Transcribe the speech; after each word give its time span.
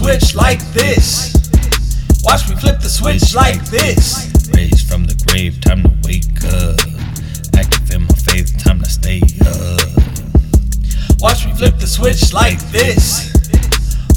switch 0.00 0.34
like 0.34 0.64
this. 0.72 1.34
Watch 2.24 2.48
me 2.48 2.56
flip 2.56 2.80
the 2.80 2.88
switch 2.88 3.34
like 3.34 3.62
this. 3.66 4.32
Raised 4.54 4.88
from 4.88 5.04
the 5.04 5.14
grave, 5.28 5.60
time 5.60 5.82
to 5.82 5.92
wake 6.08 6.40
up. 6.56 6.80
Active 7.54 7.90
in 7.90 8.02
my 8.08 8.14
faith, 8.14 8.56
time 8.56 8.80
to 8.80 8.88
stay 8.88 9.20
up. 9.44 9.88
Watch 11.20 11.44
me 11.44 11.52
flip 11.52 11.76
the 11.76 11.86
switch 11.86 12.32
like 12.32 12.58
this. 12.70 13.28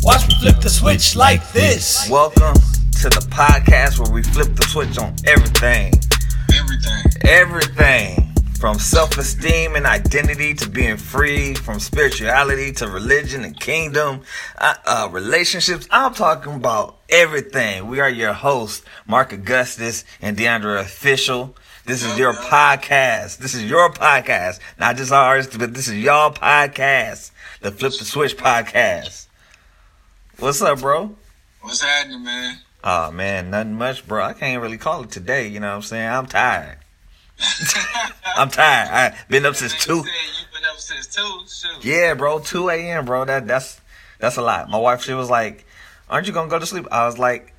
Watch 0.04 0.26
me 0.30 0.36
flip 0.40 0.62
the 0.62 0.70
switch 0.70 1.18
like 1.18 1.44
this. 1.52 2.10
Welcome 2.10 2.56
to 3.02 3.10
the 3.10 3.26
podcast 3.30 4.00
where 4.00 4.12
we 4.14 4.24
flip 4.24 4.56
the 4.56 4.64
switch 4.64 4.98
on 4.98 5.14
everything. 5.28 5.92
Everything. 6.50 7.04
Everything. 7.28 8.33
From 8.64 8.80
self 8.80 9.18
esteem 9.18 9.76
and 9.76 9.86
identity 9.86 10.54
to 10.54 10.70
being 10.70 10.96
free, 10.96 11.54
from 11.54 11.82
spirituality 11.82 12.72
to 12.72 12.88
religion 12.88 13.44
and 13.44 13.60
kingdom, 13.60 14.22
uh, 14.58 14.76
uh, 14.86 15.10
relationships. 15.12 15.86
I'm 15.92 16.14
talking 16.14 16.54
about 16.54 17.00
everything. 17.10 17.90
We 17.90 18.00
are 18.00 18.10
your 18.10 18.32
hosts, 18.32 18.86
Mark 19.06 19.34
Augustus 19.34 20.06
and 20.22 20.38
Deandre 20.38 20.80
Official. 20.80 21.58
This 21.86 22.06
is 22.06 22.18
your 22.18 22.32
podcast. 22.32 23.40
This 23.40 23.54
is 23.54 23.70
your 23.70 23.92
podcast. 23.92 24.62
Not 24.80 24.96
just 24.96 25.12
ours, 25.12 25.48
but 25.48 25.74
this 25.74 25.90
is 25.90 25.98
y'all 25.98 26.32
podcast. 26.32 27.32
The 27.60 27.70
Flip 27.70 27.92
the 27.92 28.06
Switch 28.06 28.38
podcast. 28.38 29.28
What's 30.40 30.62
up, 30.62 30.80
bro? 30.80 31.14
What's 31.60 31.82
happening, 31.82 32.24
man? 32.24 32.60
Oh 32.82 33.12
man, 33.12 33.50
nothing 33.50 33.74
much, 33.74 34.08
bro. 34.08 34.24
I 34.24 34.32
can't 34.32 34.62
really 34.62 34.78
call 34.78 35.04
it 35.04 35.12
today. 35.12 35.50
You 35.50 35.60
know 35.60 35.68
what 35.68 35.76
I'm 35.76 35.82
saying? 35.82 36.08
I'm 36.08 36.28
tired. 36.28 36.78
I'm 38.36 38.50
tired. 38.50 38.90
I've 38.90 39.28
been 39.30 39.46
up 39.46 39.56
since 39.56 39.74
two. 39.84 39.98
you 39.98 40.04
been 40.04 40.64
up 40.70 40.80
since 40.80 41.08
two. 41.08 41.42
Shoot. 41.48 41.86
Yeah, 41.86 42.14
bro, 42.14 42.40
two 42.40 42.70
a.m., 42.70 43.06
bro. 43.06 43.26
That 43.26 43.48
that's 43.48 43.80
that's 44.20 44.38
a 44.38 44.42
lot. 44.42 44.70
My 44.70 44.78
wife, 44.78 45.04
she 45.04 45.14
was 45.14 45.30
like, 45.30 45.66
"Aren't 46.10 46.28
you 46.28 46.34
gonna 46.34 46.50
go 46.50 46.60
to 46.60 46.66
sleep?" 46.66 46.88
I 46.92 47.06
was 47.06 47.18
like, 47.18 47.54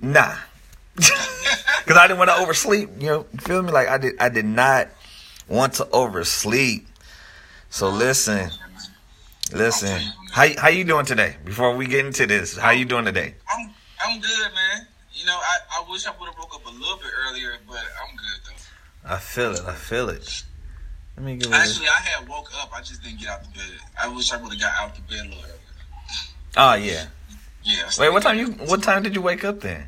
"Nah," 0.00 0.36
because 0.94 1.96
I 1.96 2.06
didn't 2.06 2.18
want 2.18 2.30
to 2.30 2.36
oversleep. 2.36 2.90
You 3.00 3.06
know, 3.06 3.22
feel 3.40 3.62
me? 3.62 3.72
Like 3.72 3.88
I 3.88 3.98
did. 3.98 4.14
I 4.20 4.28
did 4.28 4.44
not 4.44 4.88
want 5.48 5.74
to 5.74 5.88
oversleep. 5.92 6.86
So 7.70 7.88
oh, 7.88 7.90
listen, 7.90 8.50
listen. 9.52 10.00
How 10.32 10.48
how 10.58 10.68
you 10.68 10.84
doing 10.84 11.06
today? 11.06 11.36
Before 11.44 11.74
we 11.76 11.86
get 11.86 12.04
into 12.06 12.26
this, 12.26 12.56
how 12.56 12.70
you 12.70 12.84
doing 12.84 13.04
today? 13.04 13.34
I'm 13.52 13.70
I'm 14.04 14.20
good, 14.20 14.52
man. 14.54 14.86
You 15.12 15.26
know, 15.26 15.36
I, 15.36 15.58
I 15.78 15.90
wish 15.90 16.06
I 16.06 16.12
would 16.18 16.26
have 16.26 16.38
woke 16.38 16.54
up 16.54 16.64
a 16.66 16.70
little 16.70 16.96
bit 16.96 17.10
earlier, 17.28 17.58
but 17.66 17.76
I'm 17.76 18.16
good 18.16 18.40
though. 18.46 18.49
I 19.04 19.18
feel 19.18 19.52
it. 19.52 19.62
I 19.66 19.74
feel 19.74 20.08
it. 20.08 20.44
Let 21.16 21.26
me 21.26 21.36
give. 21.36 21.52
Actually, 21.52 21.88
I 21.88 22.00
had 22.00 22.28
woke 22.28 22.50
up. 22.60 22.70
I 22.74 22.80
just 22.80 23.02
didn't 23.02 23.20
get 23.20 23.28
out 23.28 23.42
the 23.42 23.50
bed. 23.50 23.78
I 24.00 24.08
wish 24.08 24.32
I 24.32 24.36
would 24.36 24.52
have 24.52 24.60
got 24.60 24.72
out 24.78 24.94
the 24.94 25.02
bed 25.02 25.26
a 25.26 25.28
little 25.28 25.44
earlier. 25.44 25.54
Oh 26.56 26.74
yeah. 26.74 27.06
Yeah. 27.62 27.90
Wait, 27.98 28.10
what 28.10 28.22
time 28.22 28.38
you? 28.38 28.52
What 28.66 28.82
time 28.82 29.02
did 29.02 29.14
you 29.14 29.22
wake 29.22 29.44
up 29.44 29.60
then? 29.60 29.86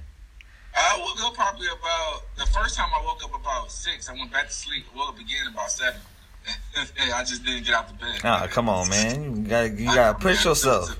I 0.74 0.98
woke 0.98 1.22
up 1.24 1.34
probably 1.34 1.66
about 1.66 2.22
the 2.36 2.46
first 2.46 2.76
time 2.76 2.88
I 2.94 3.04
woke 3.04 3.22
up 3.24 3.34
about 3.34 3.70
six. 3.70 4.08
I 4.08 4.14
went 4.14 4.32
back 4.32 4.48
to 4.48 4.52
sleep. 4.52 4.84
Woke 4.96 5.10
up 5.10 5.18
again 5.18 5.46
about 5.50 5.70
seven. 5.70 6.00
I 7.14 7.24
just 7.24 7.44
didn't 7.44 7.64
get 7.64 7.74
out 7.74 7.88
the 7.88 7.94
bed. 7.94 8.20
Ah, 8.24 8.46
come 8.50 8.68
on, 8.68 8.88
man. 8.88 9.36
You 9.36 9.42
gotta 9.42 9.70
you 9.70 9.86
gotta 9.86 10.18
push 10.18 10.44
yourself. 10.44 10.98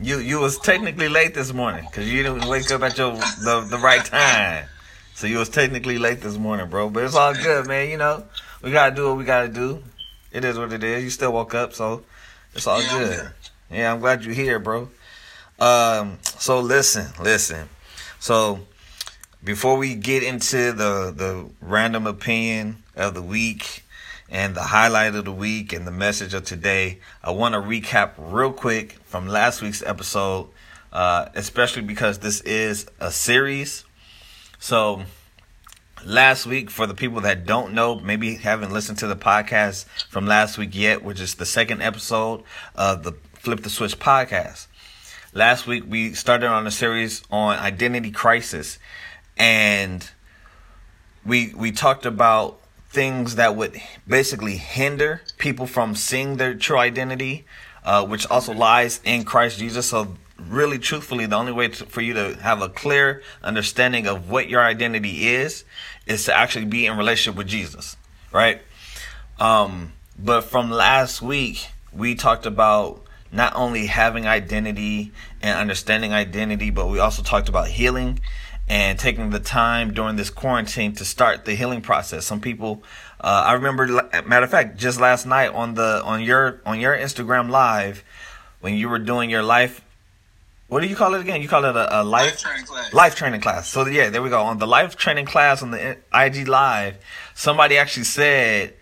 You 0.00 0.18
you 0.18 0.40
was 0.40 0.58
technically 0.58 1.08
late 1.08 1.34
this 1.34 1.52
morning 1.52 1.86
because 1.90 2.10
you 2.12 2.22
didn't 2.22 2.46
wake 2.48 2.70
up 2.70 2.82
at 2.82 2.98
your 2.98 3.12
the, 3.14 3.66
the 3.70 3.78
right 3.78 4.04
time. 4.04 4.66
So 5.16 5.26
you 5.26 5.38
was 5.38 5.48
technically 5.48 5.96
late 5.96 6.20
this 6.20 6.36
morning, 6.36 6.68
bro. 6.68 6.90
But 6.90 7.04
it's 7.04 7.14
all 7.14 7.32
good, 7.32 7.66
man. 7.66 7.88
You 7.88 7.96
know 7.96 8.24
we 8.60 8.70
gotta 8.70 8.94
do 8.94 9.08
what 9.08 9.16
we 9.16 9.24
gotta 9.24 9.48
do. 9.48 9.82
It 10.30 10.44
is 10.44 10.58
what 10.58 10.74
it 10.74 10.84
is. 10.84 11.04
You 11.04 11.08
still 11.08 11.32
woke 11.32 11.54
up, 11.54 11.72
so 11.72 12.02
it's 12.52 12.66
all 12.66 12.82
Yeah, 12.82 12.88
I'm 12.90 12.98
good. 12.98 13.30
Yeah, 13.70 13.92
I'm 13.94 14.00
glad 14.00 14.26
you're 14.26 14.34
here, 14.34 14.58
bro. 14.58 14.90
Um, 15.58 16.18
so 16.22 16.60
listen, 16.60 17.06
listen. 17.18 17.70
So 18.20 18.60
before 19.42 19.78
we 19.78 19.94
get 19.94 20.22
into 20.22 20.72
the 20.72 21.14
the 21.16 21.48
random 21.62 22.06
opinion 22.06 22.82
of 22.94 23.14
the 23.14 23.22
week 23.22 23.86
and 24.28 24.54
the 24.54 24.64
highlight 24.64 25.14
of 25.14 25.24
the 25.24 25.32
week 25.32 25.72
and 25.72 25.86
the 25.86 25.92
message 25.92 26.34
of 26.34 26.44
today, 26.44 26.98
I 27.24 27.30
want 27.30 27.54
to 27.54 27.60
recap 27.62 28.10
real 28.18 28.52
quick 28.52 28.98
from 29.06 29.28
last 29.28 29.62
week's 29.62 29.82
episode, 29.82 30.48
uh, 30.92 31.30
especially 31.34 31.84
because 31.84 32.18
this 32.18 32.42
is 32.42 32.86
a 33.00 33.10
series. 33.10 33.85
So 34.58 35.02
last 36.04 36.46
week, 36.46 36.70
for 36.70 36.86
the 36.86 36.94
people 36.94 37.20
that 37.22 37.46
don't 37.46 37.72
know, 37.74 37.98
maybe 38.00 38.36
haven't 38.36 38.72
listened 38.72 38.98
to 38.98 39.06
the 39.06 39.16
podcast 39.16 39.84
from 40.08 40.26
last 40.26 40.58
week 40.58 40.70
yet, 40.72 41.02
which 41.02 41.20
is 41.20 41.34
the 41.34 41.46
second 41.46 41.82
episode 41.82 42.42
of 42.74 43.02
the 43.02 43.12
Flip 43.34 43.62
the 43.62 43.70
Switch 43.70 43.98
podcast. 43.98 44.66
Last 45.32 45.66
week 45.66 45.84
we 45.86 46.14
started 46.14 46.48
on 46.48 46.66
a 46.66 46.70
series 46.70 47.22
on 47.30 47.58
identity 47.58 48.10
crisis, 48.10 48.78
and 49.36 50.08
we 51.24 51.52
we 51.54 51.72
talked 51.72 52.06
about 52.06 52.58
things 52.88 53.34
that 53.34 53.54
would 53.54 53.80
basically 54.08 54.56
hinder 54.56 55.20
people 55.36 55.66
from 55.66 55.94
seeing 55.94 56.38
their 56.38 56.54
true 56.54 56.78
identity, 56.78 57.44
uh, 57.84 58.06
which 58.06 58.26
also 58.28 58.54
lies 58.54 59.00
in 59.04 59.24
Christ 59.24 59.58
Jesus. 59.58 59.90
So, 59.90 60.16
really, 60.38 60.78
truthfully, 60.78 61.26
the 61.26 61.36
only 61.36 61.52
way 61.52 61.68
to, 61.68 61.86
for 61.86 62.00
you 62.00 62.14
to 62.14 62.36
have 62.40 62.62
a 62.62 62.68
clear 62.68 63.22
understanding 63.42 64.06
of 64.06 64.30
what 64.30 64.48
your 64.48 64.62
identity 64.62 65.28
is 65.28 65.64
is 66.06 66.24
to 66.26 66.34
actually 66.34 66.64
be 66.64 66.86
in 66.86 66.96
relationship 66.96 67.36
with 67.36 67.46
Jesus, 67.46 67.96
right? 68.32 68.60
Um, 69.38 69.92
but 70.18 70.42
from 70.42 70.70
last 70.70 71.20
week, 71.20 71.68
we 71.92 72.14
talked 72.14 72.46
about 72.46 73.02
not 73.32 73.54
only 73.54 73.86
having 73.86 74.26
identity 74.26 75.12
and 75.42 75.58
understanding 75.58 76.12
identity, 76.12 76.70
but 76.70 76.88
we 76.88 76.98
also 76.98 77.22
talked 77.22 77.48
about 77.48 77.68
healing 77.68 78.20
and 78.68 78.98
taking 78.98 79.30
the 79.30 79.40
time 79.40 79.94
during 79.94 80.16
this 80.16 80.30
quarantine 80.30 80.92
to 80.94 81.04
start 81.04 81.44
the 81.44 81.54
healing 81.54 81.80
process. 81.80 82.26
Some 82.26 82.40
people, 82.40 82.82
uh, 83.20 83.44
I 83.46 83.52
remember, 83.52 83.86
matter 84.26 84.44
of 84.44 84.50
fact, 84.50 84.76
just 84.76 85.00
last 85.00 85.26
night 85.26 85.52
on 85.52 85.74
the 85.74 86.02
on 86.04 86.22
your 86.22 86.60
on 86.66 86.80
your 86.80 86.96
Instagram 86.96 87.50
live 87.50 88.02
when 88.60 88.74
you 88.74 88.88
were 88.88 88.98
doing 88.98 89.30
your 89.30 89.42
life. 89.42 89.82
What 90.68 90.80
do 90.82 90.88
you 90.88 90.96
call 90.96 91.14
it 91.14 91.20
again? 91.20 91.40
You 91.42 91.48
call 91.48 91.64
it 91.64 91.76
a, 91.76 92.00
a 92.00 92.02
life 92.02 92.24
Life 92.32 92.40
training 92.40 92.64
class. 92.66 92.92
life 92.92 93.14
training 93.14 93.40
class. 93.40 93.68
So 93.68 93.86
yeah, 93.86 94.10
there 94.10 94.22
we 94.22 94.30
go. 94.30 94.42
On 94.42 94.58
the 94.58 94.66
life 94.66 94.96
training 94.96 95.26
class 95.26 95.62
on 95.62 95.70
the 95.70 95.96
IG 96.12 96.48
live, 96.48 96.96
somebody 97.34 97.78
actually 97.78 98.04
said 98.04 98.74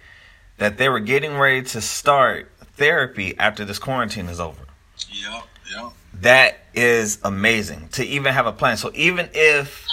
that 0.59 0.78
they 0.78 0.89
were 0.89 1.00
getting 1.00 1.34
ready 1.37 1.62
to 1.62 1.81
start 1.81 2.50
therapy 2.77 3.37
after 3.39 3.65
this 3.65 3.78
quarantine 3.78 4.27
is 4.28 4.41
over. 4.41 4.62
Yep. 5.11 5.43
Yep. 5.77 5.93
That 6.23 6.56
is 6.73 7.19
amazing 7.23 7.89
to 7.93 8.05
even 8.06 8.33
have 8.33 8.47
a 8.47 8.53
plan. 8.53 8.77
So 8.78 8.91
even 8.94 9.28
if 9.34 9.87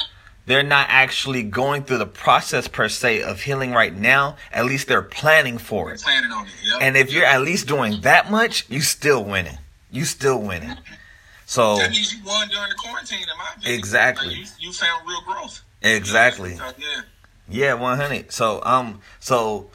they're 0.46 0.64
not 0.64 0.88
actually 0.90 1.44
going 1.44 1.84
through 1.84 1.98
the 1.98 2.06
process 2.06 2.68
per 2.68 2.88
se 2.90 3.22
of 3.24 3.42
healing 3.42 3.74
right 3.74 3.96
now, 3.96 4.38
at 4.54 4.66
least 4.66 4.88
they're 4.88 5.02
planning 5.02 5.58
for 5.58 5.92
it. 5.94 6.02
Planning 6.02 6.32
on 6.32 6.46
it. 6.46 6.52
Yep. 6.64 6.78
And 6.82 6.98
if 6.98 7.12
you're 7.12 7.26
at 7.26 7.42
least 7.42 7.68
doing 7.68 8.00
that 8.02 8.32
much, 8.32 8.66
you 8.70 8.80
still 8.82 9.24
winning. 9.26 9.58
You 9.92 10.06
still 10.06 10.42
winning. 10.42 10.78
So 11.52 11.76
that 11.80 11.92
means 11.92 12.14
you 12.14 12.24
won 12.24 12.48
during 12.48 12.70
the 12.70 12.76
quarantine, 12.76 13.24
in 13.24 13.38
my 13.38 13.52
opinion. 13.58 13.78
Exactly. 13.78 14.28
Like, 14.28 14.38
you, 14.38 14.46
you 14.60 14.72
found 14.72 15.06
real 15.06 15.22
growth. 15.24 15.62
exactly. 15.82 16.58
Yeah. 16.78 17.02
Yeah, 17.50 17.74
one 17.74 17.98
hundred. 17.98 18.32
So 18.32 18.62
um, 18.64 19.02
so 19.20 19.70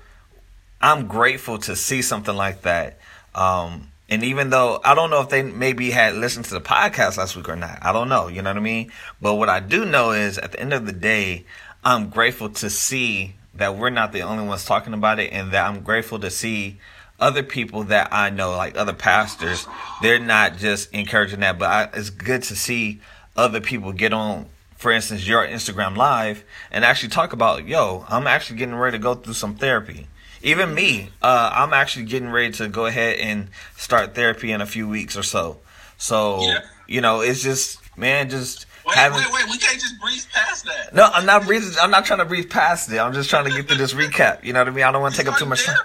I'm 0.80 1.06
grateful 1.06 1.58
to 1.58 1.76
see 1.76 2.00
something 2.00 2.34
like 2.34 2.62
that. 2.62 2.98
Um, 3.34 3.90
and 4.08 4.24
even 4.24 4.48
though 4.48 4.80
I 4.86 4.94
don't 4.94 5.10
know 5.10 5.20
if 5.20 5.28
they 5.28 5.42
maybe 5.42 5.90
had 5.90 6.14
listened 6.14 6.46
to 6.46 6.54
the 6.54 6.62
podcast 6.62 7.18
last 7.18 7.36
week 7.36 7.46
or 7.46 7.56
not, 7.56 7.78
I 7.82 7.92
don't 7.92 8.08
know. 8.08 8.28
You 8.28 8.40
know 8.40 8.48
what 8.48 8.56
I 8.56 8.60
mean? 8.60 8.90
But 9.20 9.34
what 9.34 9.50
I 9.50 9.60
do 9.60 9.84
know 9.84 10.12
is, 10.12 10.38
at 10.38 10.52
the 10.52 10.60
end 10.60 10.72
of 10.72 10.86
the 10.86 10.92
day, 10.92 11.44
I'm 11.84 12.08
grateful 12.08 12.48
to 12.48 12.70
see 12.70 13.34
that 13.54 13.76
we're 13.76 13.90
not 13.90 14.12
the 14.12 14.22
only 14.22 14.46
ones 14.46 14.64
talking 14.64 14.94
about 14.94 15.18
it, 15.18 15.30
and 15.30 15.50
that 15.52 15.66
I'm 15.66 15.82
grateful 15.82 16.20
to 16.20 16.30
see 16.30 16.78
other 17.18 17.42
people 17.42 17.84
that 17.84 18.12
I 18.12 18.30
know, 18.30 18.56
like 18.56 18.76
other 18.76 18.92
pastors, 18.92 19.66
they're 20.02 20.18
not 20.18 20.58
just 20.58 20.92
encouraging 20.92 21.40
that, 21.40 21.58
but 21.58 21.70
I, 21.70 21.98
it's 21.98 22.10
good 22.10 22.42
to 22.44 22.56
see 22.56 23.00
other 23.36 23.60
people 23.60 23.92
get 23.92 24.12
on 24.12 24.46
for 24.76 24.92
instance, 24.92 25.26
your 25.26 25.46
Instagram 25.46 25.96
live 25.96 26.44
and 26.70 26.84
actually 26.84 27.08
talk 27.08 27.32
about, 27.32 27.66
yo, 27.66 28.04
I'm 28.08 28.26
actually 28.26 28.58
getting 28.58 28.74
ready 28.74 28.98
to 28.98 29.02
go 29.02 29.14
through 29.14 29.34
some 29.34 29.56
therapy. 29.56 30.06
Even 30.42 30.74
me, 30.74 31.10
uh, 31.22 31.50
I'm 31.54 31.72
actually 31.72 32.04
getting 32.04 32.28
ready 32.30 32.52
to 32.52 32.68
go 32.68 32.86
ahead 32.86 33.18
and 33.18 33.48
start 33.76 34.14
therapy 34.14 34.52
in 34.52 34.60
a 34.60 34.66
few 34.66 34.86
weeks 34.86 35.16
or 35.16 35.22
so. 35.22 35.58
So, 35.96 36.42
Yeah. 36.42 36.60
you 36.86 37.00
know, 37.00 37.20
it's 37.20 37.42
just, 37.42 37.80
man, 37.96 38.28
just 38.28 38.66
Wait, 38.86 38.94
having. 38.94 39.18
wait, 39.18 39.32
wait. 39.32 39.44
We 39.50 39.58
can't 39.58 39.80
just 39.80 40.00
breeze 40.00 40.26
past 40.32 40.64
that. 40.66 40.94
No, 40.94 41.10
I'm 41.12 41.26
not 41.26 41.44
breathing. 41.44 41.72
I'm 41.82 41.90
not 41.90 42.04
trying 42.04 42.20
to 42.20 42.24
breathe 42.24 42.48
past 42.48 42.90
it. 42.92 42.98
I'm 42.98 43.12
just 43.12 43.28
trying 43.28 43.44
to 43.44 43.50
get 43.50 43.66
through 43.66 43.78
this 43.78 43.92
recap. 43.94 44.44
You 44.44 44.52
know 44.52 44.60
what 44.60 44.68
I 44.68 44.70
mean? 44.70 44.84
I 44.84 44.92
don't 44.92 45.02
want 45.02 45.14
to 45.14 45.20
take 45.22 45.30
up 45.32 45.38
too 45.38 45.46
much 45.46 45.64
time. 45.64 45.76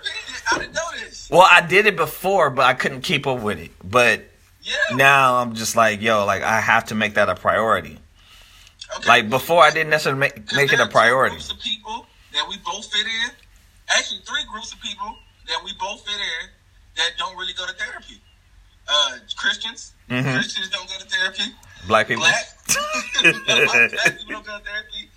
I 0.51 0.59
didn't 0.59 0.74
know 0.74 0.81
this. 1.00 1.27
Well, 1.31 1.48
I 1.50 1.62
did 1.62 1.88
it 1.88 1.95
before, 1.95 2.50
but 2.51 2.65
I 2.65 2.74
couldn't 2.75 3.01
keep 3.01 3.25
up 3.25 3.42
with 3.42 3.57
it. 3.57 3.71
But 3.83 4.24
Yeah. 4.62 4.75
now 4.95 5.38
I'm 5.38 5.56
just 5.56 5.75
like, 5.75 6.01
yo, 6.01 6.25
like 6.25 6.44
I 6.44 6.62
have 6.62 6.86
to 6.86 6.95
make 6.95 7.15
that 7.15 7.27
a 7.30 7.36
priority. 7.36 7.98
Okay. 8.98 9.07
Like 9.07 9.30
before, 9.30 9.63
I 9.63 9.71
didn't 9.71 9.89
necessarily 9.89 10.19
make, 10.19 10.53
make 10.53 10.71
it 10.71 10.80
a 10.80 10.88
priority. 10.88 11.36
Groups 11.36 11.51
of 11.51 11.59
people 11.59 12.06
that 12.33 12.45
we 12.48 12.57
both 12.63 12.86
fit 12.92 13.06
in. 13.06 13.31
Actually, 13.89 14.19
three 14.19 14.44
groups 14.51 14.74
of 14.74 14.81
people 14.81 15.15
that 15.48 15.57
we 15.65 15.71
both 15.80 16.06
fit 16.06 16.15
in 16.15 16.50
that 16.98 17.12
don't 17.18 17.36
really 17.38 17.53
go 17.53 17.65
to 17.65 17.74
therapy. 17.74 18.21
Uh, 18.87 19.11
Christians. 19.37 19.93
Mhm. 20.09 20.33
Christians 20.33 20.69
don't 20.69 20.87
go 20.89 20.95
to 20.97 21.05
therapy. 21.05 21.43
Black 21.87 22.07
people. 22.07 22.23
Black, 22.23 22.45
black 23.23 23.23
people 23.23 24.31
don't 24.31 24.45
go 24.45 24.57
to 24.57 24.63
therapy. 24.63 25.09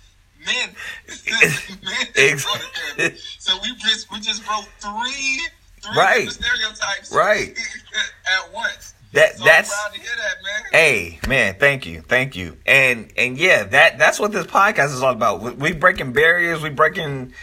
Men, 0.45 0.75
men 1.83 2.07
Ex- 2.15 2.43
don't 2.45 2.59
go 2.59 2.65
to 2.65 2.95
therapy. 2.95 3.17
So 3.39 3.57
we 3.63 3.75
just 3.77 4.11
we 4.11 4.19
just 4.19 4.45
broke 4.45 4.65
three 4.79 5.41
three 5.81 5.95
Right. 5.97 6.29
stereotypes 6.31 7.11
Right. 7.13 7.57
at 8.27 8.53
once. 8.53 8.93
That 9.13 9.37
So 9.37 9.45
that's 9.45 9.71
I'm 9.71 9.77
proud 9.91 9.93
to 9.93 9.99
hear 10.01 10.15
that, 10.17 10.43
man. 10.43 10.63
Hey 10.71 11.19
man, 11.27 11.55
thank 11.57 11.85
you, 11.85 12.01
thank 12.01 12.35
you, 12.35 12.57
and 12.65 13.11
and 13.15 13.37
yeah, 13.37 13.63
that 13.63 13.97
that's 13.97 14.19
what 14.19 14.33
this 14.33 14.45
podcast 14.45 14.93
is 14.93 15.01
all 15.01 15.13
about. 15.13 15.41
We, 15.41 15.51
we 15.51 15.71
breaking 15.71 16.11
barriers, 16.11 16.61
we 16.61 16.69
breaking. 16.69 17.33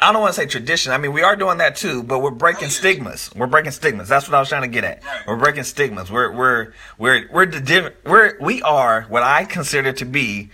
That's 0.00 0.06
what's 0.06 0.06
up. 0.06 0.08
I 0.08 0.12
don't 0.12 0.22
want 0.22 0.34
to 0.34 0.40
say 0.40 0.46
tradition. 0.46 0.92
I 0.92 0.98
mean, 0.98 1.12
we 1.12 1.22
are 1.22 1.36
doing 1.36 1.58
that 1.58 1.76
too, 1.76 2.02
but 2.02 2.20
we're 2.20 2.30
breaking 2.30 2.68
stigmas. 2.70 3.30
We're 3.34 3.46
breaking 3.46 3.72
stigmas. 3.72 4.08
That's 4.08 4.28
what 4.28 4.34
I 4.34 4.40
was 4.40 4.48
trying 4.48 4.62
to 4.62 4.68
get 4.68 4.84
at. 4.84 5.02
We're 5.26 5.36
breaking 5.36 5.64
stigmas. 5.64 6.10
We're 6.10 6.32
we're 6.32 6.72
we're 6.98 7.28
we're 7.32 7.46
de- 7.46 7.92
we're 8.04 8.38
we 8.40 8.62
are 8.62 9.02
what 9.08 9.22
I 9.22 9.44
consider 9.44 9.92
to 9.94 10.04
be 10.04 10.50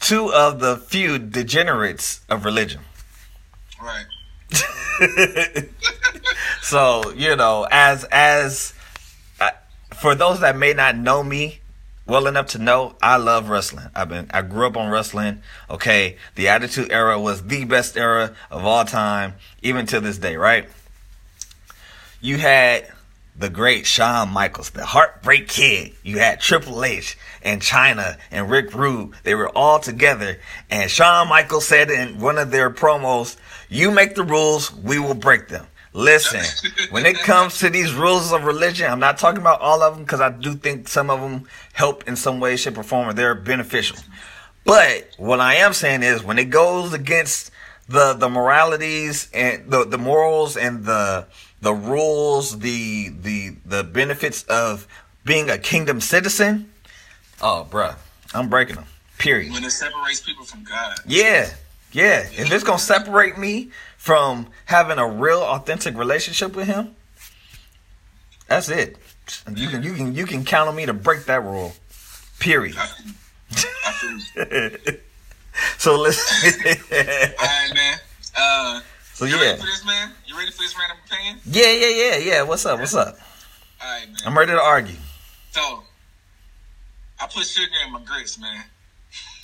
two 0.00 0.32
of 0.32 0.60
the 0.60 0.76
few 0.76 1.18
degenerates 1.18 2.20
of 2.28 2.44
religion. 2.44 2.82
Right. 3.82 4.06
so 6.62 7.12
you 7.12 7.34
know, 7.36 7.66
as 7.70 8.04
as 8.12 8.74
uh, 9.40 9.50
for 9.92 10.14
those 10.14 10.40
that 10.40 10.56
may 10.56 10.72
not 10.72 10.96
know 10.96 11.24
me 11.24 11.61
well 12.06 12.26
enough 12.26 12.46
to 12.48 12.58
know, 12.58 12.96
I 13.02 13.16
love 13.16 13.48
wrestling. 13.48 13.86
I've 13.94 14.08
been 14.08 14.30
I 14.32 14.42
grew 14.42 14.66
up 14.66 14.76
on 14.76 14.90
wrestling. 14.90 15.42
Okay, 15.70 16.16
the 16.34 16.48
Attitude 16.48 16.90
Era 16.90 17.18
was 17.20 17.44
the 17.44 17.64
best 17.64 17.96
era 17.96 18.34
of 18.50 18.64
all 18.64 18.84
time, 18.84 19.34
even 19.62 19.86
to 19.86 20.00
this 20.00 20.18
day. 20.18 20.36
Right? 20.36 20.68
You 22.20 22.38
had 22.38 22.88
the 23.36 23.48
great 23.48 23.86
Shawn 23.86 24.30
Michaels, 24.30 24.70
the 24.70 24.84
Heartbreak 24.84 25.48
Kid. 25.48 25.92
You 26.02 26.18
had 26.18 26.40
Triple 26.40 26.84
H 26.84 27.16
and 27.42 27.60
Chyna 27.60 28.18
and 28.30 28.50
Rick 28.50 28.74
Rude. 28.74 29.14
They 29.22 29.34
were 29.34 29.48
all 29.48 29.78
together. 29.78 30.38
And 30.70 30.90
Shawn 30.90 31.28
Michaels 31.28 31.66
said 31.66 31.90
in 31.90 32.20
one 32.20 32.38
of 32.38 32.50
their 32.50 32.70
promos, 32.70 33.36
You 33.68 33.90
make 33.90 34.14
the 34.14 34.22
rules, 34.22 34.72
we 34.72 34.98
will 34.98 35.14
break 35.14 35.48
them. 35.48 35.66
Listen, 35.94 36.42
when 36.90 37.04
it 37.04 37.18
comes 37.18 37.58
to 37.58 37.68
these 37.68 37.92
rules 37.92 38.32
of 38.32 38.44
religion, 38.44 38.90
I'm 38.90 39.00
not 39.00 39.18
talking 39.18 39.40
about 39.40 39.60
all 39.60 39.82
of 39.82 39.94
them 39.94 40.04
because 40.04 40.20
I 40.20 40.30
do 40.30 40.54
think 40.54 40.88
some 40.88 41.10
of 41.10 41.20
them 41.20 41.46
help 41.72 42.08
in 42.08 42.16
some 42.16 42.40
way, 42.40 42.56
shape, 42.56 42.78
or 42.78 42.82
form, 42.82 43.08
or 43.08 43.12
they're 43.12 43.34
beneficial. 43.34 43.98
But 44.64 45.08
what 45.18 45.40
I 45.40 45.56
am 45.56 45.72
saying 45.72 46.02
is 46.02 46.22
when 46.22 46.38
it 46.38 46.46
goes 46.46 46.92
against 46.92 47.50
the 47.88 48.14
the 48.14 48.28
moralities 48.28 49.28
and 49.34 49.70
the 49.70 49.84
the 49.84 49.98
morals 49.98 50.56
and 50.56 50.84
the 50.84 51.26
the 51.60 51.74
rules, 51.74 52.58
the 52.60 53.10
the 53.10 53.56
the 53.66 53.84
benefits 53.84 54.44
of 54.44 54.86
being 55.24 55.50
a 55.50 55.58
kingdom 55.58 56.00
citizen, 56.00 56.72
oh 57.40 57.66
bruh, 57.70 57.96
I'm 58.34 58.48
breaking 58.48 58.76
them. 58.76 58.86
Period. 59.18 59.52
When 59.52 59.62
it 59.62 59.70
separates 59.70 60.20
people 60.20 60.44
from 60.44 60.64
God. 60.64 60.96
Yeah. 61.06 61.50
Yeah. 61.92 62.20
If 62.32 62.50
it's 62.50 62.64
gonna 62.64 62.78
separate 62.78 63.38
me 63.38 63.70
from 64.02 64.48
having 64.64 64.98
a 64.98 65.06
real 65.06 65.42
authentic 65.42 65.96
relationship 65.96 66.56
with 66.56 66.66
him, 66.66 66.96
that's 68.48 68.68
it. 68.68 68.96
You 69.54 69.68
can 69.68 69.84
you 69.84 69.94
can 69.94 70.12
you 70.12 70.26
can 70.26 70.44
count 70.44 70.68
on 70.68 70.74
me 70.74 70.86
to 70.86 70.92
break 70.92 71.26
that 71.26 71.44
rule. 71.44 71.72
Period. 72.40 72.74
I 72.76 72.86
feel 73.92 74.18
you. 74.18 74.98
so 75.78 76.00
listen. 76.00 76.52
All 76.90 77.46
right, 77.46 77.70
man. 77.74 77.98
Uh, 78.36 78.80
so 79.12 79.24
you 79.24 79.36
yeah. 79.36 79.42
ready 79.42 79.60
for 79.60 79.66
this, 79.66 79.86
man? 79.86 80.10
You 80.26 80.36
ready 80.36 80.50
for 80.50 80.62
this 80.62 80.76
random 80.76 80.98
opinion? 81.06 81.38
Yeah, 81.46 81.70
yeah, 81.70 81.88
yeah, 81.88 82.16
yeah. 82.16 82.42
What's 82.42 82.66
up? 82.66 82.80
What's 82.80 82.96
up? 82.96 83.16
All 83.80 83.88
right, 83.88 84.08
man. 84.08 84.16
I'm 84.26 84.36
ready 84.36 84.50
to 84.50 84.60
argue. 84.60 84.96
So, 85.52 85.84
I 87.20 87.28
put 87.32 87.46
sugar 87.46 87.70
in 87.86 87.92
my 87.92 88.02
grits, 88.02 88.36
man. 88.40 88.64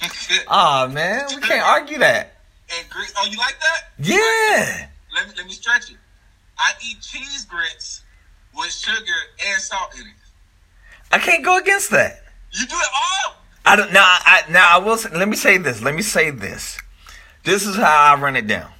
Ah 0.48 0.88
man, 0.90 1.26
we 1.28 1.40
can't 1.42 1.62
argue 1.62 1.98
that. 1.98 2.37
And 2.76 2.90
grits. 2.90 3.12
Oh, 3.16 3.26
you 3.30 3.38
like 3.38 3.56
that? 3.60 3.90
Yeah. 3.98 4.88
Let 5.14 5.28
me 5.28 5.34
let 5.36 5.46
me 5.46 5.52
stretch 5.52 5.90
it. 5.90 5.96
I 6.58 6.72
eat 6.86 7.00
cheese 7.00 7.44
grits 7.44 8.02
with 8.54 8.72
sugar 8.72 9.18
and 9.46 9.60
salt 9.60 9.94
in 9.94 10.02
it. 10.02 10.14
I 11.12 11.18
can't 11.18 11.44
go 11.44 11.58
against 11.58 11.90
that. 11.90 12.22
You 12.52 12.66
do 12.66 12.74
it 12.74 12.88
all. 12.94 13.34
I 13.64 13.76
don't 13.76 13.92
now 13.92 14.02
I 14.04 14.42
now 14.50 14.76
I 14.76 14.78
will 14.78 14.96
say, 14.96 15.10
let 15.10 15.28
me 15.28 15.36
say 15.36 15.58
this. 15.58 15.82
Let 15.82 15.94
me 15.94 16.02
say 16.02 16.30
this. 16.30 16.78
This 17.44 17.66
is 17.66 17.76
how 17.76 18.14
I 18.14 18.20
run 18.20 18.36
it 18.36 18.46
down. 18.46 18.70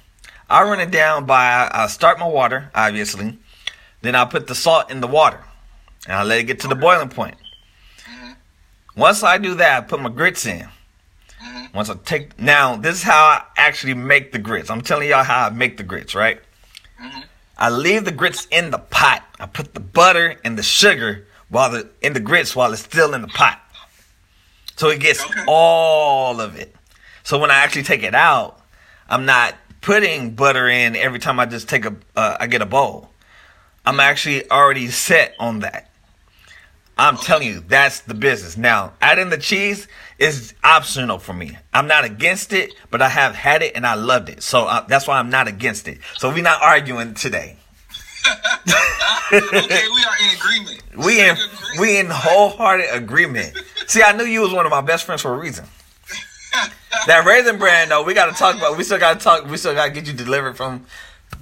I 0.49 0.63
run 0.63 0.79
it 0.79 0.91
down 0.91 1.25
by 1.25 1.69
I 1.71 1.87
start 1.87 2.19
my 2.19 2.27
water, 2.27 2.71
obviously. 2.73 3.37
Then 4.01 4.15
I 4.15 4.25
put 4.25 4.47
the 4.47 4.55
salt 4.55 4.91
in 4.91 5.01
the 5.01 5.07
water. 5.07 5.43
And 6.05 6.15
I 6.15 6.23
let 6.23 6.39
it 6.39 6.43
get 6.43 6.59
to 6.61 6.67
the 6.67 6.75
boiling 6.75 7.09
point. 7.09 7.35
Mm-hmm. 7.99 8.31
Once 8.95 9.21
I 9.23 9.37
do 9.37 9.55
that, 9.55 9.83
I 9.83 9.85
put 9.85 10.01
my 10.01 10.09
grits 10.09 10.45
in. 10.45 10.67
Once 11.73 11.89
I 11.89 11.95
take 12.05 12.39
now, 12.39 12.75
this 12.75 12.95
is 12.97 13.03
how 13.03 13.23
I 13.23 13.43
actually 13.57 13.93
make 13.93 14.31
the 14.31 14.39
grits. 14.39 14.69
I'm 14.69 14.81
telling 14.81 15.09
y'all 15.09 15.23
how 15.23 15.45
I 15.47 15.49
make 15.49 15.77
the 15.77 15.83
grits, 15.83 16.15
right? 16.15 16.41
I 17.57 17.69
leave 17.69 18.05
the 18.05 18.11
grits 18.11 18.47
in 18.51 18.71
the 18.71 18.77
pot. 18.79 19.23
I 19.39 19.45
put 19.45 19.73
the 19.73 19.79
butter 19.79 20.37
and 20.43 20.57
the 20.57 20.63
sugar 20.63 21.25
while 21.49 21.69
the 21.71 21.89
in 22.01 22.13
the 22.13 22.19
grits 22.19 22.55
while 22.55 22.71
it's 22.73 22.81
still 22.83 23.13
in 23.13 23.21
the 23.21 23.27
pot. 23.27 23.59
So 24.75 24.89
it 24.89 24.99
gets 24.99 25.23
Okay. 25.23 25.43
all 25.47 26.39
of 26.39 26.55
it. 26.57 26.73
So 27.23 27.37
when 27.37 27.51
I 27.51 27.55
actually 27.55 27.83
take 27.83 28.03
it 28.03 28.15
out, 28.15 28.61
I'm 29.09 29.25
not 29.25 29.55
putting 29.81 30.31
butter 30.31 30.67
in 30.69 30.95
every 30.95 31.19
time 31.19 31.39
I 31.39 31.45
just 31.45 31.67
take 31.69 31.85
a 31.85 31.95
uh, 32.15 32.37
I 32.39 32.47
get 32.47 32.61
a 32.61 32.65
bowl. 32.65 33.09
I'm 33.85 33.99
actually 33.99 34.49
already 34.49 34.87
set 34.87 35.35
on 35.39 35.59
that. 35.59 35.89
I'm 36.97 37.15
telling 37.17 37.47
you, 37.47 37.61
that's 37.61 38.01
the 38.01 38.13
business. 38.13 38.57
Now, 38.57 38.91
adding 39.01 39.29
the 39.29 39.37
cheese 39.37 39.87
is 40.19 40.53
optional 40.63 41.17
for 41.17 41.33
me. 41.33 41.57
I'm 41.73 41.87
not 41.87 42.03
against 42.03 42.53
it, 42.53 42.73
but 42.91 43.01
I 43.01 43.09
have 43.09 43.33
had 43.35 43.63
it 43.63 43.75
and 43.75 43.87
I 43.87 43.95
loved 43.95 44.29
it. 44.29 44.43
So 44.43 44.65
uh, 44.65 44.85
that's 44.85 45.07
why 45.07 45.17
I'm 45.17 45.29
not 45.29 45.47
against 45.47 45.87
it. 45.87 45.99
So 46.17 46.29
we're 46.29 46.43
not 46.43 46.61
arguing 46.61 47.13
today. 47.13 47.55
Okay, 49.31 49.43
we 49.43 50.03
are 50.03 50.17
in 50.23 50.35
agreement. 50.35 50.83
We 51.05 51.21
in 51.21 51.35
grits. 51.35 51.79
we 51.79 51.99
in 51.99 52.07
wholehearted 52.09 52.87
agreement. 52.91 53.55
See, 53.85 54.01
I 54.01 54.11
knew 54.11 54.23
you 54.25 54.41
was 54.41 54.51
one 54.51 54.65
of 54.65 54.71
my 54.71 54.81
best 54.81 55.05
friends 55.05 55.21
for 55.21 55.33
a 55.33 55.37
reason. 55.37 55.65
That 57.05 57.25
Raisin 57.25 57.59
Bran 57.59 57.89
though, 57.89 58.03
we 58.03 58.15
gotta 58.15 58.33
talk 58.33 58.55
about. 58.57 58.75
We 58.75 58.83
still 58.83 58.97
gotta 58.97 59.19
talk. 59.19 59.45
We 59.47 59.57
still 59.57 59.75
gotta 59.75 59.91
get 59.91 60.07
you 60.07 60.13
delivered 60.13 60.57
from 60.57 60.85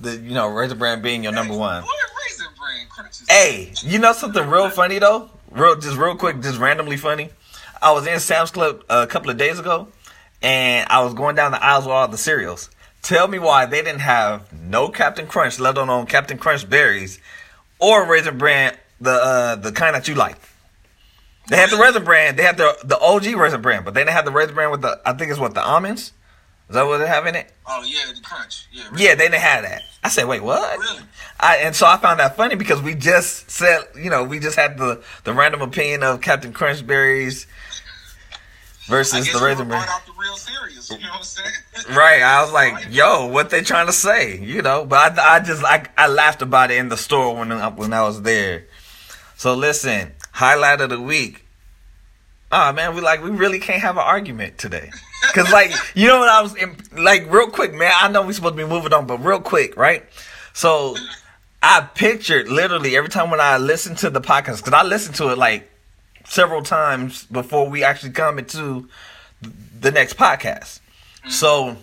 the 0.02 0.18
you 0.18 0.34
know 0.34 0.48
Raisin 0.50 0.78
Bran 0.78 1.02
being 1.02 1.24
your 1.24 1.32
number 1.32 1.58
one. 1.58 1.82
Boy, 1.82 1.88
raisin 2.28 2.48
bran 2.58 2.88
crunches. 2.90 3.26
Hey, 3.30 3.72
you 3.82 4.00
know 4.00 4.12
something 4.14 4.48
real 4.48 4.70
funny 4.70 5.00
though? 5.00 5.30
Real, 5.50 5.78
just 5.78 5.98
real 5.98 6.16
quick, 6.16 6.42
just 6.42 6.60
randomly 6.60 6.98
funny. 6.98 7.30
I 7.88 7.92
was 7.92 8.06
in 8.06 8.20
Sam's 8.20 8.52
Club 8.52 8.84
a 8.90 9.08
couple 9.08 9.30
of 9.30 9.38
days 9.38 9.60
ago, 9.60 9.88
and 10.42 10.86
I 10.90 11.06
was 11.06 11.14
going 11.14 11.38
down 11.38 11.54
the 11.54 11.64
aisles 11.64 11.86
with 11.86 11.94
all 11.94 12.06
the 12.10 12.18
cereals. 12.18 12.70
Tell 13.02 13.30
me 13.30 13.40
why 13.40 13.66
they 13.66 13.82
didn't 13.82 14.02
have 14.02 14.52
no 14.52 14.90
Captain 14.90 15.26
Crunch, 15.26 15.58
let 15.58 15.78
alone 15.78 16.06
Captain 16.06 16.38
Crunch 16.38 16.70
berries, 16.70 17.22
or 17.80 18.06
Raisin 18.06 18.38
Bran, 18.38 18.76
the 19.00 19.12
uh, 19.12 19.56
the 19.56 19.72
kind 19.72 19.96
that 19.96 20.10
you 20.10 20.16
like. 20.16 20.36
They 21.48 21.56
had 21.56 21.70
the 21.70 21.78
Raisin 21.78 22.04
Bran, 22.04 22.36
they 22.36 22.44
had 22.44 22.58
the 22.58 22.78
the 22.84 23.00
OG 23.00 23.28
Raisin 23.38 23.62
Bran, 23.62 23.86
but 23.86 23.94
they 23.94 24.02
didn't 24.02 24.16
have 24.16 24.26
the 24.26 24.32
Raisin 24.32 24.54
Bran 24.54 24.70
with 24.70 24.82
the 24.82 25.00
I 25.06 25.14
think 25.14 25.32
it's 25.32 25.40
what 25.40 25.54
the 25.54 25.64
almonds. 25.64 26.12
Is 26.68 26.76
that 26.76 26.86
what 26.86 26.98
they 26.98 27.08
have 27.08 27.26
in 27.26 27.36
it? 27.36 27.54
Oh 27.66 27.82
yeah, 27.86 28.12
the 28.14 28.20
crunch. 28.20 28.68
Yeah. 28.74 28.84
Yeah, 28.98 29.16
they 29.16 29.30
didn't 29.30 29.36
have 29.36 29.64
that. 29.64 29.84
I 30.04 30.10
said, 30.10 30.28
wait, 30.28 30.44
what? 30.44 30.78
Really? 30.78 31.04
I, 31.40 31.58
and 31.58 31.74
so 31.74 31.88
I 31.88 31.96
found 31.96 32.20
that 32.20 32.36
funny 32.36 32.56
because 32.56 32.82
we 32.82 32.96
just 32.96 33.50
said, 33.50 33.80
you 33.96 34.10
know, 34.10 34.26
we 34.26 34.40
just 34.40 34.58
had 34.58 34.78
the, 34.78 35.02
the 35.24 35.34
random 35.34 35.62
opinion 35.62 36.04
of 36.04 36.20
Captain 36.20 36.52
Crunch 36.52 36.86
berries 36.86 37.48
versus 38.88 39.32
the 39.32 39.40
brought 39.40 39.88
out 39.90 40.06
the 40.06 40.12
real. 40.14 40.36
You 40.90 41.04
know 41.04 41.10
what 41.10 41.18
I'm 41.18 41.24
saying? 41.24 41.50
Right. 41.90 42.22
I 42.22 42.42
was 42.42 42.52
like, 42.52 42.88
yo, 42.90 43.28
what 43.28 43.50
they 43.50 43.62
trying 43.62 43.88
to 43.88 43.94
say? 43.94 44.40
You 44.40 44.62
know, 44.62 44.86
but 44.86 45.18
I, 45.20 45.36
I 45.36 45.40
just, 45.40 45.64
I, 45.64 45.86
I 45.98 46.08
laughed 46.08 46.42
about 46.42 46.72
it 46.72 46.78
in 46.78 46.90
the 46.90 46.98
store 46.98 47.36
when, 47.36 47.52
I- 47.52 47.68
when 47.70 47.94
I 47.94 48.04
was 48.04 48.22
there. 48.24 48.66
So 49.36 49.54
listen, 49.54 50.14
highlight 50.32 50.82
of 50.82 50.90
the 50.90 51.00
week. 51.00 51.46
Oh 52.52 52.72
man, 52.72 52.96
we 52.96 53.02
like, 53.02 53.22
we 53.24 53.30
really 53.30 53.60
can't 53.60 53.82
have 53.82 53.98
an 53.98 54.04
argument 54.04 54.58
today. 54.58 54.90
Cause 55.34 55.52
like, 55.52 55.72
you 55.96 56.08
know 56.08 56.20
what 56.20 56.30
I 56.30 56.42
was, 56.42 56.56
like 56.94 57.32
real 57.32 57.50
quick, 57.50 57.74
man, 57.74 57.92
I 57.96 58.08
know 58.08 58.22
we 58.22 58.34
supposed 58.34 58.56
to 58.58 58.64
be 58.64 58.70
moving 58.70 58.94
on, 58.94 59.06
but 59.06 59.18
real 59.24 59.42
quick, 59.42 59.76
right? 59.76 60.06
So 60.54 60.96
I 61.62 61.82
pictured 61.94 62.48
literally 62.50 62.96
every 62.96 63.10
time 63.10 63.30
when 63.30 63.42
I 63.42 63.58
listen 63.58 63.96
to 63.98 64.10
the 64.10 64.22
podcast, 64.22 64.64
cause 64.64 64.74
I 64.74 64.84
listened 64.84 65.16
to 65.16 65.30
it 65.32 65.38
like 65.38 65.70
several 66.28 66.62
times 66.62 67.26
before 67.26 67.70
we 67.70 67.84
actually 67.84 68.12
come 68.12 68.40
into 68.40 68.88
the 69.80 69.92
next 69.92 70.18
podcast. 70.18 70.80
So, 71.30 71.78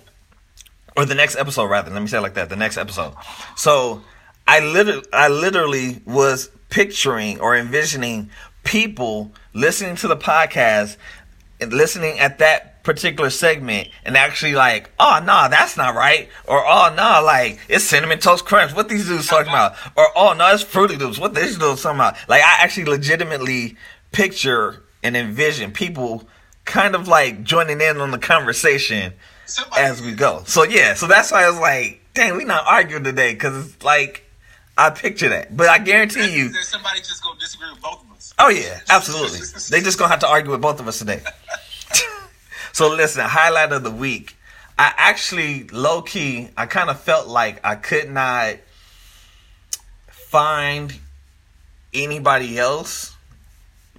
or 0.97 1.05
the 1.05 1.15
next 1.15 1.37
episode 1.37 1.67
rather. 1.67 1.91
Let 1.91 2.01
me 2.01 2.09
say 2.09 2.19
it 2.19 2.23
like 2.23 2.35
that. 2.35 2.49
The 2.49 2.57
next 2.57 2.77
episode. 2.77 3.15
So, 3.57 4.03
I 4.47 4.61
literally, 4.61 5.07
I 5.13 5.29
literally 5.29 6.03
was 6.05 6.51
picturing 6.71 7.41
or 7.41 7.57
envisioning 7.57 8.31
people 8.65 9.33
listening 9.53 9.97
to 9.97 10.09
the 10.09 10.17
podcast 10.17 10.97
and 11.61 11.73
listening 11.73 12.19
at 12.19 12.39
that 12.39 12.83
particular 12.83 13.31
segment 13.31 13.89
and 14.05 14.17
actually 14.17 14.55
like, 14.55 14.91
oh 15.01 15.19
no, 15.21 15.27
nah, 15.27 15.49
that's 15.49 15.77
not 15.77 15.95
right, 15.95 16.29
or 16.47 16.59
oh 16.65 16.89
no, 16.91 17.03
nah, 17.03 17.19
like 17.21 17.59
it's 17.69 17.85
cinnamon 17.85 18.19
toast 18.19 18.45
crunch. 18.45 18.75
What 18.75 18.89
these 18.89 19.07
dudes 19.07 19.27
talking 19.27 19.49
about? 19.49 19.75
Or 19.97 20.07
oh 20.15 20.35
no, 20.35 20.53
it's 20.53 20.63
fruity 20.63 20.97
loops. 20.97 21.19
What 21.19 21.35
these 21.35 21.59
dudes 21.59 21.83
talking 21.83 21.97
about? 21.97 22.17
Like 22.29 22.43
I 22.43 22.63
actually 22.63 22.85
legitimately 22.85 23.77
picture 24.15 24.83
and 25.03 25.17
envision 25.17 25.73
people 25.73 26.27
kind 26.65 26.95
of 26.95 27.09
like 27.09 27.43
joining 27.43 27.81
in 27.81 28.01
on 28.01 28.11
the 28.11 28.19
conversation 28.19 29.13
Somebody- 29.45 29.83
uh, 29.83 29.87
as 29.87 30.01
we 30.01 30.13
go. 30.13 30.43
So 30.47 30.63
yeah, 30.63 30.95
so 30.95 31.07
that's 31.07 31.31
why 31.31 31.45
I 31.45 31.51
was 31.51 31.59
like, 31.59 32.01
dang, 32.15 32.37
we 32.37 32.45
not 32.45 32.65
arguing 32.67 33.05
today 33.05 33.35
because 33.35 33.67
it's 33.67 33.85
like 33.85 34.25
I 34.79 34.91
picture 34.91 35.29
that, 35.29 35.55
but 35.55 35.69
I 35.69 35.79
guarantee 35.79 36.35
you. 36.35 36.49
There's 36.49 36.69
somebody 36.69 37.01
just 37.01 37.23
gonna 37.23 37.39
disagree 37.39 37.71
with 37.71 37.83
both 37.83 38.03
of 38.05 38.17
us. 38.17 38.33
Oh 38.39 38.49
yeah, 38.49 38.81
absolutely. 38.89 39.41
they 39.71 39.83
just 39.85 39.99
gonna 39.99 40.11
have 40.11 40.21
to 40.21 40.29
argue 40.29 40.53
with 40.53 40.63
both 40.63 40.81
of 40.81 40.89
us 40.89 40.99
today. 40.99 41.21
so 42.73 42.89
listen, 42.89 43.25
highlight 43.25 43.73
of 43.73 43.83
the 43.83 43.91
week. 43.91 44.37
I 44.79 44.93
actually 44.97 45.65
low 45.69 46.03
key, 46.03 46.49
I 46.57 46.67
kind 46.67 46.89
of 46.89 47.01
felt 47.01 47.29
like 47.29 47.61
I 47.65 47.75
could 47.77 48.11
not 48.11 48.57
find 50.09 50.93
anybody 51.93 52.59
else 52.59 53.14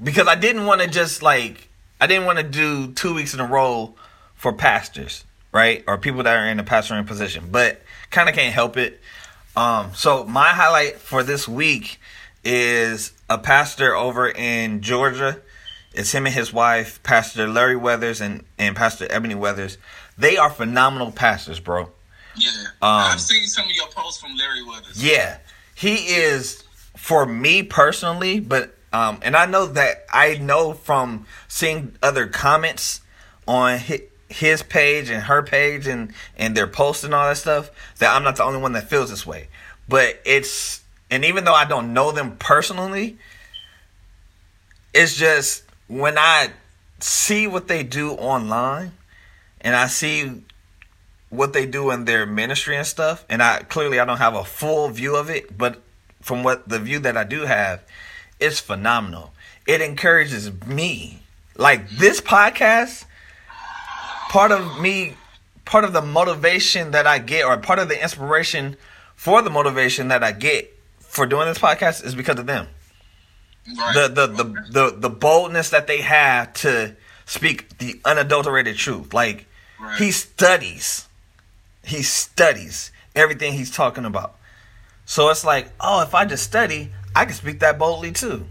because 0.03 0.27
I 0.27 0.35
didn't 0.35 0.65
want 0.65 0.81
to 0.81 0.87
just 0.87 1.21
like 1.21 1.67
I 1.99 2.07
didn't 2.07 2.25
want 2.25 2.37
to 2.39 2.43
do 2.43 2.91
two 2.93 3.13
weeks 3.13 3.33
in 3.33 3.39
a 3.39 3.45
row 3.45 3.93
for 4.35 4.51
pastors, 4.53 5.23
right, 5.51 5.83
or 5.87 5.97
people 5.97 6.23
that 6.23 6.35
are 6.35 6.45
in 6.47 6.59
a 6.59 6.63
pastoring 6.63 7.05
position, 7.07 7.45
but 7.51 7.81
kind 8.11 8.29
of 8.29 8.35
can't 8.35 8.53
help 8.53 8.77
it. 8.77 8.99
Um, 9.55 9.91
so 9.95 10.25
my 10.25 10.49
highlight 10.49 10.97
for 10.97 11.23
this 11.23 11.47
week 11.47 11.99
is 12.43 13.13
a 13.29 13.37
pastor 13.37 13.95
over 13.95 14.29
in 14.29 14.81
Georgia. 14.81 15.39
It's 15.93 16.11
him 16.11 16.25
and 16.25 16.35
his 16.35 16.51
wife, 16.51 17.01
Pastor 17.03 17.47
Larry 17.47 17.77
Weathers 17.77 18.19
and, 18.19 18.43
and 18.57 18.75
Pastor 18.75 19.07
Eboney 19.07 19.35
Weathers. 19.35 19.77
They 20.17 20.35
are 20.35 20.49
phenomenal 20.49 21.11
pastors, 21.11 21.61
bro. 21.61 21.89
Yeah, 22.35 22.51
Um, 22.81 23.13
I've 23.13 23.21
seen 23.21 23.47
some 23.47 23.63
of 23.65 23.71
your 23.71 23.87
posts 23.87 24.19
from 24.21 24.35
Larry 24.35 24.61
Weathers. 24.63 25.01
Yeah, 25.01 25.37
he 25.73 25.95
is 25.95 26.65
for 26.97 27.25
me 27.25 27.63
personally, 27.63 28.41
but 28.41 28.74
um, 28.95 29.19
and 29.23 29.35
I 29.35 29.45
know 29.45 29.65
that 29.65 30.05
I 30.13 30.37
know 30.37 30.71
from 30.71 31.25
seeing 31.49 31.97
other 32.01 32.27
comments 32.27 33.01
on 33.45 33.77
his, 33.77 34.63
page 34.63 35.09
and 35.09 35.23
her 35.23 35.43
page 35.43 35.85
and 35.85 36.13
and 36.37 36.55
their 36.55 36.65
posts 36.65 37.03
and 37.03 37.13
all 37.13 37.27
that 37.27 37.35
stuff 37.35 37.71
that 37.99 38.15
I'm 38.15 38.23
not 38.23 38.37
the 38.37 38.45
only 38.45 38.59
one 38.59 38.71
that 38.71 38.89
feels 38.89 39.09
this 39.09 39.27
way. 39.27 39.49
But 39.89 40.21
it's 40.25 40.81
and 41.11 41.25
even 41.25 41.43
though 41.43 41.53
I 41.53 41.65
don't 41.65 41.93
know 41.93 42.13
them 42.13 42.37
personally, 42.37 43.17
it's 44.93 45.17
just 45.17 45.63
when 45.87 46.17
I 46.17 46.51
see 47.01 47.47
what 47.47 47.67
they 47.67 47.83
do 47.83 48.11
online 48.11 48.93
and 49.59 49.75
I 49.75 49.87
see 49.87 50.41
what 51.29 51.51
they 51.51 51.65
do 51.65 51.91
in 51.91 52.05
their 52.05 52.25
ministry 52.25 52.77
and 52.77 52.87
stuff 52.87 53.25
and 53.27 53.43
i 53.43 53.59
clearly 53.63 53.99
i 53.99 54.05
don't 54.05 54.19
have 54.19 54.35
a 54.35 54.45
full 54.45 54.87
view 54.89 55.17
of 55.17 55.29
it 55.29 55.57
but 55.57 55.81
from 56.21 56.43
what 56.43 56.69
the 56.69 56.79
view 56.79 56.99
that 56.99 57.17
i 57.17 57.23
do 57.23 57.41
have 57.41 57.83
it's 58.39 58.59
phenomenal 58.59 59.33
it 59.67 59.81
encourages 59.81 60.51
me 60.65 61.19
like 61.57 61.89
this 61.89 62.21
podcast 62.21 63.05
part 64.29 64.51
of 64.51 64.79
me 64.79 65.15
part 65.65 65.83
of 65.83 65.93
the 65.93 66.01
motivation 66.01 66.91
that 66.91 67.07
i 67.07 67.17
get 67.17 67.45
or 67.45 67.57
part 67.57 67.79
of 67.79 67.87
the 67.89 68.01
inspiration 68.01 68.75
for 69.15 69.41
the 69.41 69.49
motivation 69.49 70.09
that 70.09 70.23
i 70.23 70.31
get 70.31 70.71
for 70.99 71.25
doing 71.25 71.47
this 71.47 71.57
podcast 71.59 72.03
is 72.05 72.15
because 72.15 72.39
of 72.39 72.45
them 72.45 72.67
Right. 73.67 73.93
the 73.95 74.27
the, 74.27 74.27
the 74.43 74.43
the 74.69 74.95
the 74.97 75.09
boldness 75.09 75.71
that 75.71 75.87
they 75.87 76.01
have 76.01 76.53
to 76.53 76.95
speak 77.25 77.79
the 77.79 77.99
unadulterated 78.05 78.75
truth. 78.77 79.11
Like 79.11 79.47
Right. 79.79 79.97
he 79.97 80.11
studies, 80.11 81.07
he 81.83 82.03
studies 82.03 82.91
everything 83.15 83.53
he's 83.53 83.71
talking 83.71 84.05
about. 84.05 84.35
So 85.05 85.29
it's 85.29 85.43
like, 85.43 85.69
oh, 85.79 86.03
if 86.03 86.13
I 86.13 86.25
just 86.25 86.43
study, 86.43 86.91
I 87.15 87.25
can 87.25 87.33
speak 87.33 87.59
that 87.61 87.79
boldly 87.79 88.11
too. 88.11 88.45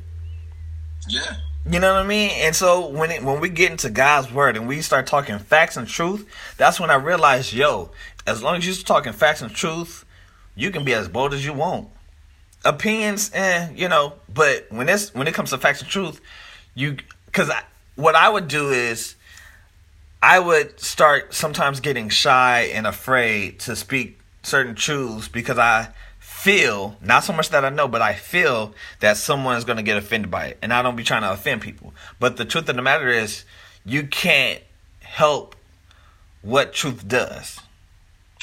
yeah. 1.09 1.37
You 1.67 1.81
know 1.81 1.95
what 1.95 2.05
I 2.05 2.07
mean? 2.07 2.31
And 2.35 2.55
so 2.55 2.89
when 2.89 3.11
it, 3.11 3.23
when 3.23 3.41
we 3.41 3.49
get 3.49 3.71
into 3.71 3.89
God's 3.89 4.31
word 4.31 4.57
and 4.57 4.69
we 4.69 4.83
start 4.83 5.07
talking 5.07 5.39
facts 5.39 5.79
and 5.79 5.89
truth, 5.89 6.29
that's 6.59 6.79
when 6.79 6.91
I 6.91 6.97
realize, 6.97 7.55
yo, 7.55 7.91
as 8.27 8.43
long 8.43 8.57
as 8.57 8.67
you're 8.67 8.75
talking 8.85 9.15
facts 9.15 9.41
and 9.41 9.55
truth, 9.55 10.05
you 10.55 10.71
can 10.71 10.85
be 10.85 10.93
as 10.93 11.09
bold 11.09 11.33
as 11.33 11.45
you 11.45 11.55
want. 11.55 11.89
Opinions, 12.67 13.31
eh, 13.33 13.71
you 13.75 13.89
know, 13.89 14.15
but 14.33 14.67
when 14.71 14.89
it's 14.89 15.15
when 15.15 15.27
it 15.27 15.35
comes 15.35 15.51
to 15.51 15.59
facts 15.59 15.81
and 15.81 15.89
truth, 15.89 16.21
you 16.75 16.97
because 17.27 17.51
I, 17.51 17.63
what 17.97 18.15
I 18.15 18.29
would 18.29 18.49
do 18.49 18.71
is 18.71 19.15
I 20.23 20.39
would 20.39 20.81
start 20.81 21.35
sometimes 21.35 21.81
getting 21.81 22.09
shy 22.09 22.71
and 22.73 22.87
afraid 22.87 23.59
to 23.61 23.77
speak 23.77 24.21
certain 24.43 24.75
truths 24.75 25.29
because 25.29 25.59
I 25.59 25.89
feel, 26.45 26.97
not 27.01 27.25
so 27.25 27.33
much 27.33 27.49
that 27.49 27.65
I 27.65 27.71
know, 27.71 27.89
but 27.89 28.03
I 28.03 28.13
feel 28.13 28.75
that 29.01 29.17
someone 29.17 29.57
is 29.57 29.65
going 29.65 29.79
to 29.79 29.83
get 29.83 29.97
offended 29.97 30.31
by 30.31 30.49
it. 30.49 30.59
And 30.61 30.75
I 30.75 30.83
don't 30.83 30.95
be 30.95 31.03
trying 31.03 31.23
to 31.23 31.33
offend 31.33 31.63
people. 31.63 31.95
But 32.21 32.37
the 32.37 32.45
truth 32.45 32.69
of 32.69 32.77
the 32.77 32.83
matter 32.83 33.09
is, 33.09 33.45
you 33.87 34.07
can't 34.07 34.61
help 35.01 35.57
what 36.43 36.75
truth 36.75 37.09
does. 37.09 37.59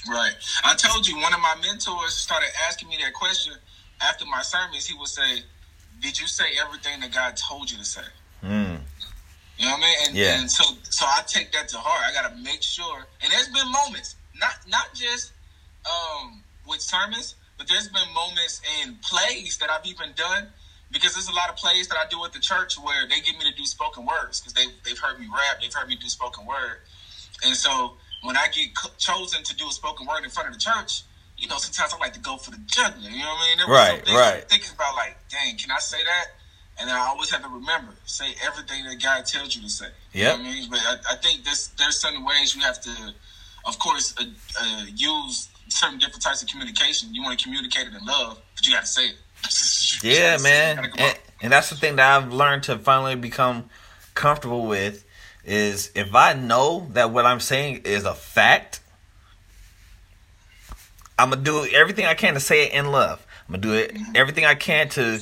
Right. 0.09 0.33
I 0.63 0.73
told 0.73 1.07
you 1.07 1.15
one 1.19 1.31
of 1.31 1.39
my 1.41 1.55
mentors 1.61 2.15
started 2.15 2.49
asking 2.67 2.89
me 2.89 2.97
that 3.03 3.13
question 3.13 3.53
after 4.01 4.25
my 4.25 4.41
sermons. 4.41 4.87
He 4.87 4.97
would 4.97 5.07
say, 5.07 5.43
"Did 5.99 6.19
you 6.19 6.25
say 6.25 6.45
everything 6.59 7.01
that 7.01 7.11
God 7.13 7.37
told 7.37 7.69
you 7.69 7.77
to 7.77 7.85
say?" 7.85 8.01
Mm. 8.43 8.79
You 9.59 9.65
know 9.67 9.73
what 9.73 9.77
I 9.77 9.81
mean? 9.81 9.97
And, 10.07 10.15
Yeah. 10.17 10.39
and 10.39 10.49
so 10.49 10.63
so 10.89 11.05
I 11.05 11.21
take 11.27 11.51
that 11.51 11.69
to 11.69 11.77
heart. 11.77 12.03
I 12.03 12.11
gotta 12.19 12.35
make 12.37 12.63
sure. 12.63 13.05
And 13.21 13.31
there's 13.31 13.49
been 13.49 13.71
moments, 13.71 14.15
not 14.33 14.55
not 14.67 14.95
just 14.95 15.33
um 15.85 16.43
with 16.65 16.81
sermons, 16.81 17.35
but 17.61 17.67
there's 17.67 17.87
been 17.87 18.11
moments 18.11 18.59
in 18.81 18.95
plays 19.03 19.57
that 19.57 19.69
I've 19.69 19.85
even 19.85 20.13
done 20.13 20.49
because 20.89 21.13
there's 21.13 21.27
a 21.27 21.33
lot 21.33 21.47
of 21.47 21.55
plays 21.55 21.87
that 21.89 21.97
I 21.99 22.05
do 22.09 22.25
at 22.25 22.33
the 22.33 22.39
church 22.39 22.75
where 22.75 23.05
they 23.05 23.21
get 23.21 23.37
me 23.37 23.45
to 23.45 23.51
do 23.53 23.65
spoken 23.67 24.03
words 24.03 24.39
because 24.39 24.53
they 24.53 24.65
they've 24.83 24.97
heard 24.97 25.19
me 25.19 25.27
rap, 25.31 25.59
they've 25.61 25.71
heard 25.71 25.87
me 25.87 25.95
do 25.95 26.09
spoken 26.09 26.47
word, 26.47 26.79
and 27.45 27.55
so 27.55 27.93
when 28.23 28.35
I 28.35 28.47
get 28.47 28.69
chosen 28.97 29.43
to 29.43 29.55
do 29.55 29.69
a 29.69 29.71
spoken 29.71 30.07
word 30.07 30.23
in 30.23 30.31
front 30.31 30.47
of 30.49 30.55
the 30.55 30.59
church. 30.59 31.03
You 31.37 31.47
know, 31.47 31.57
sometimes 31.57 31.93
I 31.93 31.97
like 31.97 32.13
to 32.13 32.19
go 32.19 32.37
for 32.37 32.51
the 32.51 32.59
jugular. 32.67 33.09
You 33.09 33.21
know 33.21 33.33
what 33.33 33.45
I 33.45 33.47
mean? 33.49 33.57
There 33.57 33.67
was 33.67 33.89
Right, 33.89 34.01
right. 34.15 34.35
I'm 34.35 34.41
thinking 34.49 34.71
about, 34.75 34.95
like, 34.95 35.17
dang, 35.29 35.57
can 35.57 35.71
I 35.71 35.79
say 35.79 36.03
that? 36.03 36.27
And 36.79 36.87
then 36.89 36.95
I 36.95 36.99
always 37.07 37.31
have 37.31 37.41
to 37.41 37.49
remember, 37.49 37.95
say 38.05 38.35
everything 38.43 38.85
that 38.85 39.01
God 39.01 39.25
tells 39.25 39.55
you 39.55 39.61
to 39.63 39.69
say. 39.69 39.87
You 40.13 40.43
know 40.43 40.49
I 40.51 40.53
mean? 40.53 40.69
But 40.69 40.79
I, 40.81 40.95
I 41.11 41.15
think 41.15 41.43
there's 41.43 41.69
there's 41.79 41.97
certain 41.97 42.23
ways 42.23 42.55
you 42.55 42.61
have 42.61 42.79
to, 42.81 43.13
of 43.65 43.79
course, 43.79 44.13
uh, 44.19 44.25
uh, 44.61 44.85
use 44.95 45.49
certain 45.71 45.97
different 45.97 46.21
types 46.21 46.41
of 46.41 46.49
communication. 46.49 47.13
You 47.13 47.23
want 47.23 47.37
to 47.37 47.43
communicate 47.43 47.87
it 47.87 47.93
in 47.93 48.05
love, 48.05 48.41
but 48.55 48.67
you 48.67 48.73
got 48.73 48.81
to 48.81 48.87
say 48.87 49.05
it. 49.05 49.15
Yeah, 50.03 50.35
it. 50.35 50.41
man. 50.41 50.75
Gotta 50.77 50.99
And, 50.99 51.17
and 51.41 51.53
that's 51.53 51.69
the 51.69 51.75
thing 51.75 51.97
that 51.97 52.17
I've 52.17 52.33
learned 52.33 52.63
to 52.63 52.77
finally 52.77 53.15
become 53.15 53.69
comfortable 54.13 54.65
with 54.65 55.05
is 55.43 55.91
if 55.95 56.13
I 56.15 56.33
know 56.33 56.87
that 56.91 57.11
what 57.11 57.25
I'm 57.25 57.39
saying 57.39 57.81
is 57.85 58.05
a 58.05 58.13
fact, 58.13 58.79
I'm 61.17 61.29
gonna 61.29 61.41
do 61.41 61.67
everything 61.73 62.05
I 62.05 62.13
can 62.13 62.33
to 62.33 62.39
say 62.39 62.65
it 62.65 62.73
in 62.73 62.91
love. 62.91 63.25
I'm 63.47 63.53
gonna 63.53 63.61
do 63.61 63.73
it 63.73 63.95
everything 64.15 64.45
I 64.45 64.55
can 64.55 64.89
to 64.89 65.19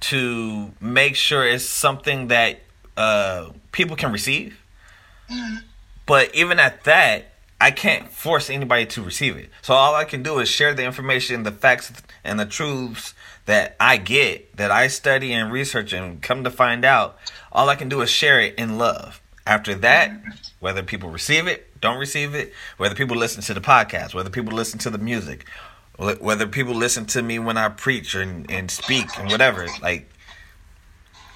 to 0.00 0.72
make 0.80 1.14
sure 1.16 1.46
it's 1.46 1.64
something 1.64 2.28
that 2.28 2.60
uh, 2.96 3.50
people 3.72 3.96
can 3.96 4.12
receive. 4.12 4.58
But 6.06 6.34
even 6.34 6.58
at 6.58 6.84
that, 6.84 7.32
I 7.60 7.70
can't 7.70 8.10
force 8.10 8.50
anybody 8.50 8.86
to 8.86 9.02
receive 9.02 9.36
it. 9.36 9.50
So 9.62 9.74
all 9.74 9.94
I 9.94 10.04
can 10.04 10.22
do 10.22 10.38
is 10.40 10.48
share 10.48 10.74
the 10.74 10.84
information, 10.84 11.42
the 11.42 11.52
facts, 11.52 11.90
and 12.22 12.38
the 12.38 12.44
truths 12.44 13.14
that 13.46 13.76
I 13.80 13.96
get, 13.96 14.56
that 14.56 14.70
I 14.70 14.88
study 14.88 15.32
and 15.32 15.50
research 15.50 15.92
and 15.92 16.20
come 16.20 16.44
to 16.44 16.50
find 16.50 16.84
out. 16.84 17.16
All 17.52 17.68
I 17.68 17.76
can 17.76 17.88
do 17.88 18.02
is 18.02 18.10
share 18.10 18.40
it 18.40 18.56
in 18.56 18.76
love. 18.76 19.22
After 19.46 19.74
that, 19.76 20.12
whether 20.58 20.82
people 20.82 21.08
receive 21.08 21.46
it, 21.46 21.80
don't 21.80 21.98
receive 21.98 22.34
it, 22.34 22.52
whether 22.76 22.94
people 22.94 23.16
listen 23.16 23.42
to 23.42 23.54
the 23.54 23.60
podcast, 23.60 24.12
whether 24.12 24.28
people 24.30 24.52
listen 24.52 24.78
to 24.80 24.90
the 24.90 24.98
music, 24.98 25.46
whether 25.96 26.46
people 26.46 26.74
listen 26.74 27.06
to 27.06 27.22
me 27.22 27.38
when 27.38 27.56
I 27.56 27.68
preach 27.68 28.14
and, 28.14 28.50
and 28.50 28.70
speak 28.70 29.06
and 29.18 29.30
whatever, 29.30 29.66
like 29.80 30.10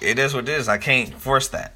it 0.01 0.19
is 0.19 0.33
what 0.33 0.49
it 0.49 0.51
is. 0.51 0.67
I 0.67 0.77
can't 0.77 1.13
force 1.13 1.47
that. 1.49 1.73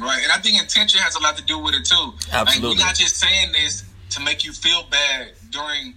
Right, 0.00 0.22
and 0.22 0.32
I 0.32 0.38
think 0.38 0.60
intention 0.60 1.00
has 1.00 1.16
a 1.16 1.20
lot 1.20 1.36
to 1.36 1.44
do 1.44 1.58
with 1.58 1.74
it 1.74 1.84
too. 1.84 2.12
Like 2.30 2.48
Absolutely. 2.48 2.76
we're 2.76 2.84
not 2.84 2.94
just 2.94 3.16
saying 3.16 3.52
this 3.52 3.84
to 4.10 4.20
make 4.20 4.44
you 4.44 4.52
feel 4.52 4.84
bad 4.90 5.32
during 5.50 5.94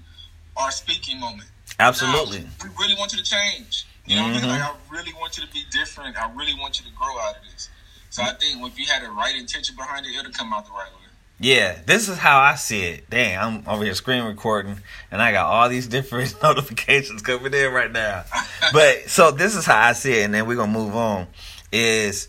our 0.57 0.71
speaking 0.71 1.19
moment. 1.19 1.49
Absolutely. 1.79 2.39
No, 2.39 2.47
we 2.63 2.69
really 2.79 2.95
want 2.95 3.13
you 3.13 3.19
to 3.19 3.23
change. 3.23 3.85
You 4.05 4.17
know 4.17 4.23
what 4.23 4.29
I 4.29 4.33
mean? 4.33 4.41
Mm-hmm. 4.41 4.49
Like 4.49 4.61
I 4.61 4.73
really 4.91 5.13
want 5.13 5.37
you 5.37 5.45
to 5.45 5.51
be 5.51 5.63
different. 5.71 6.17
I 6.17 6.31
really 6.33 6.53
want 6.59 6.79
you 6.79 6.85
to 6.85 6.95
grow 6.95 7.17
out 7.19 7.37
of 7.37 7.41
this. 7.51 7.69
So 8.09 8.23
I 8.23 8.33
think 8.33 8.65
if 8.65 8.79
you 8.79 8.85
had 8.85 9.03
the 9.03 9.09
right 9.09 9.35
intention 9.35 9.75
behind 9.75 10.05
it, 10.05 10.15
it'll 10.17 10.31
come 10.31 10.53
out 10.53 10.65
the 10.65 10.71
right 10.71 10.91
way. 10.93 11.05
Yeah, 11.39 11.79
this 11.85 12.07
is 12.07 12.17
how 12.17 12.39
I 12.39 12.55
see 12.55 12.81
it. 12.83 13.09
Dang, 13.09 13.37
I'm 13.37 13.67
over 13.67 13.83
here 13.83 13.93
screen 13.93 14.23
recording 14.23 14.79
and 15.11 15.21
I 15.21 15.33
got 15.33 15.47
all 15.47 15.67
these 15.67 15.87
different 15.87 16.33
notifications 16.43 17.21
coming 17.21 17.53
in 17.53 17.71
right 17.71 17.91
now. 17.91 18.23
But 18.73 19.09
so 19.09 19.29
this 19.29 19.53
is 19.55 19.63
how 19.63 19.77
I 19.77 19.93
see 19.93 20.13
it, 20.13 20.23
and 20.23 20.33
then 20.33 20.47
we're 20.47 20.55
gonna 20.55 20.71
move 20.71 20.95
on. 20.95 21.27
Is 21.71 22.27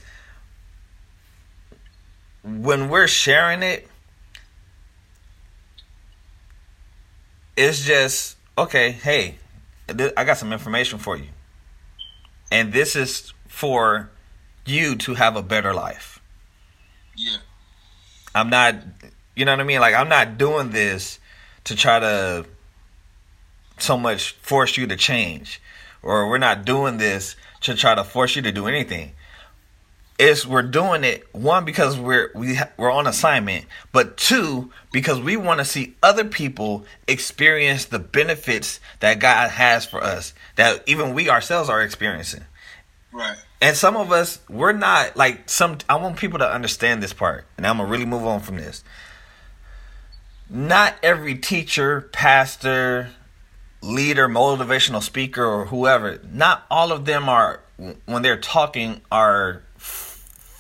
when 2.47 2.89
we're 2.89 3.09
sharing 3.09 3.63
it, 3.63 3.89
it's 7.57 7.85
just 7.85 8.37
okay. 8.57 8.93
Hey, 8.93 9.37
I 9.89 10.25
got 10.25 10.39
some 10.39 10.53
information 10.53 10.99
for 10.99 11.17
you, 11.17 11.27
and 12.53 12.73
this 12.73 12.95
is 12.95 13.33
for 13.49 14.11
you 14.65 14.95
to 14.97 15.15
have 15.15 15.37
a 15.37 15.43
better 15.43 15.75
life. 15.75 16.21
Yeah. 17.17 17.39
I'm 18.35 18.51
not, 18.51 18.77
you 19.35 19.45
know 19.45 19.53
what 19.53 19.61
I 19.61 19.65
mean? 19.65 19.81
Like, 19.81 19.95
I'm 19.95 20.09
not 20.09 20.39
doing 20.39 20.71
this 20.71 21.19
to 21.65 21.75
try 21.75 21.99
to 21.99 22.47
so 23.79 23.97
much 23.97 24.33
force 24.33 24.77
you 24.77 24.87
to 24.87 24.97
change, 24.97 25.61
or 26.03 26.29
we're 26.29 26.39
not 26.39 26.65
doing 26.65 26.99
this 26.99 27.35
to 27.63 27.75
try 27.75 27.95
to 27.95 28.05
force 28.05 28.37
you 28.37 28.43
to 28.43 28.53
do 28.53 28.67
anything. 28.67 29.13
It's 30.19 30.47
we're 30.47 30.63
doing 30.63 31.05
it 31.05 31.27
one 31.35 31.67
because 31.67 31.99
we're 31.99 32.31
we 32.35 32.55
ha- 32.55 32.71
we're 32.79 32.91
on 32.91 33.07
assignment, 33.07 33.67
but 33.93 34.17
two 34.17 34.71
because 34.91 35.21
we 35.21 35.37
want 35.37 35.59
to 35.61 35.65
see 35.65 35.95
other 36.03 36.25
people 36.25 36.87
experience 37.07 37.85
the 37.85 37.99
benefits 37.99 38.81
that 39.01 39.19
God 39.19 39.51
has 39.51 39.85
for 39.85 40.03
us 40.03 40.33
that 40.57 40.83
even 40.87 41.13
we 41.13 41.29
ourselves 41.29 41.69
are 41.69 41.83
experiencing. 41.83 42.45
Right. 43.13 43.37
And 43.61 43.77
some 43.77 43.97
of 43.97 44.13
us, 44.13 44.41
we're 44.49 44.73
not 44.73 45.17
like 45.17 45.49
some. 45.49 45.79
I 45.89 45.97
want 45.97 46.17
people 46.17 46.39
to 46.39 46.51
understand 46.51 47.03
this 47.03 47.13
part, 47.13 47.47
and 47.57 47.67
I'm 47.67 47.79
gonna 47.79 47.89
really 47.89 48.07
move 48.07 48.27
on 48.27 48.41
from 48.41 48.57
this. 48.57 48.85
Not 50.49 50.95
every 51.03 51.35
teacher, 51.37 52.09
pastor, 52.13 53.11
leader, 53.83 54.29
motivational 54.29 55.03
speaker, 55.03 55.45
or 55.45 55.67
whoever, 55.67 56.21
not 56.31 56.65
all 56.71 56.93
of 56.93 57.05
them 57.05 57.29
are, 57.29 57.61
when 58.05 58.23
they're 58.23 58.39
talking, 58.39 59.01
are 59.11 59.63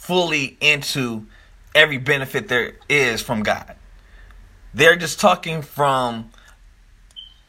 fully 0.07 0.57
into 0.61 1.27
every 1.75 1.99
benefit 1.99 2.49
there 2.49 2.75
is 2.89 3.21
from 3.21 3.43
God. 3.43 3.75
They're 4.73 4.97
just 4.97 5.19
talking 5.19 5.63
from 5.63 6.31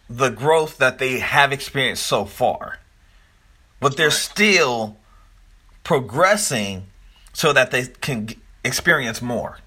the 0.10 0.30
growth 0.30 0.78
that 0.80 0.98
they 0.98 1.20
have 1.20 1.52
experienced 1.52 2.06
so 2.06 2.26
far. 2.26 2.80
But 3.80 3.96
they're 3.96 4.10
still 4.10 4.98
progressing 5.84 6.88
so 7.34 7.54
that 7.54 7.70
they 7.70 7.86
can 7.86 8.30
experience 8.64 9.22
more. 9.22 9.60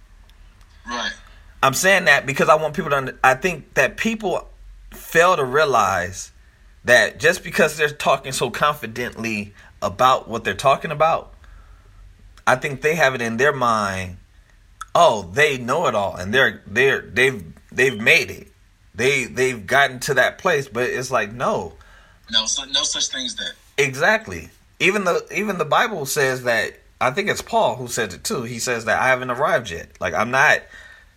Right. 0.86 1.12
I'm 1.62 1.74
saying 1.74 2.06
that 2.06 2.26
because 2.26 2.48
I 2.48 2.56
want 2.56 2.74
people 2.74 2.90
to. 2.90 2.96
Under, 2.96 3.18
I 3.22 3.34
think 3.34 3.74
that 3.74 3.96
people 3.96 4.48
fail 4.90 5.36
to 5.36 5.44
realize 5.44 6.32
that 6.84 7.20
just 7.20 7.44
because 7.44 7.76
they're 7.76 7.88
talking 7.88 8.32
so 8.32 8.50
confidently 8.50 9.54
about 9.80 10.28
what 10.28 10.42
they're 10.42 10.54
talking 10.54 10.90
about, 10.90 11.29
I 12.50 12.56
think 12.56 12.82
they 12.82 12.96
have 12.96 13.14
it 13.14 13.22
in 13.22 13.36
their 13.36 13.52
mind. 13.52 14.16
Oh, 14.92 15.30
they 15.32 15.56
know 15.56 15.86
it 15.86 15.94
all, 15.94 16.16
and 16.16 16.34
they're 16.34 16.62
they're 16.66 17.00
they've 17.00 17.44
they've 17.70 17.96
made 17.96 18.28
it. 18.28 18.48
They 18.92 19.26
they've 19.26 19.64
gotten 19.64 20.00
to 20.00 20.14
that 20.14 20.38
place, 20.38 20.66
but 20.66 20.90
it's 20.90 21.12
like 21.12 21.32
no, 21.32 21.74
No, 22.28 22.40
no 22.40 22.82
such 22.82 23.06
thing 23.06 23.24
as 23.24 23.36
that. 23.36 23.52
Exactly. 23.78 24.50
Even 24.80 25.04
the 25.04 25.24
even 25.32 25.58
the 25.58 25.64
Bible 25.64 26.06
says 26.06 26.42
that 26.42 26.72
I 27.00 27.12
think 27.12 27.28
it's 27.28 27.40
Paul 27.40 27.76
who 27.76 27.86
says 27.86 28.14
it 28.14 28.24
too. 28.24 28.42
He 28.42 28.58
says 28.58 28.84
that 28.86 29.00
I 29.00 29.06
haven't 29.06 29.30
arrived 29.30 29.70
yet. 29.70 29.90
Like 30.00 30.14
I'm 30.14 30.32
not 30.32 30.62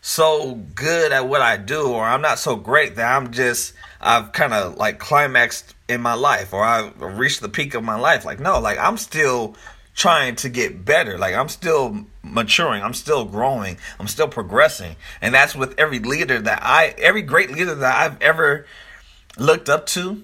so 0.01 0.53
good 0.75 1.11
at 1.11 1.27
what 1.27 1.41
I 1.41 1.57
do 1.57 1.87
or 1.93 2.03
I'm 2.03 2.21
not 2.21 2.37
so 2.37 2.55
great 2.55 2.97
that 2.97 3.11
I'm 3.11 3.31
just 3.31 3.73
I've 3.99 4.33
kind 4.33 4.53
of 4.53 4.77
like 4.77 4.99
climaxed 4.99 5.73
in 5.89 5.99
my 5.99 6.13
life 6.13 6.53
or 6.53 6.63
I've 6.63 7.01
reached 7.01 7.41
the 7.41 7.49
peak 7.49 7.73
of 7.73 7.83
my 7.83 7.95
life. 7.95 8.23
Like 8.23 8.39
no, 8.39 8.59
like 8.59 8.77
I'm 8.77 8.97
still 8.97 9.55
trying 9.95 10.35
to 10.37 10.49
get 10.49 10.85
better. 10.85 11.17
Like 11.17 11.35
I'm 11.35 11.49
still 11.49 12.05
maturing. 12.23 12.83
I'm 12.83 12.93
still 12.93 13.25
growing. 13.25 13.77
I'm 13.99 14.07
still 14.07 14.27
progressing. 14.27 14.95
And 15.21 15.33
that's 15.33 15.55
with 15.55 15.77
every 15.77 15.99
leader 15.99 16.39
that 16.39 16.61
I 16.63 16.95
every 16.97 17.21
great 17.21 17.51
leader 17.51 17.75
that 17.75 17.95
I've 17.95 18.21
ever 18.21 18.65
looked 19.37 19.69
up 19.69 19.85
to 19.87 20.23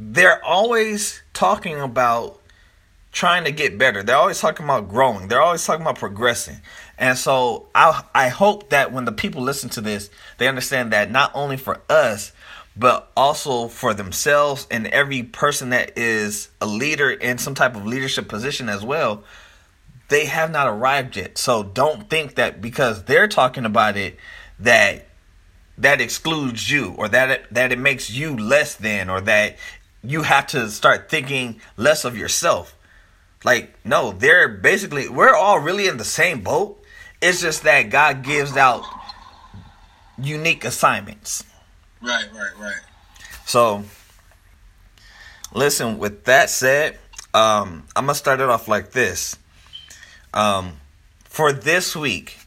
they're 0.00 0.42
always 0.42 1.22
talking 1.34 1.78
about 1.78 2.40
trying 3.12 3.44
to 3.44 3.52
get 3.52 3.76
better. 3.76 4.02
They're 4.02 4.16
always 4.16 4.40
talking 4.40 4.64
about 4.64 4.88
growing. 4.88 5.28
They're 5.28 5.42
always 5.42 5.64
talking 5.64 5.82
about 5.82 5.98
progressing. 5.98 6.60
And 6.96 7.18
so 7.18 7.66
I 7.74 8.02
I 8.14 8.28
hope 8.28 8.70
that 8.70 8.92
when 8.92 9.04
the 9.04 9.12
people 9.12 9.42
listen 9.42 9.68
to 9.70 9.80
this, 9.80 10.10
they 10.38 10.48
understand 10.48 10.92
that 10.92 11.10
not 11.10 11.30
only 11.34 11.58
for 11.58 11.82
us, 11.90 12.32
but 12.76 13.10
also 13.16 13.68
for 13.68 13.94
themselves 13.94 14.66
and 14.70 14.86
every 14.88 15.22
person 15.22 15.70
that 15.70 15.98
is 15.98 16.48
a 16.60 16.66
leader 16.66 17.10
in 17.10 17.38
some 17.38 17.54
type 17.54 17.76
of 17.76 17.86
leadership 17.86 18.28
position 18.28 18.68
as 18.68 18.84
well, 18.84 19.22
they 20.08 20.26
have 20.26 20.50
not 20.50 20.68
arrived 20.68 21.16
yet. 21.16 21.38
So 21.38 21.62
don't 21.62 22.08
think 22.08 22.36
that 22.36 22.60
because 22.60 23.04
they're 23.04 23.28
talking 23.28 23.64
about 23.64 23.96
it 23.96 24.16
that 24.58 25.06
that 25.78 26.00
excludes 26.00 26.70
you 26.70 26.94
or 26.98 27.08
that 27.08 27.30
it, 27.30 27.54
that 27.54 27.72
it 27.72 27.78
makes 27.78 28.10
you 28.10 28.36
less 28.36 28.74
than 28.74 29.08
or 29.08 29.20
that 29.22 29.56
you 30.02 30.22
have 30.22 30.46
to 30.48 30.68
start 30.68 31.08
thinking 31.08 31.60
less 31.76 32.04
of 32.04 32.16
yourself. 32.16 32.76
Like 33.44 33.74
no, 33.84 34.12
they're 34.12 34.48
basically 34.48 35.08
we're 35.08 35.34
all 35.34 35.58
really 35.58 35.86
in 35.88 35.96
the 35.96 36.04
same 36.04 36.42
boat. 36.42 36.82
It's 37.22 37.40
just 37.40 37.62
that 37.64 37.90
God 37.90 38.22
gives 38.22 38.56
out 38.56 38.84
unique 40.18 40.64
assignments. 40.64 41.44
Right, 42.02 42.26
right, 42.32 42.58
right. 42.58 42.80
So 43.46 43.84
listen, 45.52 45.98
with 45.98 46.24
that 46.24 46.50
said, 46.50 46.98
um 47.34 47.84
I'm 47.94 48.06
going 48.06 48.14
to 48.14 48.18
start 48.18 48.40
it 48.40 48.48
off 48.48 48.68
like 48.68 48.92
this. 48.92 49.36
Um 50.32 50.72
for 51.24 51.52
this 51.52 51.94
week, 51.94 52.38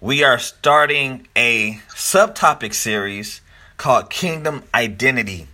we 0.00 0.24
are 0.24 0.38
starting 0.38 1.26
a 1.36 1.80
subtopic 1.90 2.74
series 2.74 3.40
called 3.76 4.10
Kingdom 4.10 4.62
Identity. 4.74 5.46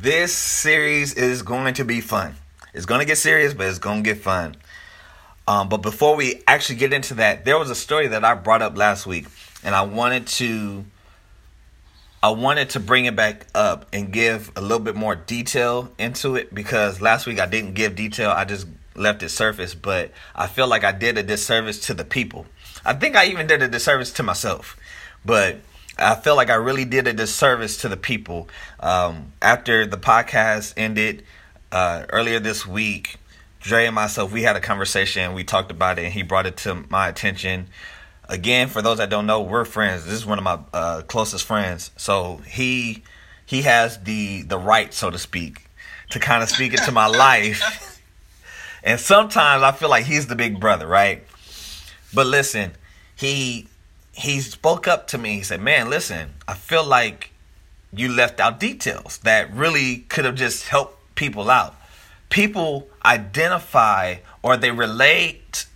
This 0.00 0.32
series 0.32 1.14
is 1.14 1.42
going 1.42 1.74
to 1.74 1.84
be 1.84 2.00
fun. 2.00 2.34
It's 2.72 2.86
going 2.86 3.00
to 3.00 3.04
get 3.04 3.18
serious, 3.18 3.52
but 3.52 3.66
it's 3.66 3.78
going 3.78 4.02
to 4.02 4.14
get 4.14 4.22
fun. 4.22 4.56
Um, 5.46 5.68
but 5.68 5.78
before 5.78 6.16
we 6.16 6.42
actually 6.46 6.76
get 6.76 6.92
into 6.92 7.14
that, 7.14 7.44
there 7.44 7.58
was 7.58 7.70
a 7.70 7.74
story 7.74 8.06
that 8.08 8.24
I 8.24 8.34
brought 8.34 8.62
up 8.62 8.78
last 8.78 9.06
week, 9.06 9.26
and 9.62 9.74
I 9.74 9.82
wanted 9.82 10.26
to, 10.28 10.84
I 12.22 12.30
wanted 12.30 12.70
to 12.70 12.80
bring 12.80 13.06
it 13.06 13.16
back 13.16 13.46
up 13.54 13.86
and 13.94 14.12
give 14.12 14.52
a 14.54 14.60
little 14.60 14.80
bit 14.80 14.94
more 14.94 15.14
detail 15.14 15.90
into 15.98 16.36
it 16.36 16.54
because 16.54 17.00
last 17.00 17.26
week 17.26 17.40
I 17.40 17.46
didn't 17.46 17.72
give 17.72 17.96
detail. 17.96 18.30
I 18.30 18.44
just 18.44 18.66
left 18.94 19.22
it 19.22 19.30
surface, 19.30 19.74
but 19.74 20.10
I 20.34 20.46
feel 20.46 20.68
like 20.68 20.84
I 20.84 20.92
did 20.92 21.16
a 21.16 21.22
disservice 21.22 21.80
to 21.86 21.94
the 21.94 22.04
people. 22.04 22.44
I 22.84 22.92
think 22.92 23.16
I 23.16 23.26
even 23.26 23.46
did 23.46 23.62
a 23.62 23.68
disservice 23.68 24.12
to 24.14 24.22
myself, 24.22 24.76
but 25.24 25.60
I 25.98 26.14
feel 26.14 26.36
like 26.36 26.50
I 26.50 26.54
really 26.54 26.84
did 26.84 27.06
a 27.06 27.14
disservice 27.14 27.78
to 27.78 27.88
the 27.88 27.96
people. 27.96 28.48
Um, 28.80 29.32
after 29.40 29.86
the 29.86 29.98
podcast 29.98 30.74
ended 30.76 31.24
uh, 31.72 32.04
earlier 32.10 32.38
this 32.38 32.66
week, 32.66 33.16
Dre 33.60 33.86
and 33.86 33.94
myself, 33.94 34.32
we 34.32 34.42
had 34.42 34.56
a 34.56 34.60
conversation. 34.60 35.34
We 35.34 35.44
talked 35.44 35.70
about 35.70 35.98
it, 35.98 36.04
and 36.04 36.12
he 36.12 36.22
brought 36.22 36.46
it 36.46 36.56
to 36.58 36.86
my 36.88 37.08
attention. 37.08 37.68
Again, 38.30 38.68
for 38.68 38.80
those 38.80 38.98
that 38.98 39.10
don't 39.10 39.26
know, 39.26 39.42
we're 39.42 39.64
friends. 39.64 40.04
This 40.04 40.14
is 40.14 40.24
one 40.24 40.38
of 40.38 40.44
my 40.44 40.58
uh, 40.72 41.02
closest 41.02 41.44
friends. 41.44 41.90
So 41.96 42.40
he 42.46 43.02
he 43.44 43.62
has 43.62 43.98
the 43.98 44.42
the 44.42 44.58
right, 44.58 44.94
so 44.94 45.10
to 45.10 45.18
speak, 45.18 45.66
to 46.10 46.20
kind 46.20 46.42
of 46.42 46.48
speak 46.48 46.72
into 46.72 46.92
my 46.92 47.06
life. 47.06 47.88
And 48.82 48.98
sometimes 48.98 49.62
I 49.62 49.72
feel 49.72 49.90
like 49.90 50.06
he's 50.06 50.26
the 50.26 50.34
big 50.34 50.58
brother, 50.58 50.86
right? 50.86 51.22
But 52.14 52.26
listen, 52.26 52.72
he 53.14 53.68
he 54.12 54.40
spoke 54.40 54.88
up 54.88 55.06
to 55.08 55.18
me. 55.18 55.36
He 55.36 55.42
said, 55.42 55.60
"Man, 55.60 55.90
listen, 55.90 56.30
I 56.48 56.54
feel 56.54 56.84
like 56.84 57.30
you 57.92 58.08
left 58.08 58.40
out 58.40 58.60
details 58.60 59.18
that 59.18 59.52
really 59.52 59.98
could 60.08 60.24
have 60.24 60.34
just 60.34 60.68
helped 60.68 61.14
people 61.14 61.50
out. 61.50 61.74
People 62.28 62.88
identify 63.04 64.16
or 64.42 64.56
they 64.56 64.70
relate 64.70 65.66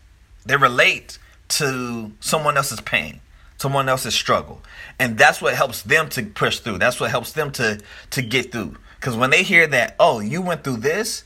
they 0.47 0.57
relate 0.57 1.19
to 1.59 2.12
someone 2.21 2.57
else's 2.57 2.81
pain, 2.81 3.21
someone 3.59 3.88
else's 3.88 4.14
struggle. 4.14 4.62
And 4.99 5.19
that's 5.19 5.40
what 5.43 5.55
helps 5.55 5.83
them 5.83 6.09
to 6.11 6.23
push 6.25 6.61
through. 6.61 6.79
That's 6.79 7.01
what 7.01 7.11
helps 7.11 7.33
them 7.33 7.51
to 7.53 7.81
to 8.11 8.23
get 8.23 8.53
through. 8.53 8.77
Cuz 9.01 9.17
when 9.17 9.31
they 9.31 9.43
hear 9.43 9.67
that, 9.69 9.97
"Oh, 9.99 10.21
you 10.21 10.40
went 10.43 10.64
through 10.64 10.79
this," 10.79 11.25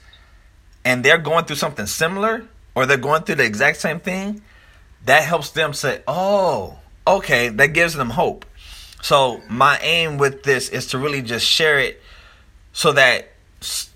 and 0.85 1.05
they're 1.05 1.19
going 1.19 1.45
through 1.45 1.57
something 1.57 1.87
similar 1.87 2.45
or 2.75 2.87
they're 2.87 2.97
going 2.97 3.23
through 3.23 3.37
the 3.37 3.45
exact 3.45 3.79
same 3.79 4.01
thing, 4.01 4.43
that 5.05 5.25
helps 5.25 5.51
them 5.51 5.73
say, 5.73 6.03
"Oh, 6.07 6.79
okay," 7.07 7.49
that 7.49 7.69
gives 7.69 7.95
them 7.95 8.11
hope. 8.11 8.45
So, 9.01 9.43
my 9.49 9.79
aim 9.81 10.19
with 10.19 10.43
this 10.43 10.69
is 10.69 10.87
to 10.88 10.99
really 10.99 11.23
just 11.23 11.47
share 11.47 11.79
it 11.79 12.03
so 12.73 12.93
that 12.93 13.33
s- 13.62 13.91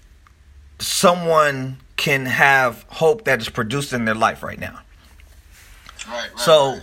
someone 0.78 1.78
can 1.96 2.26
have 2.26 2.84
hope 2.88 3.24
that 3.24 3.40
is 3.40 3.48
produced 3.48 3.92
in 3.92 4.04
their 4.04 4.14
life 4.14 4.42
right 4.42 4.58
now. 4.58 4.80
Right, 6.08 6.30
right. 6.30 6.38
So, 6.38 6.72
right. 6.72 6.82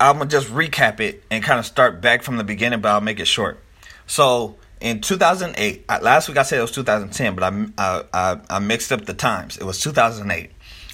I'm 0.00 0.18
gonna 0.18 0.28
just 0.28 0.48
recap 0.48 1.00
it 1.00 1.24
and 1.30 1.42
kind 1.42 1.58
of 1.58 1.66
start 1.66 2.00
back 2.00 2.22
from 2.22 2.36
the 2.36 2.44
beginning, 2.44 2.80
but 2.80 2.90
I'll 2.90 3.00
make 3.00 3.20
it 3.20 3.26
short. 3.26 3.58
So 4.06 4.56
in 4.80 5.00
2008, 5.00 5.84
uh, 5.88 5.98
last 6.02 6.28
week 6.28 6.36
I 6.36 6.42
said 6.42 6.58
it 6.58 6.62
was 6.62 6.72
2010, 6.72 7.34
but 7.34 7.44
I 7.44 7.66
I, 7.78 8.04
I, 8.12 8.40
I 8.50 8.58
mixed 8.58 8.92
up 8.92 9.06
the 9.06 9.14
times. 9.14 9.56
It 9.56 9.64
was 9.64 9.80
2008. 9.80 10.50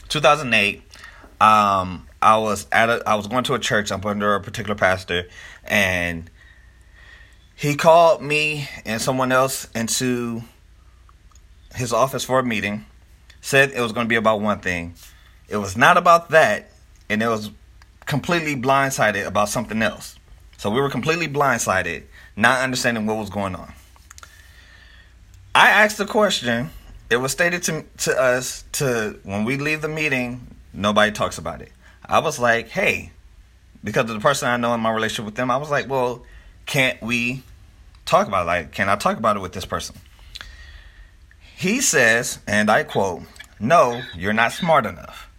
2008. 0.08 0.82
Um, 1.40 2.06
I 2.22 2.36
was 2.36 2.66
at 2.70 2.90
a 2.90 3.02
I 3.08 3.14
was 3.14 3.26
going 3.26 3.44
to 3.44 3.54
a 3.54 3.58
church 3.58 3.90
up 3.90 4.04
under 4.04 4.34
a 4.34 4.40
particular 4.40 4.74
pastor, 4.74 5.26
and 5.64 6.30
he 7.56 7.74
called 7.74 8.22
me 8.22 8.68
and 8.84 9.00
someone 9.00 9.32
else 9.32 9.68
into 9.74 10.42
his 11.74 11.92
office 11.92 12.24
for 12.24 12.38
a 12.38 12.44
meeting. 12.44 12.84
Said 13.40 13.72
it 13.72 13.80
was 13.80 13.92
going 13.92 14.04
to 14.04 14.08
be 14.08 14.16
about 14.16 14.40
one 14.42 14.60
thing. 14.60 14.94
It 15.48 15.56
was 15.56 15.76
not 15.76 15.96
about 15.96 16.30
that, 16.30 16.69
and 17.10 17.22
it 17.22 17.28
was 17.28 17.50
completely 18.06 18.56
blindsided 18.56 19.26
about 19.26 19.50
something 19.50 19.82
else. 19.82 20.16
So 20.56 20.70
we 20.70 20.80
were 20.80 20.88
completely 20.88 21.28
blindsided, 21.28 22.04
not 22.36 22.62
understanding 22.62 23.04
what 23.06 23.16
was 23.16 23.28
going 23.28 23.54
on. 23.54 23.72
I 25.54 25.70
asked 25.70 25.98
the 25.98 26.06
question. 26.06 26.70
It 27.10 27.16
was 27.16 27.32
stated 27.32 27.64
to 27.64 27.84
to 27.98 28.18
us 28.18 28.64
to 28.72 29.18
when 29.24 29.44
we 29.44 29.56
leave 29.56 29.82
the 29.82 29.88
meeting, 29.88 30.54
nobody 30.72 31.10
talks 31.10 31.38
about 31.38 31.60
it. 31.60 31.72
I 32.04 32.20
was 32.20 32.38
like, 32.38 32.68
hey, 32.68 33.10
because 33.82 34.02
of 34.02 34.14
the 34.14 34.20
person 34.20 34.48
I 34.48 34.56
know 34.56 34.72
in 34.74 34.80
my 34.80 34.92
relationship 34.92 35.24
with 35.24 35.34
them, 35.34 35.50
I 35.50 35.56
was 35.56 35.70
like, 35.70 35.88
well, 35.88 36.24
can't 36.66 37.00
we 37.02 37.42
talk 38.06 38.28
about 38.28 38.42
it? 38.42 38.46
Like, 38.46 38.72
can 38.72 38.88
I 38.88 38.94
talk 38.96 39.16
about 39.16 39.36
it 39.36 39.40
with 39.40 39.52
this 39.52 39.64
person? 39.64 39.96
He 41.56 41.80
says, 41.80 42.38
and 42.46 42.70
I 42.70 42.84
quote, 42.84 43.22
no, 43.58 44.02
you're 44.16 44.32
not 44.32 44.52
smart 44.52 44.86
enough. 44.86 45.29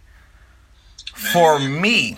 For 1.30 1.58
me. 1.60 2.16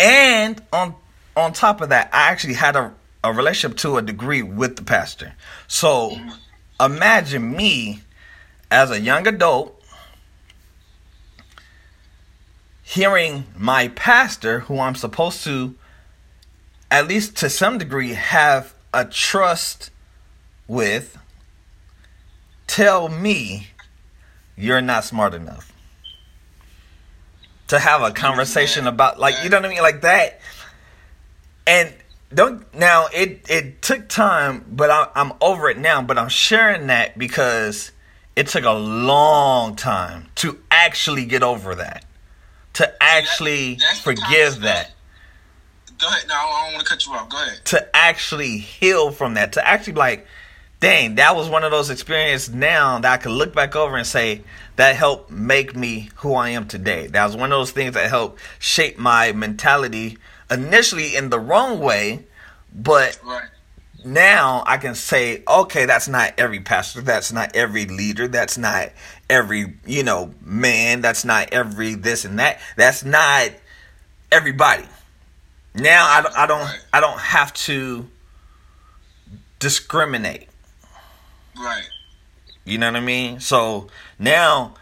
And 0.00 0.60
on 0.72 0.94
on 1.36 1.52
top 1.52 1.80
of 1.80 1.90
that, 1.90 2.10
I 2.12 2.28
actually 2.30 2.54
had 2.54 2.76
a, 2.76 2.94
a 3.22 3.32
relationship 3.32 3.78
to 3.78 3.98
a 3.98 4.02
degree 4.02 4.42
with 4.42 4.76
the 4.76 4.82
pastor. 4.82 5.34
So 5.68 6.18
imagine 6.80 7.54
me 7.54 8.02
as 8.70 8.90
a 8.90 9.00
young 9.00 9.26
adult 9.26 9.76
hearing 12.82 13.44
my 13.56 13.88
pastor, 13.88 14.60
who 14.60 14.78
I'm 14.80 14.94
supposed 14.94 15.44
to, 15.44 15.74
at 16.90 17.06
least 17.06 17.36
to 17.38 17.50
some 17.50 17.78
degree, 17.78 18.14
have 18.14 18.74
a 18.94 19.04
trust 19.04 19.90
with, 20.66 21.18
tell 22.66 23.08
me 23.08 23.68
you're 24.56 24.80
not 24.80 25.04
smart 25.04 25.34
enough 25.34 25.75
to 27.68 27.78
have 27.78 28.02
a 28.02 28.10
conversation 28.12 28.86
about, 28.86 29.18
like, 29.18 29.34
you 29.42 29.50
know 29.50 29.58
what 29.58 29.66
I 29.66 29.68
mean? 29.68 29.82
Like 29.82 30.02
that. 30.02 30.40
And 31.66 31.92
don't 32.32 32.72
now 32.74 33.06
it 33.14 33.48
it 33.48 33.80
took 33.82 34.08
time 34.08 34.64
but 34.68 34.90
I, 34.90 35.08
i'm 35.14 35.32
over 35.40 35.70
it 35.70 35.78
now 35.78 36.02
but 36.02 36.18
i'm 36.18 36.28
sharing 36.28 36.88
that 36.88 37.16
because 37.16 37.92
it 38.34 38.48
took 38.48 38.64
a 38.64 38.72
long 38.72 39.76
time 39.76 40.26
to 40.36 40.58
actually 40.70 41.24
get 41.24 41.42
over 41.42 41.76
that 41.76 42.04
to 42.74 42.92
actually 43.02 43.78
forgive 44.02 44.60
that 44.62 44.92
Go 45.98 46.08
ahead. 46.08 46.28
No, 46.28 46.34
I 46.34 46.64
don't 46.66 46.74
want 46.74 46.84
to 46.84 46.90
cut 46.92 47.06
you 47.06 47.12
off. 47.14 47.30
Go 47.30 47.42
ahead. 47.42 47.64
to 47.64 47.96
actually 47.96 48.58
heal 48.58 49.12
from 49.12 49.32
that 49.34 49.52
to 49.54 49.66
actually 49.66 49.94
be 49.94 50.00
like 50.00 50.26
dang 50.80 51.14
that 51.14 51.34
was 51.36 51.48
one 51.48 51.64
of 51.64 51.70
those 51.70 51.88
experiences 51.90 52.52
now 52.52 52.98
that 52.98 53.12
i 53.12 53.16
could 53.16 53.32
look 53.32 53.54
back 53.54 53.74
over 53.76 53.96
and 53.96 54.06
say 54.06 54.42
that 54.76 54.94
helped 54.96 55.30
make 55.30 55.74
me 55.74 56.10
who 56.16 56.34
i 56.34 56.48
am 56.50 56.66
today 56.66 57.06
that 57.08 57.24
was 57.24 57.36
one 57.36 57.50
of 57.52 57.58
those 57.58 57.70
things 57.72 57.94
that 57.94 58.08
helped 58.08 58.40
shape 58.58 58.98
my 58.98 59.32
mentality 59.32 60.16
initially 60.50 61.16
in 61.16 61.30
the 61.30 61.38
wrong 61.38 61.78
way 61.80 62.24
but 62.74 63.18
now 64.04 64.62
I 64.66 64.76
can 64.76 64.94
say, 64.94 65.42
okay, 65.48 65.84
that's 65.86 66.06
not 66.06 66.34
every 66.38 66.60
pastor, 66.60 67.00
that's 67.00 67.32
not 67.32 67.56
every 67.56 67.86
leader, 67.86 68.28
that's 68.28 68.56
not 68.56 68.90
every, 69.28 69.74
you 69.84 70.04
know, 70.04 70.32
man, 70.42 71.00
that's 71.00 71.24
not 71.24 71.52
every 71.52 71.94
this 71.94 72.24
and 72.24 72.38
that. 72.38 72.60
That's 72.76 73.04
not 73.04 73.50
everybody. 74.30 74.84
Now 75.74 76.06
I, 76.06 76.22
don't- 76.22 76.36
I 76.38 76.46
don't. 76.46 76.80
I 76.92 77.00
don't 77.00 77.18
have 77.18 77.52
to 77.54 78.06
discriminate. 79.58 80.48
Right. 81.58 81.88
You 82.66 82.78
know 82.78 82.88
what 82.88 82.96
I 82.96 83.00
mean? 83.00 83.38
So 83.38 83.86
now, 84.18 84.74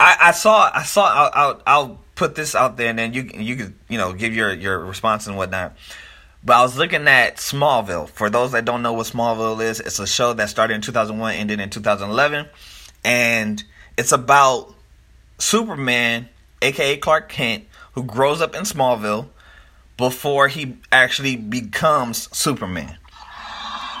I, 0.00 0.16
I 0.20 0.30
saw 0.32 0.70
I 0.74 0.82
saw 0.82 1.04
I'll, 1.06 1.30
I'll 1.32 1.62
I'll 1.64 2.00
put 2.16 2.34
this 2.34 2.54
out 2.54 2.76
there 2.76 2.90
and 2.90 2.98
then 2.98 3.14
you 3.14 3.30
you 3.34 3.56
could 3.56 3.74
you 3.88 3.96
know 3.96 4.12
give 4.12 4.34
your 4.34 4.52
your 4.52 4.80
response 4.80 5.28
and 5.28 5.36
whatnot. 5.36 5.76
But 6.44 6.56
I 6.56 6.62
was 6.62 6.76
looking 6.76 7.06
at 7.06 7.36
Smallville. 7.36 8.08
For 8.08 8.28
those 8.28 8.50
that 8.50 8.64
don't 8.64 8.82
know 8.82 8.92
what 8.94 9.06
Smallville 9.06 9.62
is, 9.62 9.78
it's 9.78 10.00
a 10.00 10.08
show 10.08 10.32
that 10.32 10.50
started 10.50 10.74
in 10.74 10.80
2001, 10.80 11.36
ended 11.36 11.60
in 11.60 11.70
2011, 11.70 12.48
and 13.04 13.62
it's 13.96 14.10
about 14.10 14.74
Superman, 15.38 16.28
aka 16.60 16.96
Clark 16.96 17.28
Kent, 17.28 17.66
who 17.92 18.02
grows 18.02 18.40
up 18.40 18.56
in 18.56 18.62
Smallville 18.62 19.28
before 19.96 20.48
he 20.48 20.78
actually 20.90 21.36
becomes 21.36 22.28
Superman. 22.36 22.98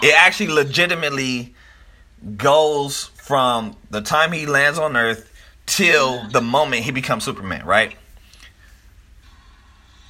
It 0.02 0.14
actually 0.16 0.48
legitimately 0.48 1.54
goes 2.36 3.06
from 3.14 3.76
the 3.90 4.00
time 4.00 4.32
he 4.32 4.46
lands 4.46 4.78
on 4.78 4.96
Earth 4.96 5.28
till 5.66 6.26
the 6.28 6.40
moment 6.40 6.82
he 6.84 6.90
becomes 6.90 7.24
Superman, 7.24 7.64
right? 7.64 7.96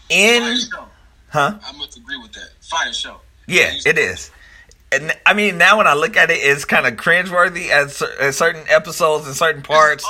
Fire 0.08 0.18
In 0.18 0.58
show. 0.58 0.84
huh? 1.28 1.58
I 1.64 1.72
must 1.76 1.96
agree 1.96 2.18
with 2.18 2.32
that. 2.32 2.50
Fire 2.60 2.92
show. 2.92 3.20
Yeah, 3.46 3.72
it 3.86 3.98
is. 3.98 4.30
And 4.92 5.12
I 5.24 5.32
mean, 5.32 5.56
now 5.56 5.78
when 5.78 5.86
I 5.86 5.94
look 5.94 6.16
at 6.18 6.30
it, 6.30 6.34
it's 6.34 6.66
kind 6.66 6.86
of 6.86 6.94
cringeworthy 6.94 7.68
at, 7.70 7.90
cer- 7.90 8.14
at 8.20 8.34
certain 8.34 8.62
episodes 8.68 9.26
and 9.26 9.34
certain 9.34 9.62
parts. 9.62 10.06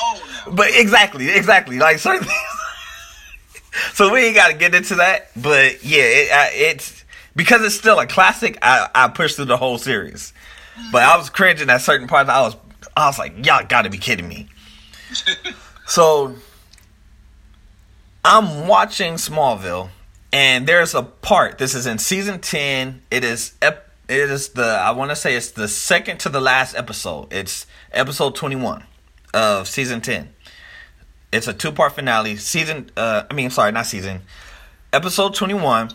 But 0.51 0.71
exactly, 0.73 1.29
exactly, 1.31 1.79
like 1.79 1.99
certain 1.99 2.27
things. 2.27 3.73
so 3.93 4.13
we 4.13 4.25
ain't 4.27 4.35
got 4.35 4.49
to 4.51 4.55
get 4.57 4.75
into 4.75 4.97
that. 4.97 5.31
But 5.41 5.85
yeah, 5.85 6.03
it, 6.03 6.33
I, 6.33 6.51
it's 6.53 7.05
because 7.37 7.63
it's 7.63 7.77
still 7.77 8.01
a 8.01 8.07
classic. 8.09 8.59
I 8.61 8.89
I 8.93 9.09
pushed 9.09 9.37
through 9.37 9.45
the 9.47 9.57
whole 9.57 9.79
series, 9.79 10.33
but 10.91 11.03
I 11.03 11.17
was 11.17 11.31
cringing 11.31 11.71
at 11.71 11.81
certain 11.81 12.07
parts. 12.09 12.29
I 12.29 12.41
was 12.41 12.57
I 12.97 13.07
was 13.07 13.19
like, 13.19 13.45
y'all 13.45 13.65
got 13.67 13.83
to 13.83 13.91
be 13.91 13.99
kidding 13.99 14.29
me. 14.29 14.49
so 15.87 16.35
I'm 18.25 18.67
watching 18.67 19.15
Smallville, 19.15 19.91
and 20.33 20.67
there's 20.67 20.95
a 20.95 21.03
part. 21.03 21.59
This 21.59 21.75
is 21.75 21.87
in 21.87 21.99
season 21.99 22.41
ten. 22.41 23.03
It 23.11 23.25
is 23.25 23.55
ep- 23.63 23.91
it 24.09 24.31
is 24.31 24.51
the 24.51 24.65
I 24.65 24.91
want 24.93 25.11
to 25.11 25.17
say 25.17 25.35
it's 25.35 25.51
the 25.51 25.69
second 25.69 26.19
to 26.21 26.29
the 26.29 26.41
last 26.41 26.75
episode. 26.77 27.33
It's 27.33 27.67
episode 27.93 28.35
twenty 28.35 28.57
one 28.57 28.85
of 29.35 29.69
season 29.69 30.01
ten. 30.01 30.35
It's 31.33 31.49
a 31.49 31.55
two 31.55 31.73
part 31.73 31.95
finale. 31.95 32.37
Season 32.37 32.91
uh 32.97 33.25
I 33.31 33.35
mean 33.35 33.51
sorry, 33.51 33.73
not 33.73 33.87
season. 33.87 34.21
Episode 34.93 35.35
twenty 35.35 35.55
one. 35.55 35.91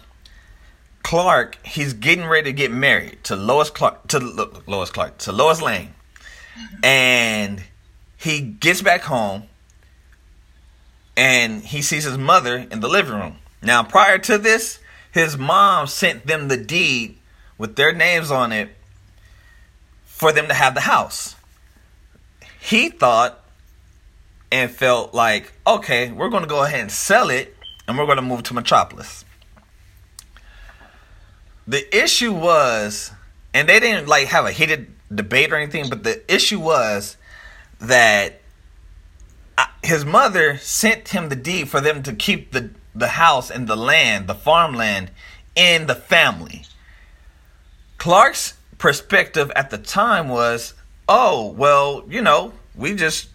Clark, 1.08 1.65
he's 1.65 1.93
getting 1.93 2.26
ready 2.26 2.50
to 2.50 2.52
get 2.52 2.70
married 2.70 3.24
to 3.24 3.38
Lois 3.38 3.70
Clark 3.70 4.08
to 4.10 4.20
Lo- 4.20 4.62
Lois 4.65 4.89
Clark 4.89 5.17
to 5.20 5.32
Lois 5.32 5.62
Lane, 5.62 5.93
and 6.84 7.63
he 8.17 8.41
gets 8.41 8.82
back 8.82 9.04
home 9.04 9.43
and 11.15 11.63
he 11.63 11.82
sees 11.82 12.04
his 12.04 12.17
mother 12.17 12.58
in 12.58 12.82
the 12.82 12.89
living 12.89 13.13
room. 13.13 13.38
Now, 13.62 13.84
prior 13.84 14.17
to 14.17 14.38
this, 14.38 14.80
his 15.10 15.38
mom 15.38 15.88
sent 15.88 16.28
them 16.28 16.50
the 16.50 16.58
deed 16.58 17.17
with 17.58 17.78
their 17.78 17.93
names 17.93 18.30
on 18.30 18.52
it 18.52 18.76
for 20.04 20.34
them 20.34 20.50
to 20.50 20.54
have 20.54 20.74
the 20.74 20.82
house. 20.82 21.38
He 22.60 22.89
thought 22.89 23.46
and 24.52 24.70
felt 24.70 25.13
like, 25.13 25.54
okay, 25.65 26.12
we're 26.12 26.30
going 26.30 26.43
to 26.43 26.50
go 26.50 26.65
ahead 26.65 26.82
and 26.82 26.91
sell 26.91 27.30
it 27.30 27.56
and 27.88 27.98
we're 27.98 28.08
going 28.08 28.17
to 28.17 28.22
move 28.22 28.43
to 28.43 28.54
Metropolis. 28.54 29.24
The 31.67 31.95
issue 31.95 32.34
was, 32.34 33.12
and 33.53 33.67
they 33.67 33.80
didn't 33.80 34.08
like 34.08 34.27
have 34.27 34.45
a 34.45 34.51
heated 34.51 34.93
debate 35.13 35.51
or 35.51 35.58
anything, 35.58 35.89
but 35.89 36.03
the 36.03 36.21
issue 36.34 36.60
was 36.60 37.17
that 37.80 38.41
his 39.84 40.06
mother 40.06 40.58
sent 40.58 41.10
him 41.10 41.30
the 41.30 41.36
deed 41.36 41.69
for 41.69 41.82
them 41.82 42.03
to 42.03 42.13
keep 42.13 42.51
the 42.51 42.71
the 42.95 43.10
house 43.10 43.51
and 43.51 43.67
the 43.67 43.75
land, 43.75 44.27
the 44.27 44.34
farmland, 44.34 45.12
in 45.56 45.86
the 45.86 45.95
family. 45.95 46.65
Clark's 47.99 48.56
perspective 48.80 49.51
at 49.56 49.69
the 49.69 49.77
time 49.77 50.30
was, 50.30 50.73
oh 51.08 51.49
well, 51.51 52.03
you 52.08 52.21
know, 52.21 52.53
we 52.75 52.95
just 52.95 53.30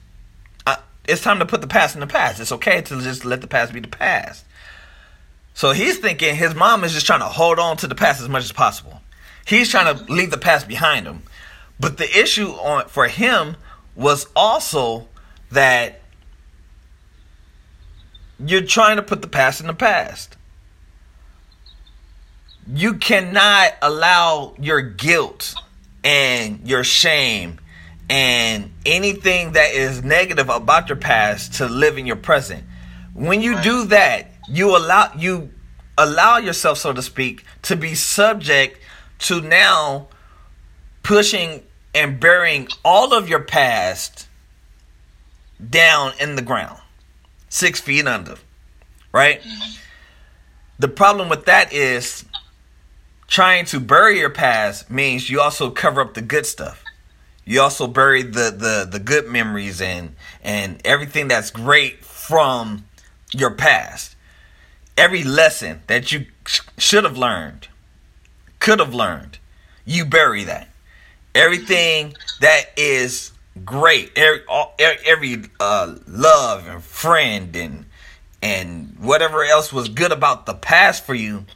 uh, 0.66 0.76
it's 1.06 1.22
time 1.22 1.38
to 1.38 1.46
put 1.46 1.60
the 1.60 1.66
past 1.66 1.94
in 1.94 2.00
the 2.00 2.06
past. 2.06 2.40
It's 2.40 2.52
okay 2.52 2.82
to 2.82 3.00
just 3.00 3.24
let 3.24 3.40
the 3.40 3.46
past 3.46 3.72
be 3.72 3.80
the 3.80 3.88
past. 3.88 4.44
So 5.54 5.72
he's 5.72 5.98
thinking 5.98 6.34
his 6.34 6.54
mom 6.54 6.84
is 6.84 6.92
just 6.92 7.06
trying 7.06 7.20
to 7.20 7.26
hold 7.26 7.58
on 7.58 7.76
to 7.78 7.86
the 7.86 7.94
past 7.94 8.20
as 8.20 8.28
much 8.28 8.44
as 8.44 8.52
possible. 8.52 9.00
He's 9.46 9.68
trying 9.68 9.96
to 9.96 10.12
leave 10.12 10.30
the 10.30 10.38
past 10.38 10.68
behind 10.68 11.06
him. 11.06 11.22
But 11.78 11.98
the 11.98 12.18
issue 12.18 12.48
on 12.48 12.88
for 12.88 13.08
him 13.08 13.56
was 13.94 14.26
also 14.34 15.08
that 15.50 16.00
you're 18.38 18.62
trying 18.62 18.96
to 18.96 19.02
put 19.02 19.22
the 19.22 19.28
past 19.28 19.60
in 19.60 19.66
the 19.66 19.74
past. 19.74 20.36
You 22.72 22.94
cannot 22.94 23.72
allow 23.82 24.54
your 24.58 24.80
guilt 24.80 25.54
and 26.04 26.66
your 26.66 26.84
shame 26.84 27.60
and 28.08 28.72
anything 28.84 29.52
that 29.52 29.72
is 29.72 30.02
negative 30.02 30.48
about 30.48 30.88
your 30.88 30.96
past 30.96 31.54
to 31.54 31.66
live 31.66 31.98
in 31.98 32.06
your 32.06 32.16
present. 32.16 32.64
When 33.14 33.42
you 33.42 33.60
do 33.62 33.86
that, 33.86 34.31
you 34.48 34.76
allow 34.76 35.12
you 35.16 35.50
allow 35.98 36.38
yourself, 36.38 36.78
so 36.78 36.92
to 36.92 37.02
speak, 37.02 37.44
to 37.62 37.76
be 37.76 37.94
subject 37.94 38.78
to 39.20 39.40
now 39.40 40.08
pushing 41.02 41.62
and 41.94 42.18
burying 42.18 42.68
all 42.84 43.12
of 43.12 43.28
your 43.28 43.40
past 43.42 44.28
down 45.70 46.12
in 46.20 46.36
the 46.36 46.42
ground, 46.42 46.80
six 47.48 47.80
feet 47.80 48.06
under, 48.06 48.36
right? 49.12 49.42
The 50.78 50.88
problem 50.88 51.28
with 51.28 51.44
that 51.44 51.72
is 51.72 52.24
trying 53.28 53.64
to 53.66 53.78
bury 53.78 54.18
your 54.18 54.30
past 54.30 54.90
means 54.90 55.30
you 55.30 55.40
also 55.40 55.70
cover 55.70 56.00
up 56.00 56.14
the 56.14 56.22
good 56.22 56.46
stuff. 56.46 56.82
You 57.44 57.60
also 57.60 57.86
bury 57.86 58.22
the 58.22 58.50
the 58.50 58.88
the 58.90 58.98
good 58.98 59.28
memories 59.28 59.80
and 59.80 60.14
and 60.42 60.80
everything 60.84 61.28
that's 61.28 61.50
great 61.50 62.04
from 62.04 62.86
your 63.32 63.50
past. 63.50 64.11
Every 64.96 65.24
lesson 65.24 65.82
that 65.86 66.12
you 66.12 66.26
sh- 66.46 66.60
should 66.78 67.04
have 67.04 67.16
learned, 67.16 67.68
could 68.58 68.78
have 68.78 68.94
learned, 68.94 69.38
you 69.84 70.04
bury 70.04 70.44
that. 70.44 70.68
Everything 71.34 72.14
that 72.40 72.66
is 72.76 73.32
great, 73.64 74.12
every 74.16 74.44
all, 74.46 74.74
every 74.78 75.44
uh, 75.60 75.96
love 76.06 76.68
and 76.68 76.82
friend 76.82 77.56
and 77.56 77.86
and 78.42 78.96
whatever 78.98 79.44
else 79.44 79.72
was 79.72 79.88
good 79.88 80.12
about 80.12 80.46
the 80.46 80.54
past 80.54 81.04
for 81.04 81.14
you, 81.14 81.46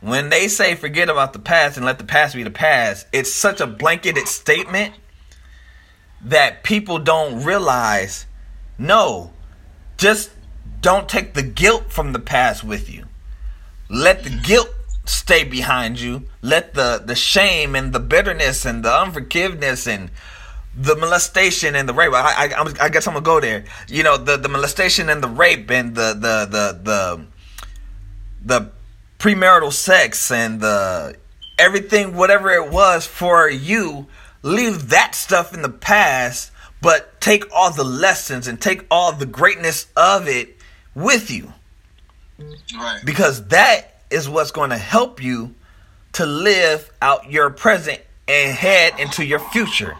when 0.00 0.28
they 0.28 0.48
say 0.48 0.74
forget 0.74 1.08
about 1.08 1.32
the 1.32 1.38
past 1.38 1.76
and 1.76 1.86
let 1.86 1.98
the 1.98 2.04
past 2.04 2.34
be 2.34 2.42
the 2.42 2.50
past, 2.50 3.06
it's 3.12 3.32
such 3.32 3.60
a 3.60 3.66
blanketed 3.66 4.28
statement 4.28 4.94
that 6.20 6.62
people 6.62 6.98
don't 6.98 7.44
realize 7.44 8.26
no, 8.76 9.32
just 9.96 10.30
don't 10.84 11.08
take 11.08 11.32
the 11.32 11.42
guilt 11.42 11.90
from 11.90 12.12
the 12.12 12.18
past 12.18 12.62
with 12.62 12.92
you. 12.92 13.06
Let 13.88 14.22
the 14.22 14.28
guilt 14.28 14.68
stay 15.06 15.42
behind 15.42 15.98
you. 15.98 16.24
Let 16.42 16.74
the, 16.74 17.02
the 17.02 17.14
shame 17.14 17.74
and 17.74 17.94
the 17.94 18.00
bitterness 18.00 18.66
and 18.66 18.84
the 18.84 18.94
unforgiveness 18.94 19.86
and 19.86 20.10
the 20.76 20.94
molestation 20.94 21.74
and 21.74 21.88
the 21.88 21.94
rape. 21.94 22.12
I, 22.12 22.52
I, 22.54 22.74
I 22.82 22.88
guess 22.90 23.06
I'm 23.06 23.14
gonna 23.14 23.24
go 23.24 23.40
there. 23.40 23.64
You 23.88 24.02
know, 24.02 24.18
the, 24.18 24.36
the 24.36 24.50
molestation 24.50 25.08
and 25.08 25.22
the 25.22 25.28
rape 25.28 25.70
and 25.70 25.94
the 25.94 26.12
the 26.12 26.44
the 26.44 26.80
the 26.82 27.26
the 28.44 28.70
premarital 29.18 29.72
sex 29.72 30.30
and 30.30 30.60
the 30.60 31.16
everything, 31.58 32.14
whatever 32.14 32.50
it 32.50 32.70
was 32.70 33.06
for 33.06 33.48
you, 33.48 34.06
leave 34.42 34.90
that 34.90 35.14
stuff 35.14 35.54
in 35.54 35.62
the 35.62 35.70
past, 35.70 36.50
but 36.82 37.18
take 37.22 37.50
all 37.54 37.72
the 37.72 37.84
lessons 37.84 38.46
and 38.46 38.60
take 38.60 38.84
all 38.90 39.12
the 39.12 39.24
greatness 39.24 39.86
of 39.96 40.28
it 40.28 40.58
with 40.94 41.30
you. 41.30 41.52
Right. 42.74 43.00
Because 43.04 43.48
that 43.48 44.02
is 44.10 44.28
what's 44.28 44.50
going 44.50 44.70
to 44.70 44.78
help 44.78 45.22
you 45.22 45.54
to 46.14 46.26
live 46.26 46.90
out 47.02 47.30
your 47.30 47.50
present 47.50 48.00
and 48.28 48.56
head 48.56 48.98
into 48.98 49.24
your 49.24 49.38
future. 49.38 49.96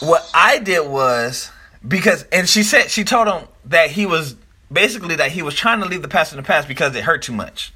What 0.00 0.28
I 0.32 0.58
did 0.58 0.88
was 0.88 1.50
because 1.86 2.24
and 2.32 2.48
she 2.48 2.62
said 2.62 2.90
she 2.90 3.04
told 3.04 3.26
him 3.26 3.48
that 3.66 3.90
he 3.90 4.06
was 4.06 4.36
basically 4.70 5.16
that 5.16 5.32
he 5.32 5.42
was 5.42 5.54
trying 5.54 5.80
to 5.80 5.86
leave 5.86 6.02
the 6.02 6.08
past 6.08 6.32
in 6.32 6.36
the 6.36 6.42
past 6.42 6.68
because 6.68 6.94
it 6.94 7.04
hurt 7.04 7.22
too 7.22 7.32
much. 7.32 7.72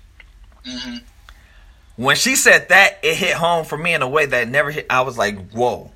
hmm 0.64 0.98
When 1.96 2.14
she 2.16 2.36
said 2.36 2.68
that, 2.68 2.98
it 3.02 3.16
hit 3.16 3.34
home 3.34 3.64
for 3.64 3.76
me 3.76 3.94
in 3.94 4.02
a 4.02 4.08
way 4.08 4.26
that 4.26 4.48
never 4.48 4.70
hit. 4.70 4.86
I 4.88 5.00
was 5.00 5.18
like, 5.18 5.50
"Whoa!" 5.50 5.90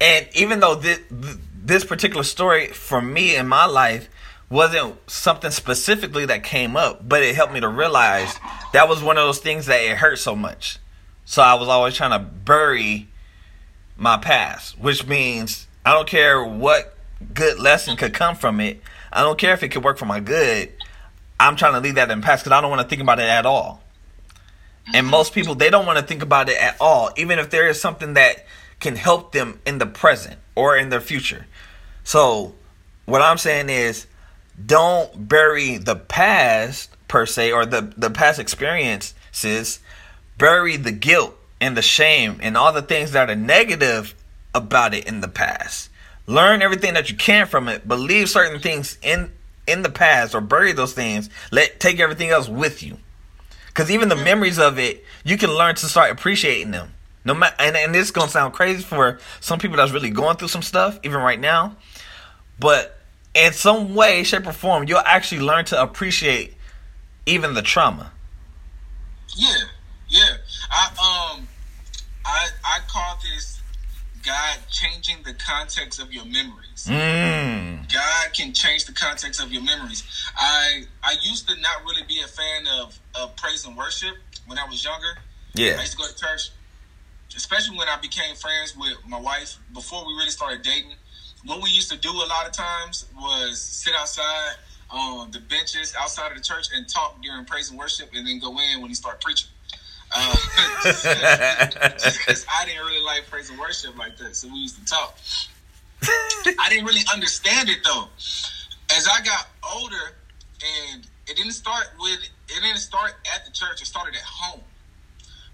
And 0.00 0.28
even 0.34 0.60
though 0.60 0.76
this 0.76 1.00
this 1.66 1.84
particular 1.84 2.22
story 2.22 2.68
for 2.68 3.02
me 3.02 3.36
in 3.36 3.48
my 3.48 3.66
life 3.66 4.08
wasn't 4.48 4.96
something 5.10 5.50
specifically 5.50 6.24
that 6.26 6.44
came 6.44 6.76
up, 6.76 7.06
but 7.08 7.22
it 7.22 7.34
helped 7.34 7.52
me 7.52 7.60
to 7.60 7.68
realize 7.68 8.38
that 8.72 8.88
was 8.88 9.02
one 9.02 9.18
of 9.18 9.26
those 9.26 9.40
things 9.40 9.66
that 9.66 9.80
it 9.80 9.96
hurt 9.96 10.18
so 10.18 10.36
much. 10.36 10.78
So 11.24 11.42
I 11.42 11.54
was 11.54 11.68
always 11.68 11.94
trying 11.94 12.12
to 12.12 12.20
bury 12.20 13.08
my 13.96 14.16
past, 14.16 14.78
which 14.78 15.06
means 15.06 15.66
I 15.84 15.92
don't 15.92 16.06
care 16.06 16.44
what 16.44 16.96
good 17.34 17.58
lesson 17.58 17.96
could 17.96 18.14
come 18.14 18.36
from 18.36 18.60
it. 18.60 18.80
I 19.12 19.22
don't 19.22 19.38
care 19.38 19.52
if 19.52 19.64
it 19.64 19.70
could 19.70 19.82
work 19.82 19.98
for 19.98 20.06
my 20.06 20.20
good. 20.20 20.72
I'm 21.40 21.56
trying 21.56 21.72
to 21.74 21.80
leave 21.80 21.96
that 21.96 22.10
in 22.10 22.20
the 22.20 22.24
past 22.24 22.44
because 22.44 22.56
I 22.56 22.60
don't 22.60 22.70
want 22.70 22.82
to 22.82 22.88
think 22.88 23.02
about 23.02 23.18
it 23.18 23.28
at 23.28 23.44
all. 23.44 23.82
And 24.86 24.94
mm-hmm. 24.94 25.10
most 25.10 25.32
people 25.32 25.56
they 25.56 25.70
don't 25.70 25.84
want 25.84 25.98
to 25.98 26.04
think 26.04 26.22
about 26.22 26.48
it 26.48 26.58
at 26.58 26.76
all, 26.80 27.10
even 27.16 27.40
if 27.40 27.50
there 27.50 27.66
is 27.66 27.80
something 27.80 28.14
that 28.14 28.46
can 28.78 28.94
help 28.94 29.32
them 29.32 29.60
in 29.66 29.78
the 29.78 29.86
present 29.86 30.38
or 30.54 30.76
in 30.76 30.90
their 30.90 31.00
future. 31.00 31.46
So, 32.06 32.54
what 33.06 33.20
I'm 33.20 33.36
saying 33.36 33.68
is 33.68 34.06
don't 34.64 35.28
bury 35.28 35.76
the 35.76 35.96
past 35.96 36.88
per 37.08 37.26
se 37.26 37.50
or 37.50 37.66
the 37.66 37.92
the 37.96 38.10
past 38.10 38.38
experiences, 38.38 39.80
bury 40.38 40.76
the 40.76 40.92
guilt 40.92 41.36
and 41.60 41.76
the 41.76 41.82
shame 41.82 42.38
and 42.40 42.56
all 42.56 42.72
the 42.72 42.80
things 42.80 43.10
that 43.10 43.28
are 43.28 43.34
negative 43.34 44.14
about 44.54 44.94
it 44.94 45.08
in 45.08 45.20
the 45.20 45.26
past. 45.26 45.90
Learn 46.28 46.62
everything 46.62 46.94
that 46.94 47.10
you 47.10 47.16
can 47.16 47.48
from 47.48 47.66
it, 47.66 47.88
but 47.88 47.98
leave 47.98 48.30
certain 48.30 48.60
things 48.60 48.98
in 49.02 49.32
in 49.66 49.82
the 49.82 49.90
past 49.90 50.32
or 50.32 50.40
bury 50.40 50.72
those 50.72 50.92
things. 50.92 51.28
Let 51.50 51.80
take 51.80 51.98
everything 51.98 52.30
else 52.30 52.48
with 52.48 52.84
you. 52.84 52.98
Cause 53.74 53.90
even 53.90 54.10
the 54.10 54.14
memories 54.14 54.60
of 54.60 54.78
it, 54.78 55.04
you 55.24 55.36
can 55.36 55.50
learn 55.50 55.74
to 55.74 55.86
start 55.86 56.12
appreciating 56.12 56.70
them. 56.70 56.92
No 57.26 57.34
matter, 57.34 57.56
and, 57.58 57.76
and 57.76 57.92
this 57.92 58.04
is 58.04 58.10
gonna 58.12 58.30
sound 58.30 58.54
crazy 58.54 58.84
for 58.84 59.18
some 59.40 59.58
people 59.58 59.76
that's 59.76 59.90
really 59.90 60.10
going 60.10 60.36
through 60.36 60.48
some 60.48 60.62
stuff, 60.62 61.00
even 61.02 61.20
right 61.20 61.40
now. 61.40 61.74
But 62.58 62.98
in 63.34 63.52
some 63.52 63.94
way, 63.94 64.22
shape, 64.22 64.46
or 64.46 64.52
form, 64.52 64.88
you'll 64.88 64.98
actually 65.00 65.42
learn 65.42 65.64
to 65.66 65.80
appreciate 65.80 66.54
even 67.26 67.54
the 67.54 67.62
trauma. 67.62 68.12
Yeah, 69.34 69.56
yeah. 70.08 70.36
I 70.70 71.34
um, 71.36 71.48
I 72.24 72.48
I 72.64 72.78
call 72.88 73.18
this 73.22 73.60
God 74.24 74.58
changing 74.70 75.22
the 75.24 75.34
context 75.34 76.00
of 76.00 76.12
your 76.12 76.24
memories. 76.24 76.86
Mm. 76.88 77.92
God 77.92 78.32
can 78.34 78.52
change 78.52 78.84
the 78.84 78.92
context 78.92 79.40
of 79.40 79.52
your 79.52 79.62
memories. 79.62 80.02
I 80.36 80.84
I 81.02 81.16
used 81.22 81.48
to 81.48 81.54
not 81.60 81.84
really 81.84 82.02
be 82.08 82.20
a 82.20 82.26
fan 82.26 82.66
of, 82.80 82.98
of 83.14 83.36
praise 83.36 83.64
and 83.66 83.76
worship 83.76 84.16
when 84.46 84.58
I 84.58 84.66
was 84.66 84.84
younger. 84.84 85.18
Yeah. 85.54 85.76
I 85.78 85.80
used 85.80 85.92
to 85.92 85.98
go 85.98 86.08
to 86.08 86.14
church, 86.14 86.50
especially 87.36 87.78
when 87.78 87.88
I 87.88 87.98
became 88.00 88.34
friends 88.34 88.76
with 88.76 88.96
my 89.06 89.20
wife 89.20 89.58
before 89.72 90.06
we 90.06 90.14
really 90.14 90.30
started 90.30 90.62
dating. 90.62 90.94
What 91.44 91.62
we 91.62 91.70
used 91.70 91.90
to 91.90 91.98
do 91.98 92.10
a 92.10 92.26
lot 92.26 92.46
of 92.46 92.52
times 92.52 93.06
was 93.16 93.60
sit 93.60 93.94
outside 93.98 94.56
on 94.90 95.30
the 95.30 95.40
benches 95.40 95.94
outside 95.98 96.30
of 96.30 96.36
the 96.36 96.42
church 96.42 96.68
and 96.74 96.88
talk 96.88 97.20
during 97.22 97.44
praise 97.44 97.70
and 97.70 97.78
worship, 97.78 98.10
and 98.14 98.26
then 98.26 98.38
go 98.38 98.58
in 98.58 98.80
when 98.80 98.88
he 98.88 98.94
start 98.94 99.20
preaching. 99.20 99.50
Uh, 100.14 100.36
because 100.84 102.46
I 102.48 102.64
didn't 102.64 102.84
really 102.86 103.04
like 103.04 103.26
praise 103.28 103.50
and 103.50 103.58
worship 103.58 103.96
like 103.98 104.16
that, 104.18 104.36
so 104.36 104.48
we 104.48 104.58
used 104.58 104.78
to 104.78 104.84
talk. 104.84 105.18
I 106.02 106.68
didn't 106.68 106.84
really 106.86 107.04
understand 107.12 107.68
it 107.68 107.78
though. 107.84 108.08
As 108.96 109.08
I 109.08 109.24
got 109.24 109.48
older, 109.74 110.14
and 110.92 111.06
it 111.26 111.36
didn't 111.36 111.52
start 111.52 111.88
with 111.98 112.20
it 112.48 112.62
didn't 112.62 112.78
start 112.78 113.14
at 113.34 113.44
the 113.44 113.50
church. 113.50 113.82
It 113.82 113.86
started 113.86 114.14
at 114.14 114.22
home. 114.22 114.60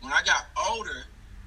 When 0.01 0.12
I 0.12 0.21
got 0.25 0.47
older, 0.71 1.05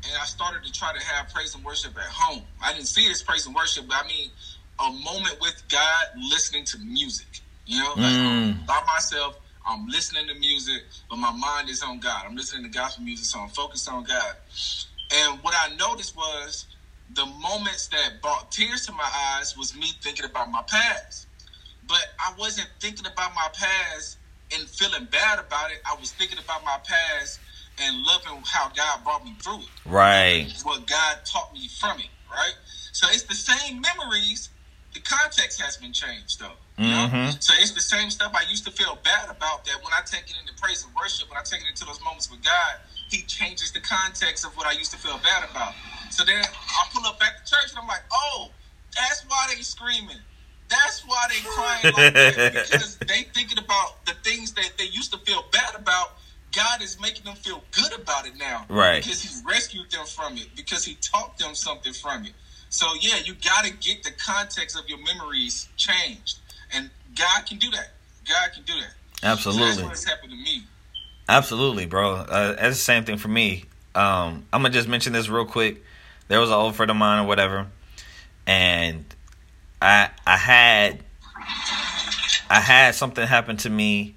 and 0.07 0.17
I 0.21 0.25
started 0.25 0.63
to 0.65 0.71
try 0.71 0.93
to 0.93 1.03
have 1.03 1.29
praise 1.33 1.55
and 1.55 1.63
worship 1.63 1.97
at 1.97 2.05
home, 2.11 2.43
I 2.61 2.73
didn't 2.73 2.87
see 2.87 3.05
it 3.05 3.11
as 3.11 3.23
praise 3.23 3.45
and 3.45 3.55
worship, 3.55 3.87
but 3.87 3.97
I 4.03 4.07
mean 4.07 4.31
a 4.79 4.91
moment 4.91 5.39
with 5.41 5.61
God, 5.69 6.05
listening 6.15 6.65
to 6.65 6.79
music. 6.79 7.41
You 7.65 7.79
know, 7.81 7.93
like 7.97 8.13
Mm. 8.13 8.65
by 8.67 8.81
myself. 8.87 9.35
I'm 9.65 9.87
listening 9.87 10.27
to 10.27 10.35
music, 10.35 10.83
but 11.09 11.17
my 11.17 11.31
mind 11.31 11.69
is 11.69 11.83
on 11.83 11.99
God. 11.99 12.25
I'm 12.25 12.35
listening 12.35 12.63
to 12.63 12.69
gospel 12.69 13.03
music, 13.03 13.25
so 13.25 13.39
I'm 13.39 13.49
focused 13.49 13.89
on 13.89 14.03
God. 14.03 14.35
And 15.11 15.41
what 15.43 15.55
I 15.57 15.69
noticed 15.75 16.15
was 16.15 16.67
the 17.13 17.25
moments 17.25 17.87
that 17.89 18.21
brought 18.21 18.51
tears 18.51 18.85
to 18.87 18.93
my 18.93 19.09
eyes 19.37 19.55
was 19.57 19.75
me 19.75 19.93
thinking 20.01 20.25
about 20.25 20.49
my 20.49 20.61
past. 20.63 21.27
But 21.87 22.05
I 22.19 22.33
wasn't 22.37 22.69
thinking 22.81 23.07
about 23.07 23.33
my 23.35 23.47
past 23.53 24.17
and 24.53 24.69
feeling 24.69 25.05
bad 25.05 25.39
about 25.39 25.71
it. 25.71 25.79
I 25.85 25.95
was 25.95 26.11
thinking 26.11 26.39
about 26.39 26.63
my 26.63 26.77
past 26.83 27.41
and 27.79 28.03
loving 28.03 28.41
how 28.45 28.69
God 28.69 29.03
brought 29.03 29.23
me 29.23 29.35
through 29.41 29.59
it. 29.59 29.69
Right. 29.85 30.51
What 30.63 30.85
God 30.87 31.17
taught 31.25 31.53
me 31.53 31.67
from 31.67 31.99
it, 31.99 32.09
right? 32.31 32.53
So 32.91 33.07
it's 33.09 33.23
the 33.23 33.35
same 33.35 33.81
memories. 33.81 34.49
The 34.93 35.01
context 35.01 35.59
has 35.61 35.75
been 35.77 35.91
changed, 35.91 36.39
though. 36.39 36.55
You 36.77 36.89
know? 36.89 37.07
Mhm. 37.07 37.43
So 37.43 37.53
it's 37.59 37.71
the 37.71 37.81
same 37.81 38.09
stuff 38.09 38.33
I 38.33 38.43
used 38.43 38.63
to 38.65 38.71
feel 38.71 38.95
bad 39.03 39.29
about. 39.29 39.65
That 39.65 39.83
when 39.83 39.93
I 39.93 40.01
take 40.05 40.29
it 40.29 40.35
into 40.39 40.53
praise 40.53 40.83
and 40.83 40.93
worship, 40.95 41.29
when 41.29 41.37
I 41.37 41.43
take 41.43 41.61
it 41.61 41.67
into 41.67 41.85
those 41.85 41.99
moments 42.01 42.29
with 42.29 42.41
God, 42.43 42.79
He 43.09 43.23
changes 43.23 43.71
the 43.71 43.79
context 43.81 44.45
of 44.45 44.55
what 44.57 44.65
I 44.67 44.71
used 44.71 44.91
to 44.91 44.97
feel 44.97 45.17
bad 45.19 45.43
about. 45.49 45.73
So 46.09 46.23
then 46.23 46.43
I 46.43 46.87
pull 46.93 47.05
up 47.05 47.19
back 47.19 47.43
to 47.43 47.49
church 47.49 47.69
and 47.71 47.79
I'm 47.79 47.87
like, 47.87 48.03
oh, 48.11 48.51
that's 48.95 49.23
why 49.27 49.53
they 49.53 49.61
screaming. 49.61 50.19
That's 50.69 51.01
why 51.05 51.27
they 51.29 51.39
crying 51.41 51.93
like 51.93 52.13
that 52.13 52.51
because 52.71 52.97
they 52.97 53.23
thinking 53.33 53.59
about 53.59 54.03
the 54.05 54.13
things 54.23 54.53
that 54.53 54.71
they 54.77 54.85
used 54.85 55.11
to 55.11 55.17
feel 55.19 55.43
bad 55.51 55.75
about. 55.75 56.17
God 56.55 56.81
is 56.81 56.99
making 57.01 57.25
them 57.25 57.35
feel 57.35 57.63
good 57.71 57.93
about 57.93 58.25
it 58.25 58.37
now, 58.37 58.65
Right. 58.69 59.03
Because 59.03 59.21
He 59.21 59.29
rescued 59.45 59.91
them 59.91 60.05
from 60.05 60.37
it, 60.37 60.49
because 60.55 60.85
He 60.85 60.95
taught 60.95 61.37
them 61.37 61.55
something 61.55 61.93
from 61.93 62.25
it. 62.25 62.33
So 62.69 62.87
yeah, 62.99 63.17
you 63.23 63.33
got 63.35 63.65
to 63.65 63.73
get 63.73 64.03
the 64.03 64.11
context 64.11 64.77
of 64.77 64.87
your 64.89 64.99
memories 64.99 65.69
changed, 65.77 66.39
and 66.73 66.89
God 67.15 67.45
can 67.45 67.57
do 67.57 67.69
that. 67.71 67.91
God 68.27 68.51
can 68.53 68.63
do 68.63 68.73
that. 68.73 68.93
Absolutely. 69.23 69.71
So 69.71 69.75
that's 69.77 69.87
what's 69.87 70.03
happened 70.05 70.31
to 70.31 70.37
me. 70.37 70.63
Absolutely, 71.27 71.85
bro. 71.85 72.15
Uh, 72.15 72.53
that's 72.53 72.75
the 72.77 72.83
same 72.83 73.03
thing 73.03 73.17
for 73.17 73.27
me. 73.27 73.65
Um, 73.95 74.45
I'm 74.51 74.61
gonna 74.61 74.69
just 74.69 74.87
mention 74.87 75.13
this 75.13 75.29
real 75.29 75.45
quick. 75.45 75.83
There 76.27 76.39
was 76.39 76.49
an 76.49 76.55
old 76.55 76.75
friend 76.75 76.91
of 76.91 76.97
mine 76.97 77.23
or 77.23 77.27
whatever, 77.27 77.67
and 78.45 79.05
I 79.81 80.09
I 80.25 80.37
had 80.37 81.03
I 82.49 82.59
had 82.59 82.95
something 82.95 83.25
happen 83.25 83.57
to 83.57 83.69
me 83.69 84.15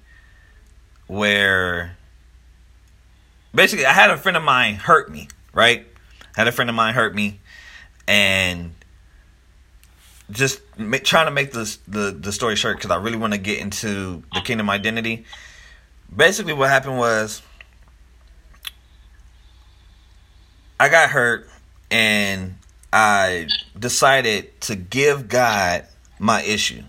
where 1.07 1.97
basically 3.53 3.85
I 3.85 3.93
had 3.93 4.11
a 4.11 4.17
friend 4.17 4.37
of 4.37 4.43
mine 4.43 4.75
hurt 4.75 5.11
me, 5.11 5.27
right? 5.53 5.85
had 6.39 6.47
a 6.47 6.51
friend 6.53 6.69
of 6.69 6.75
mine 6.75 6.93
hurt 6.93 7.13
me, 7.13 7.39
and 8.07 8.73
just 10.31 10.61
trying 11.03 11.25
to 11.25 11.31
make 11.31 11.51
this 11.51 11.77
the 11.87 12.15
the 12.17 12.31
story 12.31 12.55
short 12.55 12.77
because 12.77 12.91
I 12.91 12.95
really 12.95 13.17
want 13.17 13.33
to 13.33 13.39
get 13.39 13.59
into 13.59 14.23
the 14.33 14.39
kingdom 14.39 14.69
identity. 14.69 15.25
Basically, 16.15 16.53
what 16.53 16.69
happened 16.69 16.97
was 16.97 17.41
I 20.79 20.87
got 20.87 21.09
hurt, 21.09 21.49
and 21.91 22.55
I 22.93 23.49
decided 23.77 24.61
to 24.61 24.77
give 24.77 25.27
God 25.27 25.85
my 26.19 26.41
issue, 26.41 26.83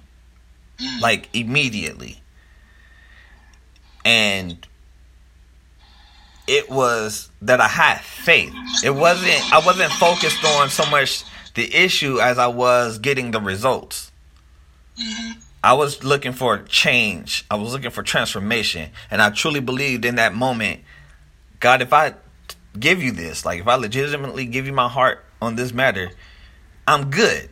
like 1.01 1.29
immediately, 1.33 2.23
and 4.05 4.65
it 6.51 6.69
was 6.69 7.31
that 7.43 7.61
I 7.61 7.69
had 7.69 8.01
faith. 8.01 8.53
It 8.85 8.91
wasn't 8.91 9.53
I 9.53 9.65
wasn't 9.65 9.93
focused 9.93 10.45
on 10.45 10.69
so 10.69 10.85
much 10.91 11.23
the 11.55 11.73
issue 11.73 12.21
as 12.21 12.39
I 12.39 12.49
was 12.49 12.99
getting 12.99 13.31
the 13.31 13.41
results. 13.41 14.11
Mm-hmm. 15.01 15.39
I 15.63 15.75
was 15.75 16.03
looking 16.03 16.33
for 16.33 16.59
change. 16.59 17.45
I 17.49 17.55
was 17.55 17.73
looking 17.73 17.93
for 17.93 18.03
transformation. 18.03 18.91
And 19.13 19.23
I 19.23 19.31
truly 19.31 19.61
believed 19.61 20.05
in 20.05 20.17
that 20.17 20.35
moment, 20.35 20.81
God, 21.61 21.83
if 21.83 21.93
I 21.93 22.15
give 22.77 23.01
you 23.01 23.13
this, 23.13 23.45
like 23.45 23.61
if 23.61 23.69
I 23.69 23.77
legitimately 23.77 24.47
give 24.47 24.67
you 24.67 24.73
my 24.73 24.89
heart 24.89 25.25
on 25.41 25.55
this 25.55 25.73
matter, 25.73 26.11
I'm 26.85 27.11
good. 27.11 27.49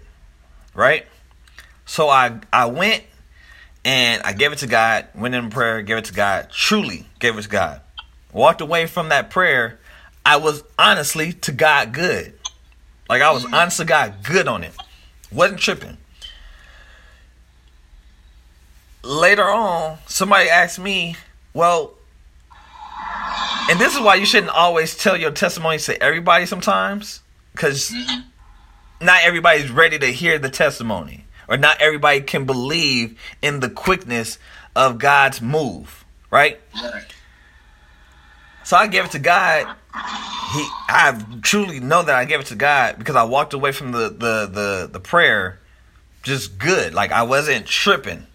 Right? 0.74 1.06
So 1.86 2.08
I 2.08 2.40
I 2.52 2.66
went 2.66 3.04
and 3.84 4.22
I 4.24 4.32
gave 4.32 4.50
it 4.50 4.58
to 4.58 4.66
God, 4.66 5.06
went 5.14 5.36
in 5.36 5.50
prayer, 5.50 5.82
gave 5.82 5.98
it 5.98 6.06
to 6.06 6.14
God, 6.14 6.50
truly 6.50 7.06
gave 7.20 7.38
it 7.38 7.42
to 7.42 7.48
God. 7.48 7.80
Walked 8.38 8.60
away 8.60 8.86
from 8.86 9.08
that 9.08 9.30
prayer, 9.30 9.80
I 10.24 10.36
was 10.36 10.62
honestly 10.78 11.32
to 11.32 11.50
God 11.50 11.92
good. 11.92 12.34
Like 13.08 13.20
I 13.20 13.32
was 13.32 13.42
mm-hmm. 13.42 13.52
honest 13.52 13.78
to 13.78 13.84
God 13.84 14.14
good 14.22 14.46
on 14.46 14.62
it. 14.62 14.72
Wasn't 15.32 15.58
tripping. 15.58 15.96
Later 19.02 19.42
on, 19.42 19.98
somebody 20.06 20.48
asked 20.48 20.78
me, 20.78 21.16
well, 21.52 21.94
and 23.68 23.80
this 23.80 23.96
is 23.96 24.00
why 24.00 24.14
you 24.14 24.24
shouldn't 24.24 24.52
always 24.52 24.96
tell 24.96 25.16
your 25.16 25.32
testimony 25.32 25.78
to 25.78 26.00
everybody 26.00 26.46
sometimes, 26.46 27.22
because 27.50 27.90
mm-hmm. 27.90 28.20
not 29.04 29.18
everybody's 29.24 29.68
ready 29.68 29.98
to 29.98 30.06
hear 30.06 30.38
the 30.38 30.48
testimony, 30.48 31.24
or 31.48 31.56
not 31.56 31.80
everybody 31.80 32.20
can 32.20 32.44
believe 32.44 33.18
in 33.42 33.58
the 33.58 33.68
quickness 33.68 34.38
of 34.76 35.00
God's 35.00 35.42
move, 35.42 36.04
right? 36.30 36.60
Right. 36.76 37.02
So 38.68 38.76
I 38.76 38.86
gave 38.86 39.06
it 39.06 39.12
to 39.12 39.18
God. 39.18 39.66
He, 39.94 40.68
I 40.90 41.18
truly 41.40 41.80
know 41.80 42.02
that 42.02 42.14
I 42.14 42.26
gave 42.26 42.40
it 42.40 42.46
to 42.48 42.54
God 42.54 42.98
because 42.98 43.16
I 43.16 43.22
walked 43.22 43.54
away 43.54 43.72
from 43.72 43.92
the 43.92 44.10
the 44.10 44.46
the, 44.46 44.90
the 44.92 45.00
prayer 45.00 45.58
just 46.22 46.58
good. 46.58 46.92
Like 46.92 47.10
I 47.10 47.22
wasn't 47.22 47.64
tripping. 47.64 48.26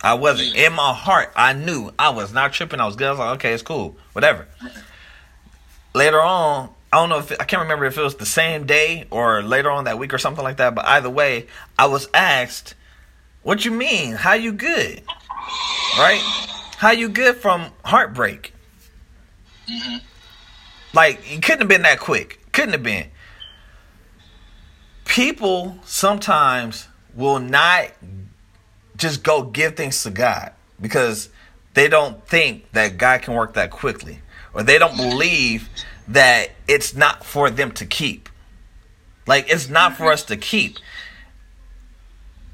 I 0.00 0.14
wasn't 0.14 0.54
in 0.54 0.74
my 0.74 0.94
heart. 0.94 1.32
I 1.34 1.54
knew 1.54 1.90
I 1.98 2.10
was 2.10 2.32
not 2.32 2.52
tripping. 2.52 2.78
I 2.78 2.86
was 2.86 2.94
good. 2.94 3.08
I 3.08 3.10
was 3.10 3.18
like, 3.18 3.34
okay, 3.38 3.52
it's 3.52 3.64
cool, 3.64 3.96
whatever. 4.12 4.46
Later 5.92 6.22
on, 6.22 6.70
I 6.92 6.98
don't 6.98 7.08
know 7.08 7.18
if 7.18 7.32
I 7.40 7.44
can't 7.44 7.62
remember 7.62 7.84
if 7.84 7.98
it 7.98 8.02
was 8.02 8.14
the 8.14 8.26
same 8.26 8.66
day 8.66 9.08
or 9.10 9.42
later 9.42 9.72
on 9.72 9.86
that 9.86 9.98
week 9.98 10.14
or 10.14 10.18
something 10.18 10.44
like 10.44 10.58
that. 10.58 10.76
But 10.76 10.86
either 10.86 11.10
way, 11.10 11.48
I 11.76 11.86
was 11.86 12.08
asked, 12.14 12.76
"What 13.42 13.64
you 13.64 13.72
mean? 13.72 14.12
How 14.14 14.34
you 14.34 14.52
good? 14.52 15.02
Right? 15.98 16.22
How 16.76 16.92
you 16.92 17.08
good 17.08 17.38
from 17.38 17.72
heartbreak?" 17.84 18.54
Mm-hmm. 19.70 19.96
Like 20.92 21.20
it 21.32 21.42
couldn't 21.42 21.60
have 21.60 21.68
been 21.68 21.82
that 21.82 22.00
quick. 22.00 22.40
Couldn't 22.52 22.72
have 22.72 22.82
been. 22.82 23.08
People 25.04 25.78
sometimes 25.84 26.88
will 27.14 27.38
not 27.38 27.90
just 28.96 29.22
go 29.22 29.42
give 29.42 29.76
things 29.76 30.02
to 30.02 30.10
God 30.10 30.52
because 30.80 31.30
they 31.74 31.88
don't 31.88 32.26
think 32.26 32.70
that 32.72 32.98
God 32.98 33.22
can 33.22 33.34
work 33.34 33.54
that 33.54 33.70
quickly 33.70 34.20
or 34.52 34.62
they 34.62 34.78
don't 34.78 34.96
believe 34.96 35.68
that 36.08 36.50
it's 36.66 36.94
not 36.94 37.24
for 37.24 37.50
them 37.50 37.72
to 37.72 37.86
keep. 37.86 38.28
Like 39.26 39.50
it's 39.50 39.68
not 39.68 39.96
for 39.96 40.04
mm-hmm. 40.04 40.12
us 40.12 40.24
to 40.24 40.36
keep. 40.36 40.78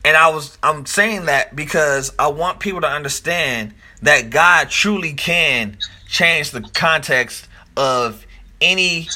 And 0.04 0.16
I 0.16 0.28
was 0.28 0.56
I'm 0.62 0.86
saying 0.86 1.26
that 1.26 1.56
because 1.56 2.12
I 2.18 2.28
want 2.28 2.60
people 2.60 2.80
to 2.82 2.88
understand 2.88 3.74
that 4.02 4.30
God 4.30 4.68
truly 4.70 5.14
can 5.14 5.78
change 6.06 6.50
the 6.50 6.62
context 6.62 7.48
of 7.76 8.26
any 8.60 9.08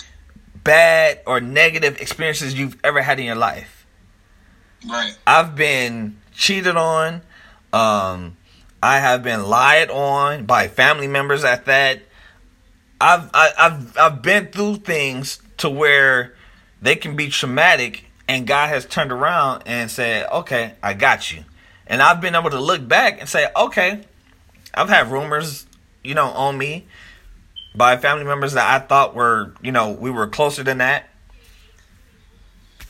bad 0.64 1.20
or 1.26 1.40
negative 1.40 2.00
experiences 2.00 2.54
you've 2.54 2.76
ever 2.84 3.02
had 3.02 3.18
in 3.18 3.26
your 3.26 3.36
life. 3.36 3.86
Right. 4.88 5.16
I've 5.26 5.56
been 5.56 6.18
cheated 6.32 6.76
on. 6.76 7.22
Um, 7.72 8.36
I 8.82 8.98
have 8.98 9.22
been 9.22 9.44
lied 9.44 9.90
on 9.90 10.46
by 10.46 10.68
family 10.68 11.06
members 11.06 11.44
at 11.44 11.66
that. 11.66 12.00
I've 13.00 13.30
I, 13.32 13.50
I've 13.58 13.98
I've 13.98 14.22
been 14.22 14.48
through 14.48 14.76
things 14.76 15.40
to 15.58 15.70
where 15.70 16.34
they 16.82 16.96
can 16.96 17.16
be 17.16 17.28
traumatic, 17.28 18.04
and 18.28 18.46
God 18.46 18.68
has 18.68 18.86
turned 18.86 19.12
around 19.12 19.62
and 19.66 19.90
said, 19.90 20.26
"Okay, 20.30 20.74
I 20.82 20.94
got 20.94 21.32
you." 21.32 21.44
And 21.86 22.02
I've 22.02 22.20
been 22.20 22.34
able 22.34 22.50
to 22.50 22.60
look 22.60 22.86
back 22.86 23.20
and 23.20 23.28
say, 23.28 23.48
"Okay, 23.56 24.02
I've 24.74 24.88
had 24.88 25.10
rumors, 25.10 25.66
you 26.02 26.14
know, 26.14 26.26
on 26.26 26.56
me 26.56 26.86
by 27.74 27.96
family 27.96 28.24
members 28.24 28.54
that 28.54 28.68
I 28.68 28.84
thought 28.84 29.14
were, 29.14 29.54
you 29.62 29.72
know, 29.72 29.90
we 29.90 30.10
were 30.10 30.26
closer 30.26 30.62
than 30.62 30.78
that." 30.78 31.08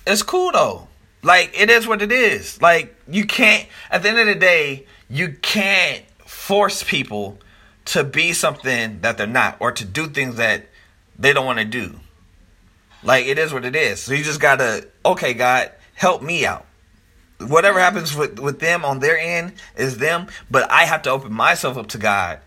It's 0.06 0.22
cool 0.22 0.52
though. 0.52 0.88
Like 1.22 1.52
it 1.58 1.70
is 1.70 1.86
what 1.86 2.02
it 2.02 2.12
is. 2.12 2.60
Like 2.62 2.94
you 3.08 3.26
can't 3.26 3.68
at 3.90 4.02
the 4.02 4.08
end 4.08 4.18
of 4.18 4.26
the 4.26 4.34
day, 4.34 4.86
you 5.08 5.36
can't 5.42 6.04
force 6.26 6.82
people 6.82 7.38
to 7.86 8.04
be 8.04 8.32
something 8.32 9.00
that 9.00 9.18
they're 9.18 9.26
not 9.26 9.56
or 9.60 9.72
to 9.72 9.84
do 9.84 10.06
things 10.06 10.36
that 10.36 10.66
they 11.18 11.32
don't 11.32 11.46
want 11.46 11.58
to 11.58 11.64
do. 11.64 12.00
Like 13.02 13.26
it 13.26 13.38
is 13.38 13.52
what 13.52 13.64
it 13.64 13.76
is. 13.76 14.00
So 14.00 14.14
you 14.14 14.24
just 14.24 14.40
got 14.40 14.56
to 14.56 14.88
okay, 15.04 15.34
God, 15.34 15.72
help 15.94 16.22
me 16.22 16.46
out. 16.46 16.66
Whatever 17.38 17.80
happens 17.80 18.16
with 18.16 18.38
with 18.38 18.60
them 18.60 18.84
on 18.84 19.00
their 19.00 19.18
end 19.18 19.54
is 19.76 19.98
them, 19.98 20.28
but 20.50 20.70
I 20.70 20.84
have 20.84 21.02
to 21.02 21.10
open 21.10 21.32
myself 21.32 21.76
up 21.76 21.88
to 21.88 21.98
God 21.98 22.40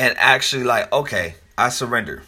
and 0.00 0.16
actually 0.18 0.64
like, 0.64 0.90
okay, 0.92 1.34
I 1.58 1.68
surrender 1.68 2.22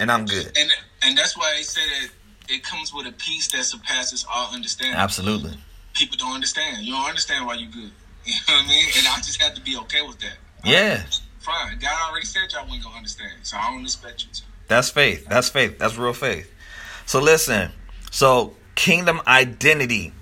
and 0.00 0.10
I'm 0.10 0.26
good. 0.26 0.46
And 0.58 0.70
and 1.04 1.16
that's 1.16 1.38
why 1.38 1.54
they 1.56 1.62
said 1.62 1.84
that 1.84 2.52
it 2.52 2.64
comes 2.64 2.92
with 2.92 3.06
a 3.06 3.12
peace 3.12 3.48
that 3.52 3.64
surpasses 3.64 4.26
all 4.28 4.52
understanding. 4.52 4.96
Absolutely. 4.96 5.52
People 5.94 6.16
don't 6.18 6.34
understand. 6.34 6.84
You 6.84 6.92
don't 6.92 7.08
understand 7.08 7.46
why 7.46 7.54
you 7.54 7.68
good. 7.68 7.90
You 8.24 8.34
know 8.46 8.54
what 8.54 8.66
I 8.66 8.68
mean? 8.68 8.86
And 8.98 9.06
I 9.08 9.16
just 9.16 9.42
have 9.42 9.54
to 9.54 9.60
be 9.60 9.76
okay 9.78 10.00
with 10.06 10.20
that. 10.20 10.36
Yeah. 10.64 11.02
Fine. 11.40 11.80
God 11.80 12.08
already 12.08 12.24
said 12.24 12.42
y'all 12.52 12.64
wasn't 12.64 12.84
gonna 12.84 12.96
understand, 12.96 13.32
so 13.42 13.56
I 13.56 13.68
don't 13.72 13.82
expect 13.82 14.24
you 14.24 14.32
to. 14.32 14.42
That's 14.68 14.90
faith. 14.90 15.26
That's 15.28 15.48
faith. 15.48 15.76
That's 15.80 15.96
real 15.96 16.12
faith. 16.12 16.48
So 17.04 17.20
listen. 17.20 17.72
So 18.12 18.54
kingdom 18.76 19.20
identity. 19.26 20.12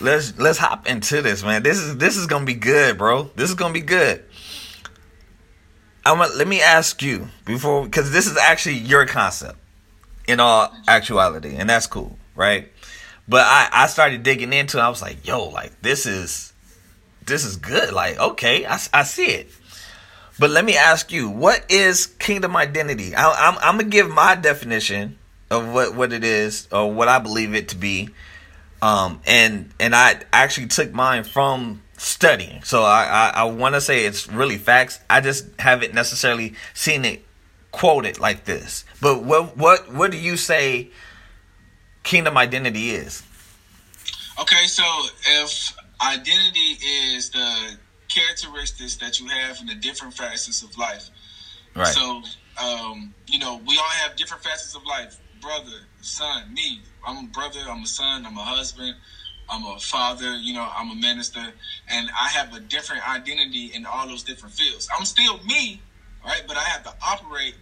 Let's 0.00 0.38
let's 0.38 0.58
hop 0.58 0.86
into 0.86 1.22
this, 1.22 1.42
man. 1.42 1.62
This 1.62 1.78
is 1.78 1.96
this 1.96 2.18
is 2.18 2.26
gonna 2.26 2.44
be 2.44 2.54
good, 2.54 2.98
bro. 2.98 3.30
This 3.36 3.48
is 3.48 3.54
gonna 3.54 3.72
be 3.72 3.80
good. 3.80 4.22
I'm 6.06 6.18
gonna, 6.18 6.34
let 6.34 6.46
me 6.46 6.60
ask 6.60 7.02
you 7.02 7.28
before 7.44 7.84
because 7.84 8.12
this 8.12 8.26
is 8.26 8.36
actually 8.38 8.76
your 8.76 9.06
concept 9.06 9.58
in 10.28 10.38
all 10.38 10.72
actuality, 10.86 11.56
and 11.56 11.68
that's 11.68 11.86
cool, 11.88 12.16
right? 12.36 12.70
But 13.28 13.42
I 13.44 13.68
I 13.72 13.86
started 13.88 14.22
digging 14.22 14.52
into. 14.52 14.78
it. 14.78 14.82
I 14.82 14.88
was 14.88 15.02
like, 15.02 15.26
yo, 15.26 15.48
like 15.48 15.82
this 15.82 16.06
is 16.06 16.52
this 17.24 17.44
is 17.44 17.56
good. 17.56 17.92
Like 17.92 18.18
okay, 18.18 18.64
I 18.64 18.78
I 18.92 19.02
see 19.02 19.26
it. 19.26 19.50
But 20.38 20.50
let 20.50 20.64
me 20.64 20.76
ask 20.76 21.10
you, 21.12 21.28
what 21.28 21.64
is 21.70 22.06
kingdom 22.06 22.56
identity? 22.56 23.14
I, 23.14 23.48
I'm, 23.48 23.58
I'm 23.58 23.78
gonna 23.78 23.88
give 23.88 24.10
my 24.10 24.34
definition 24.34 25.18
of 25.50 25.72
what, 25.72 25.94
what 25.94 26.12
it 26.12 26.24
is 26.24 26.68
or 26.70 26.92
what 26.92 27.08
I 27.08 27.18
believe 27.18 27.54
it 27.54 27.70
to 27.70 27.76
be, 27.76 28.10
um, 28.80 29.20
and 29.26 29.72
and 29.80 29.94
I 29.94 30.20
actually 30.32 30.66
took 30.68 30.92
mine 30.92 31.24
from 31.24 31.82
studying. 31.98 32.62
So 32.62 32.82
I 32.82 33.04
I, 33.04 33.40
I 33.40 33.44
want 33.44 33.74
to 33.74 33.80
say 33.80 34.04
it's 34.04 34.28
really 34.28 34.58
facts. 34.58 35.00
I 35.08 35.20
just 35.20 35.46
haven't 35.58 35.94
necessarily 35.94 36.54
seen 36.74 37.04
it 37.04 37.24
quoted 37.72 38.18
like 38.18 38.44
this. 38.44 38.84
But 39.00 39.22
what 39.22 39.56
what 39.56 39.92
what 39.92 40.10
do 40.10 40.18
you 40.18 40.36
say 40.36 40.90
kingdom 42.02 42.36
identity 42.36 42.90
is? 42.90 43.22
Okay, 44.38 44.66
so 44.66 44.84
if 45.26 45.74
identity 46.00 46.78
is 47.14 47.30
the 47.30 47.76
characteristics 48.08 48.96
that 48.96 49.20
you 49.20 49.26
have 49.28 49.60
in 49.60 49.66
the 49.66 49.74
different 49.74 50.14
facets 50.14 50.62
of 50.62 50.76
life. 50.78 51.08
Right. 51.74 51.86
So, 51.86 52.22
um, 52.62 53.14
you 53.26 53.38
know, 53.38 53.60
we 53.66 53.76
all 53.76 53.90
have 54.02 54.16
different 54.16 54.42
facets 54.42 54.74
of 54.74 54.84
life. 54.84 55.18
Brother, 55.40 55.86
son, 56.00 56.52
me. 56.54 56.80
I'm 57.06 57.26
a 57.26 57.28
brother. 57.28 57.60
I'm 57.68 57.82
a 57.82 57.86
son. 57.86 58.24
I'm 58.26 58.36
a 58.36 58.42
husband. 58.44 58.94
I'm 59.48 59.64
a 59.64 59.78
father. 59.78 60.36
You 60.36 60.54
know, 60.54 60.68
I'm 60.76 60.90
a 60.90 60.96
minister, 60.96 61.52
and 61.88 62.10
I 62.18 62.30
have 62.30 62.52
a 62.52 62.60
different 62.60 63.08
identity 63.08 63.66
in 63.74 63.86
all 63.86 64.06
those 64.06 64.22
different 64.24 64.54
fields. 64.54 64.88
I'm 64.96 65.04
still 65.06 65.38
me, 65.38 65.82
right? 66.24 66.42
But 66.46 66.56
I 66.56 66.64
have 66.64 66.82
to 66.84 66.92
operate 67.02 67.56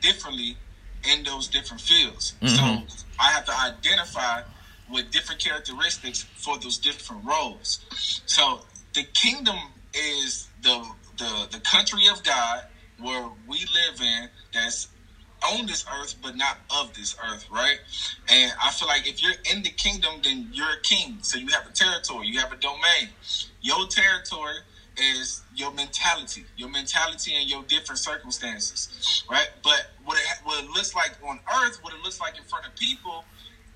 differently 0.00 0.58
in 1.04 1.24
those 1.24 1.48
different 1.48 1.82
fields. 1.82 2.34
Mhm. 2.42 2.56
So 2.56 2.86
I 3.18 3.32
have 3.32 3.44
to 3.46 3.54
identify 3.58 4.42
with 4.88 5.10
different 5.10 5.42
characteristics 5.42 6.26
for 6.34 6.58
those 6.58 6.78
different 6.78 7.24
roles. 7.24 7.78
So 8.26 8.60
the 8.94 9.04
kingdom 9.04 9.74
is 9.94 10.48
the 10.60 10.84
the 11.16 11.48
the 11.50 11.60
country 11.60 12.06
of 12.08 12.22
God 12.22 12.64
where 12.98 13.28
we 13.46 13.64
live 13.66 14.00
in 14.00 14.30
that's 14.52 14.88
on 15.44 15.66
this 15.66 15.84
earth 15.92 16.14
but 16.22 16.36
not 16.36 16.58
of 16.70 16.94
this 16.94 17.14
earth, 17.24 17.46
right? 17.50 17.78
And 18.28 18.52
I 18.62 18.70
feel 18.72 18.88
like 18.88 19.06
if 19.06 19.22
you're 19.22 19.34
in 19.50 19.62
the 19.62 19.70
kingdom, 19.70 20.20
then 20.22 20.48
you're 20.52 20.72
a 20.72 20.78
king. 20.78 21.20
So 21.22 21.38
you 21.38 21.48
have 21.52 21.66
a 21.66 21.70
territory, 21.70 22.28
you 22.28 22.40
have 22.40 22.52
a 22.52 22.56
domain. 22.56 23.10
Your 23.62 23.86
territory 23.86 24.58
is 24.96 25.44
your 25.54 25.72
mentality, 25.72 26.46
your 26.56 26.68
mentality 26.68 27.34
and 27.34 27.48
your 27.50 27.62
different 27.64 28.00
circumstances, 28.00 28.88
right? 29.30 29.48
But 29.62 29.84
what 30.04 30.18
it, 30.18 30.24
what 30.44 30.64
it 30.64 30.70
looks 30.70 30.94
like 30.94 31.12
on 31.22 31.40
earth, 31.62 31.78
what 31.82 31.94
it 31.94 32.00
looks 32.00 32.20
like 32.20 32.38
in 32.38 32.44
front 32.44 32.66
of 32.66 32.74
people, 32.76 33.26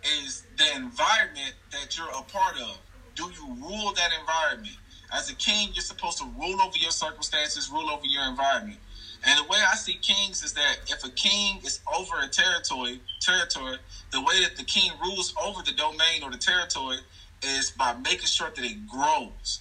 is 0.05 0.45
the 0.57 0.75
environment 0.77 1.55
that 1.73 1.97
you're 1.97 2.11
a 2.11 2.23
part 2.23 2.57
of. 2.59 2.81
Do 3.17 3.31
you 3.35 3.55
rule 3.61 3.93
that 3.95 4.13
environment? 4.13 4.77
As 5.13 5.29
a 5.31 5.35
king, 5.35 5.71
you're 5.73 5.83
supposed 5.83 6.19
to 6.19 6.27
rule 6.27 6.61
over 6.63 6.77
your 6.79 6.93
circumstances, 6.93 7.71
rule 7.71 7.91
over 7.91 8.07
your 8.07 8.25
environment. 8.29 8.79
And 9.25 9.39
the 9.39 9.45
way 9.45 9.59
I 9.71 9.75
see 9.77 9.97
kings 9.97 10.43
is 10.43 10.55
that 10.55 10.79
if 10.89 11.05
a 11.05 11.11
king 11.11 11.61
is 11.65 11.81
over 11.93 12.21
a 12.23 12.29
territory, 12.29 13.01
territory, 13.21 13.79
the 14.13 14.21
way 14.23 14.43
that 14.43 14.57
the 14.57 14.65
king 14.65 14.93
rules 15.01 15.33
over 15.43 15.63
the 15.63 15.73
domain 15.73 16.23
or 16.23 16.31
the 16.31 16.39
territory 16.39 16.99
is 17.43 17.71
by 17.71 17.95
making 17.95 18.29
sure 18.29 18.51
that 18.51 18.65
it 18.65 18.87
grows. 18.87 19.61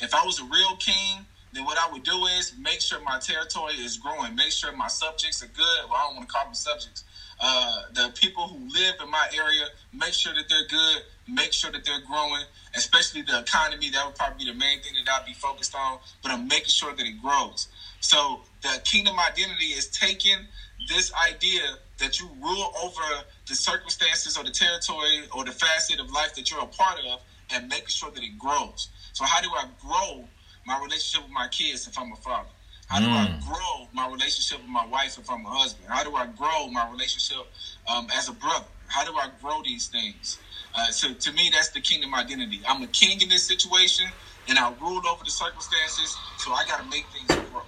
If 0.00 0.14
I 0.14 0.24
was 0.24 0.40
a 0.40 0.44
real 0.44 0.76
king, 0.76 1.26
then 1.52 1.64
what 1.64 1.78
I 1.78 1.86
would 1.86 2.02
do 2.04 2.26
is 2.26 2.52
make 2.58 2.80
sure 2.82 3.00
my 3.00 3.18
territory 3.18 3.74
is 3.74 3.96
growing, 3.98 4.34
make 4.34 4.52
sure 4.52 4.72
my 4.72 4.88
subjects 4.88 5.42
are 5.42 5.46
good. 5.48 5.88
Well, 5.88 5.98
I 5.98 6.04
don't 6.06 6.16
want 6.16 6.28
to 6.28 6.32
call 6.32 6.44
them 6.46 6.54
subjects. 6.54 7.04
Uh, 7.40 7.82
the 7.92 8.10
people 8.14 8.48
who 8.48 8.68
live 8.72 8.96
in 9.00 9.10
my 9.10 9.26
area, 9.32 9.66
make 9.92 10.14
sure 10.14 10.34
that 10.34 10.48
they're 10.48 10.64
good, 10.64 11.02
make 11.28 11.52
sure 11.52 11.70
that 11.70 11.84
they're 11.84 12.00
growing, 12.00 12.44
especially 12.74 13.22
the 13.22 13.38
economy. 13.38 13.90
That 13.90 14.04
would 14.04 14.14
probably 14.16 14.44
be 14.44 14.50
the 14.50 14.56
main 14.56 14.80
thing 14.80 14.94
that 15.04 15.12
I'd 15.12 15.24
be 15.24 15.34
focused 15.34 15.74
on, 15.74 15.98
but 16.22 16.32
I'm 16.32 16.48
making 16.48 16.70
sure 16.70 16.94
that 16.94 17.06
it 17.06 17.20
grows. 17.22 17.68
So 18.00 18.40
the 18.62 18.80
kingdom 18.84 19.20
identity 19.20 19.66
is 19.72 19.88
taking 19.88 20.46
this 20.88 21.12
idea 21.14 21.78
that 21.98 22.20
you 22.20 22.28
rule 22.40 22.70
over 22.82 23.24
the 23.48 23.56
circumstances 23.56 24.36
or 24.36 24.44
the 24.44 24.50
territory 24.50 25.26
or 25.32 25.44
the 25.44 25.52
facet 25.52 26.00
of 26.00 26.10
life 26.10 26.34
that 26.34 26.50
you're 26.50 26.62
a 26.62 26.66
part 26.66 26.98
of 26.98 27.20
and 27.50 27.68
making 27.68 27.88
sure 27.88 28.10
that 28.10 28.22
it 28.24 28.38
grows. 28.38 28.88
So 29.12 29.24
how 29.24 29.40
do 29.40 29.50
I 29.54 29.64
grow 29.80 30.30
my 30.66 30.78
relationship 30.78 31.22
with 31.22 31.32
my 31.32 31.48
kids 31.48 31.86
if 31.86 31.98
I'm 31.98 32.12
a 32.12 32.16
father? 32.16 32.50
How 32.88 33.00
do 33.00 33.06
I 33.10 33.28
grow 33.40 33.88
my 33.92 34.06
relationship 34.06 34.60
with 34.60 34.70
my 34.70 34.84
wife 34.84 35.18
if 35.18 35.30
I'm 35.30 35.44
a 35.46 35.50
husband? 35.50 35.88
How 35.90 36.04
do 36.04 36.14
I 36.16 36.26
grow 36.26 36.68
my 36.68 36.86
relationship 36.86 37.38
um, 37.86 38.08
as 38.14 38.28
a 38.28 38.32
brother? 38.32 38.68
How 38.88 39.04
do 39.04 39.16
I 39.16 39.28
grow 39.28 39.62
these 39.62 39.88
things? 39.88 40.38
Uh, 40.74 40.90
so 40.90 41.14
to 41.14 41.32
me, 41.32 41.50
that's 41.52 41.70
the 41.70 41.80
kingdom 41.80 42.14
identity. 42.14 42.62
I'm 42.68 42.82
a 42.82 42.88
king 42.88 43.20
in 43.22 43.28
this 43.28 43.44
situation, 43.44 44.06
and 44.48 44.58
I 44.58 44.70
ruled 44.70 45.06
over 45.06 45.24
the 45.24 45.30
circumstances, 45.32 46.20
so 46.36 46.52
I 46.52 46.64
got 46.64 46.78
to 46.78 46.84
make 46.84 47.08
things 47.12 47.36
grow. 47.36 47.64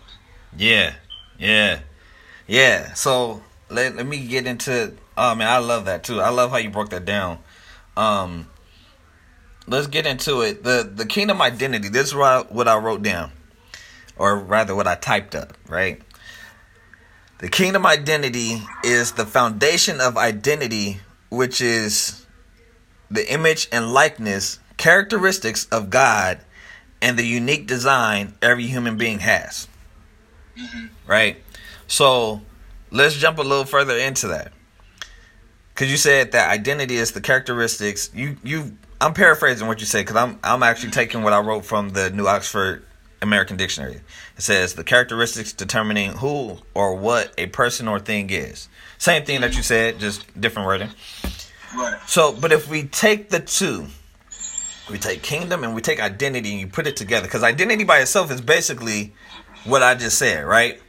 Yeah, 0.57 0.95
yeah, 1.39 1.81
yeah. 2.47 2.95
So 2.95 3.43
let, 3.69 3.97
let 3.97 4.07
me 4.07 4.27
get 4.27 4.47
into. 4.47 4.95
Oh 5.17 5.35
man, 5.35 5.49
I 5.49 5.59
love 5.59 5.87
that 5.87 6.05
too. 6.05 6.21
I 6.21 6.31
love 6.31 6.51
how 6.51 6.59
you 6.59 6.71
broke 6.71 6.91
that 6.91 7.05
down. 7.05 7.39
Um, 7.97 8.49
let's 9.67 9.87
get 9.87 10.07
into 10.07 10.43
it. 10.43 10.63
the 10.63 10.91
The 10.93 11.07
kingdom 11.07 11.43
identity. 11.43 11.89
This 11.89 12.09
is 12.09 12.15
what 12.15 12.25
I, 12.25 12.41
what 12.53 12.69
I 12.69 12.77
wrote 12.77 13.03
down, 13.03 13.33
or 14.17 14.39
rather, 14.39 14.75
what 14.75 14.87
I 14.87 14.95
typed 14.95 15.35
up. 15.35 15.57
Right. 15.69 16.01
The 17.39 17.49
kingdom 17.49 17.85
identity 17.85 18.63
is 18.85 19.13
the 19.13 19.27
foundation 19.27 20.01
of 20.01 20.17
identity, 20.17 21.01
which 21.31 21.61
is 21.61 22.25
the 23.11 23.31
image 23.31 23.69
and 23.71 23.93
likeness, 23.93 24.61
characteristics 24.77 25.67
of 25.67 25.91
God, 25.91 26.41
and 27.03 27.19
the 27.19 27.27
unique 27.27 27.67
design 27.67 28.35
every 28.41 28.67
human 28.67 28.97
being 28.97 29.19
has 29.19 29.69
Mm-hmm. 30.59 30.87
right? 31.07 31.37
So 31.87 32.41
let's 32.91 33.17
jump 33.17 33.39
a 33.39 33.43
little 33.43 33.65
further 33.65 33.97
into 33.97 34.29
that. 34.29 34.53
Cause 35.75 35.89
you 35.89 35.97
said 35.97 36.33
that 36.33 36.51
identity 36.51 36.97
is 36.97 37.13
the 37.13 37.21
characteristics. 37.21 38.11
You 38.15 38.37
you 38.45 38.77
I'm 39.01 39.13
paraphrasing 39.13 39.67
what 39.67 39.81
you 39.81 39.87
said 39.87 40.07
because 40.07 40.17
I'm 40.17 40.39
I'm 40.45 40.63
actually 40.63 40.93
taking 40.93 41.23
what 41.25 41.33
I 41.33 41.41
wrote 41.41 41.65
from 41.65 41.91
the 41.91 42.11
New 42.11 42.29
Oxford 42.29 42.87
American 43.21 43.57
Dictionary. 43.57 44.01
It 44.37 44.43
says 44.43 44.75
the 44.75 44.85
characteristics 44.85 45.53
determining 45.53 46.13
who 46.13 46.59
or 46.75 46.95
what 46.95 47.35
a 47.37 47.47
person 47.49 47.89
or 47.89 47.99
thing 47.99 48.31
is. 48.31 48.69
Same 48.99 49.25
thing 49.25 49.41
that 49.41 49.57
you 49.57 49.63
said, 49.63 49.99
just 49.99 50.41
different 50.41 50.67
wording. 50.67 50.91
Right. 51.75 51.99
So, 52.07 52.33
but 52.33 52.53
if 52.53 52.69
we 52.69 52.85
take 52.85 53.31
the 53.31 53.41
two, 53.41 53.87
we 54.91 54.99
take 54.99 55.23
kingdom 55.23 55.65
and 55.65 55.75
we 55.75 55.81
take 55.81 56.01
identity 56.01 56.53
and 56.53 56.61
you 56.61 56.67
put 56.69 56.87
it 56.87 56.97
together, 56.97 57.27
because 57.27 57.43
identity 57.43 57.85
by 57.85 57.99
itself 57.99 58.31
is 58.31 58.41
basically 58.41 59.13
what 59.65 59.83
I 59.83 59.95
just 59.95 60.19
said, 60.19 60.45
right? 60.47 60.81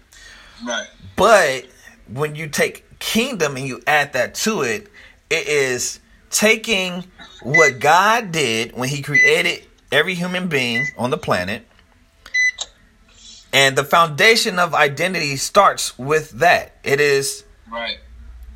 Right. 0.65 0.87
But 1.15 1.65
when 2.07 2.35
you 2.35 2.47
take 2.47 2.99
kingdom 2.99 3.55
and 3.57 3.67
you 3.67 3.81
add 3.87 4.13
that 4.13 4.35
to 4.35 4.61
it, 4.61 4.87
it 5.29 5.47
is 5.47 5.99
taking 6.29 7.05
what 7.43 7.79
God 7.79 8.31
did 8.31 8.73
when 8.75 8.89
He 8.89 9.01
created 9.01 9.65
every 9.91 10.13
human 10.15 10.47
being 10.47 10.85
on 10.97 11.09
the 11.09 11.17
planet. 11.17 11.65
And 13.53 13.77
the 13.77 13.85
foundation 13.85 14.59
of 14.59 14.73
identity 14.73 15.37
starts 15.37 15.97
with 15.97 16.31
that. 16.31 16.75
It 16.83 16.99
is 16.99 17.43
Right. 17.71 17.97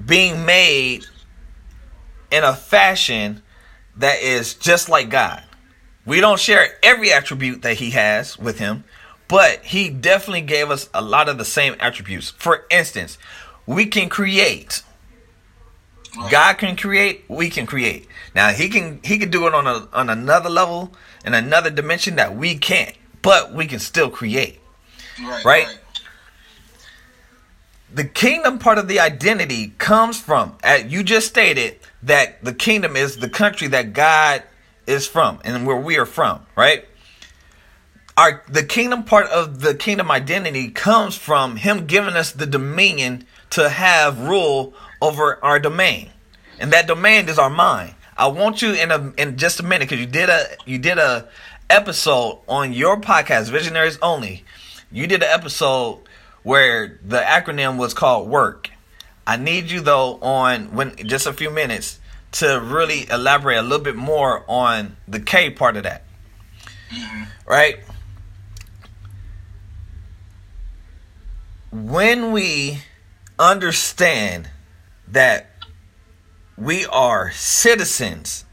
being 0.06 0.46
made 0.46 1.06
in 2.32 2.44
a 2.44 2.54
fashion 2.54 3.42
that 3.96 4.20
is 4.22 4.54
just 4.54 4.90
like 4.90 5.10
God. 5.10 5.44
We 6.06 6.20
don't 6.22 6.40
share 6.40 6.76
every 6.84 7.12
attribute 7.14 7.62
that 7.62 7.78
He 7.78 7.92
has 7.92 8.38
with 8.38 8.60
Him, 8.60 8.84
but 9.30 9.64
He 9.64 9.90
definitely 9.90 10.42
gave 10.42 10.70
us 10.70 10.90
a 10.94 11.02
lot 11.02 11.30
of 11.30 11.38
the 11.38 11.46
same 11.46 11.76
attributes. 11.80 12.32
For 12.32 12.66
instance, 12.70 13.18
we 13.66 13.86
can 13.86 14.10
create. 14.10 14.84
God 16.30 16.58
can 16.58 16.76
create, 16.76 17.24
we 17.30 17.50
can 17.50 17.66
create. 17.66 18.08
Now 18.36 18.50
he 18.50 18.68
can 18.68 19.00
he 19.04 19.18
can 19.20 19.30
do 19.30 19.48
it 19.48 19.54
on 19.54 19.68
a 19.68 19.88
on 19.94 20.10
another 20.10 20.50
level 20.50 20.94
in 21.24 21.34
another 21.34 21.70
dimension 21.70 22.16
that 22.16 22.36
we 22.36 22.58
can't, 22.58 22.96
but 23.22 23.54
we 23.54 23.68
can 23.68 23.80
still 23.80 24.10
create 24.10 24.60
Right. 25.22 25.46
Right? 25.46 25.80
the 27.94 28.06
kingdom 28.06 28.60
part 28.60 28.78
of 28.78 28.88
the 28.88 29.00
identity 29.00 29.74
comes 29.78 30.20
from 30.20 30.56
uh, 30.64 30.80
you 30.88 31.04
just 31.04 31.28
stated 31.28 31.80
that 32.04 32.44
the 32.44 32.54
kingdom 32.54 32.96
is 32.96 33.18
the 33.18 33.30
country 33.30 33.68
that 33.68 33.94
god 33.94 34.44
is 34.86 35.08
from 35.08 35.40
and 35.44 35.66
where 35.66 35.76
we 35.76 35.98
are 35.98 36.06
from 36.06 36.46
right 36.56 36.88
our 38.20 38.44
the 38.50 38.64
kingdom 38.64 39.04
part 39.04 39.28
of 39.28 39.62
the 39.62 39.74
kingdom 39.74 40.12
identity 40.12 40.70
comes 40.70 41.16
from 41.16 41.56
him 41.56 41.88
giving 41.88 42.16
us 42.16 42.34
the 42.34 42.46
dominion 42.46 43.26
to 43.50 43.70
have 43.70 44.20
rule 44.20 44.74
over 45.02 45.42
our 45.42 45.58
domain. 45.58 46.10
And 46.60 46.74
that 46.74 46.86
domain 46.86 47.30
is 47.30 47.40
our 47.40 47.50
mind. 47.50 47.96
I 48.18 48.28
want 48.28 48.62
you 48.62 48.74
in 48.74 48.92
a 48.92 49.14
in 49.18 49.38
just 49.38 49.62
a 49.62 49.64
minute 49.64 49.88
because 49.88 50.02
you 50.02 50.06
did 50.06 50.28
a 50.28 50.44
you 50.66 50.78
did 50.78 50.98
a 50.98 51.30
episode 51.70 52.40
on 52.50 52.74
your 52.74 53.00
podcast 53.00 53.50
visionaries 53.52 53.98
only. 54.02 54.44
You 54.92 55.08
did 55.08 55.24
an 55.24 55.30
episode 55.32 56.02
where 56.44 57.00
the 57.02 57.20
acronym 57.20 57.78
was 57.78 57.94
called 57.94 58.28
work. 58.28 58.70
I 59.26 59.38
need 59.38 59.72
you 59.72 59.80
though 59.80 60.20
on 60.22 60.76
when 60.76 60.94
just 60.98 61.26
a 61.26 61.32
few 61.32 61.52
minutes 61.52 62.00
to 62.34 62.60
really 62.62 63.10
elaborate 63.10 63.60
a 63.60 63.62
little 63.62 63.80
bit 63.80 63.96
more 63.96 64.44
on 64.50 64.98
the 65.08 65.22
k 65.22 65.50
part 65.50 65.78
of 65.78 65.84
that. 65.84 66.04
Mm-hmm. 66.92 67.24
Right 67.48 67.80
when 71.72 72.32
we 72.32 72.80
understand 73.38 74.50
that 75.08 75.50
we 76.58 76.86
are 76.86 77.32
citizens 77.32 78.46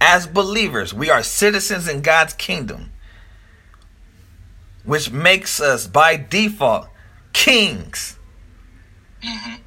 as 0.00 0.26
believers, 0.26 0.94
we 0.94 1.10
are 1.10 1.22
citizens 1.22 1.86
in 1.86 2.00
God's 2.00 2.32
kingdom, 2.34 2.90
which 4.84 5.10
makes 5.10 5.60
us 5.60 5.86
by 5.86 6.16
default 6.16 6.88
kings. 7.32 8.18
Mm-hmm. 9.22 9.62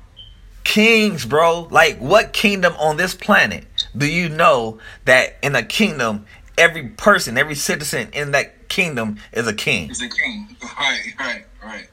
Kings, 0.64 1.26
bro. 1.26 1.68
Like, 1.70 2.00
what 2.00 2.34
kingdom 2.34 2.74
on 2.80 2.98
this 2.98 3.14
planet 3.14 3.66
do 3.96 4.08
you 4.08 4.30
know 4.30 4.80
that 5.06 5.38
in 5.44 5.56
a 5.56 5.64
kingdom, 5.64 6.26
every 6.58 6.90
person, 6.90 7.38
every 7.38 7.56
citizen 7.56 8.10
in 8.14 8.32
that 8.32 8.70
kingdom 8.70 9.18
is 9.32 9.48
a 9.48 9.54
king. 9.54 9.90
He's 9.90 10.02
a 10.02 10.10
king. 10.10 10.56
Right, 10.80 11.14
right, 11.20 11.46
right. 11.64 11.88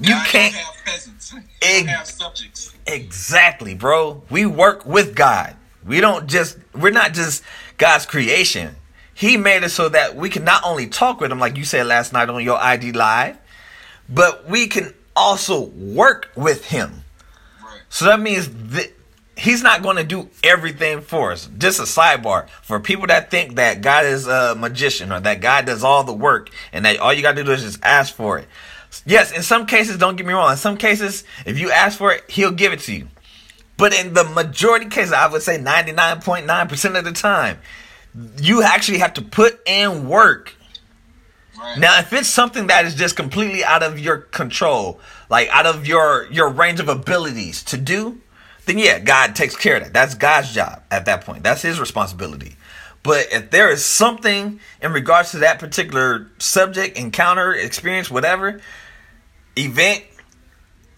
You 0.00 0.14
God 0.14 0.26
can't 0.26 0.54
don't 0.54 0.64
have 0.64 0.84
peasants. 0.84 1.30
Don't 1.60 1.86
have 1.86 2.06
subjects. 2.06 2.74
exactly, 2.86 3.74
bro. 3.74 4.22
We 4.30 4.46
work 4.46 4.86
with 4.86 5.14
God. 5.14 5.56
We 5.86 6.00
don't 6.00 6.26
just 6.26 6.58
we're 6.74 6.90
not 6.90 7.12
just 7.12 7.42
God's 7.78 8.06
creation. 8.06 8.76
He 9.14 9.36
made 9.36 9.62
it 9.62 9.68
so 9.68 9.88
that 9.90 10.16
we 10.16 10.30
can 10.30 10.44
not 10.44 10.62
only 10.64 10.86
talk 10.86 11.20
with 11.20 11.30
him 11.30 11.38
like 11.38 11.58
you 11.58 11.64
said 11.64 11.86
last 11.86 12.12
night 12.12 12.30
on 12.30 12.42
your 12.42 12.58
ID 12.58 12.92
live, 12.92 13.36
but 14.08 14.48
we 14.48 14.66
can 14.66 14.94
also 15.14 15.60
work 15.60 16.30
with 16.34 16.64
him. 16.66 17.04
Right. 17.62 17.80
So 17.90 18.06
that 18.06 18.20
means 18.20 18.48
that 18.72 18.90
he's 19.36 19.62
not 19.62 19.82
going 19.82 19.96
to 19.96 20.04
do 20.04 20.28
everything 20.42 21.00
for 21.00 21.32
us. 21.32 21.48
Just 21.58 21.80
a 21.80 21.84
sidebar 21.84 22.48
for 22.62 22.80
people 22.80 23.06
that 23.08 23.30
think 23.30 23.56
that 23.56 23.80
God 23.80 24.06
is 24.06 24.26
a 24.26 24.54
magician 24.54 25.12
or 25.12 25.20
that 25.20 25.40
God 25.40 25.66
does 25.66 25.84
all 25.84 26.04
the 26.04 26.12
work 26.12 26.50
and 26.72 26.84
that 26.84 26.98
all 26.98 27.12
you 27.12 27.22
got 27.22 27.36
to 27.36 27.44
do 27.44 27.52
is 27.52 27.62
just 27.62 27.78
ask 27.82 28.14
for 28.14 28.38
it. 28.38 28.48
Yes, 29.06 29.32
in 29.32 29.42
some 29.42 29.66
cases, 29.66 29.98
don't 29.98 30.16
get 30.16 30.26
me 30.26 30.32
wrong. 30.32 30.50
In 30.50 30.56
some 30.56 30.76
cases, 30.76 31.24
if 31.46 31.58
you 31.58 31.70
ask 31.70 31.98
for 31.98 32.12
it, 32.12 32.24
he'll 32.28 32.50
give 32.50 32.72
it 32.72 32.80
to 32.80 32.94
you. 32.94 33.08
But 33.76 33.94
in 33.94 34.14
the 34.14 34.24
majority 34.24 34.86
cases, 34.86 35.12
I 35.12 35.26
would 35.28 35.42
say 35.42 35.58
99.9% 35.58 36.98
of 36.98 37.04
the 37.04 37.12
time, 37.12 37.58
you 38.40 38.62
actually 38.62 38.98
have 38.98 39.14
to 39.14 39.22
put 39.22 39.60
in 39.66 40.08
work 40.08 40.54
Right. 41.58 41.78
now, 41.78 41.98
if 41.98 42.12
it's 42.12 42.28
something 42.28 42.68
that 42.68 42.86
is 42.86 42.94
just 42.94 43.16
completely 43.16 43.62
out 43.64 43.82
of 43.82 43.98
your 43.98 44.18
control, 44.18 44.98
like 45.28 45.48
out 45.50 45.66
of 45.66 45.86
your 45.86 46.26
your 46.30 46.48
range 46.48 46.80
of 46.80 46.88
abilities 46.88 47.62
to 47.64 47.76
do, 47.76 48.20
then 48.64 48.78
yeah, 48.78 48.98
God 48.98 49.36
takes 49.36 49.56
care 49.56 49.76
of 49.76 49.82
that. 49.82 49.92
That's 49.92 50.14
God's 50.14 50.54
job 50.54 50.82
at 50.90 51.04
that 51.04 51.24
point. 51.24 51.42
That's 51.42 51.60
his 51.60 51.78
responsibility. 51.78 52.56
But 53.02 53.28
if 53.32 53.50
there 53.50 53.70
is 53.70 53.84
something 53.84 54.60
in 54.82 54.92
regards 54.92 55.30
to 55.30 55.38
that 55.38 55.58
particular 55.58 56.30
subject, 56.38 56.98
encounter, 56.98 57.54
experience, 57.54 58.10
whatever, 58.10 58.60
event 59.56 60.04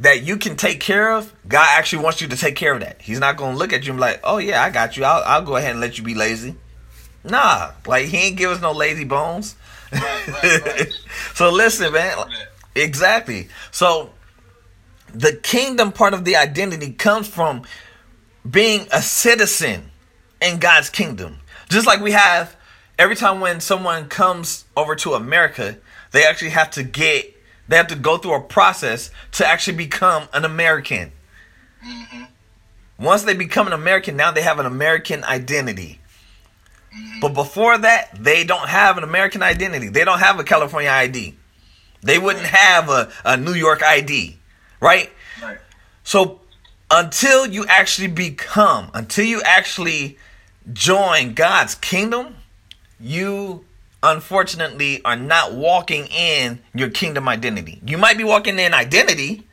that 0.01 0.23
you 0.25 0.37
can 0.37 0.57
take 0.57 0.81
care 0.81 1.13
of, 1.13 1.33
God 1.47 1.67
actually 1.71 2.03
wants 2.03 2.21
you 2.21 2.29
to 2.29 2.37
take 2.37 2.57
care 2.57 2.75
of 2.75 2.81
that. 2.81 3.01
He's 3.01 3.21
not 3.21 3.37
going 3.37 3.53
to 3.53 3.59
look 3.59 3.73
at 3.73 3.85
you 3.85 3.93
and 3.93 3.99
be 3.99 4.01
like, 4.01 4.21
"Oh 4.25 4.39
yeah, 4.39 4.63
I 4.63 4.71
got 4.71 4.97
you. 4.97 5.05
I'll, 5.05 5.23
I'll 5.25 5.43
go 5.43 5.57
ahead 5.57 5.71
and 5.73 5.81
let 5.81 5.97
you 5.97 6.05
be 6.05 6.15
lazy." 6.15 6.57
Nah, 7.25 7.71
like 7.87 8.07
he 8.07 8.17
ain't 8.17 8.37
give 8.37 8.51
us 8.51 8.61
no 8.61 8.73
lazy 8.73 9.05
bones. 9.05 9.57
So 11.35 11.51
listen, 11.51 11.93
man. 11.93 12.17
Exactly. 12.75 13.49
So 13.71 14.11
the 15.15 15.35
kingdom 15.35 15.93
part 15.93 16.15
of 16.15 16.25
the 16.25 16.37
identity 16.37 16.93
comes 16.93 17.29
from 17.29 17.63
being 18.49 18.87
a 18.93 19.03
citizen 19.03 19.91
in 20.41 20.59
God's 20.59 20.91
kingdom. 20.91 21.39
Just 21.73 21.87
like 21.87 22.01
we 22.01 22.12
have 22.12 22.55
every 22.99 23.16
time 23.16 23.41
when 23.41 23.61
someone 23.61 24.09
comes 24.09 24.66
over 24.77 24.95
to 24.97 25.14
America, 25.14 25.79
they 26.11 26.25
actually 26.25 26.51
have 26.51 26.70
to 26.73 26.83
get 26.83 27.35
they 27.68 27.77
have 27.77 27.87
to 27.87 27.97
go 27.97 28.18
through 28.18 28.35
a 28.35 28.41
process 28.41 29.11
to 29.33 29.47
actually 29.47 29.77
become 29.79 30.29
an 30.35 30.45
American. 30.45 31.12
Once 32.99 33.23
they 33.23 33.35
become 33.35 33.66
an 33.66 33.73
American, 33.73 34.16
now 34.16 34.31
they 34.31 34.43
have 34.43 34.59
an 34.59 34.66
American 34.66 35.25
identity. 35.25 36.01
But 37.23 37.33
before 37.33 37.79
that, 37.79 38.11
they 38.23 38.45
don't 38.45 38.68
have 38.68 38.99
an 38.99 39.05
American 39.05 39.43
identity. 39.43 39.89
They 39.89 40.05
don't 40.05 40.18
have 40.18 40.39
a 40.39 40.45
California 40.45 40.91
ID. 40.91 41.35
They 42.03 42.18
wouldn't 42.18 42.45
have 42.45 42.91
a, 42.91 43.11
a 43.25 43.37
New 43.39 43.55
York 43.55 43.83
ID, 43.83 44.37
right? 44.81 45.11
Right. 45.41 45.59
So 46.05 46.41
until 46.91 47.47
you 47.47 47.64
actually 47.66 48.09
become, 48.09 48.91
until 48.93 49.25
you 49.25 49.41
actually 49.43 50.18
join 50.73 51.35
God's 51.35 51.75
kingdom, 51.75 52.37
you 53.01 53.65
unfortunately 54.03 55.03
are 55.05 55.17
not 55.17 55.55
walking 55.55 56.07
in 56.07 56.61
your 56.75 56.91
kingdom 56.91 57.29
identity. 57.29 57.81
You 57.87 57.99
might 57.99 58.19
be 58.19 58.25
walking 58.25 58.59
in 58.59 58.75
identity, 58.75 59.47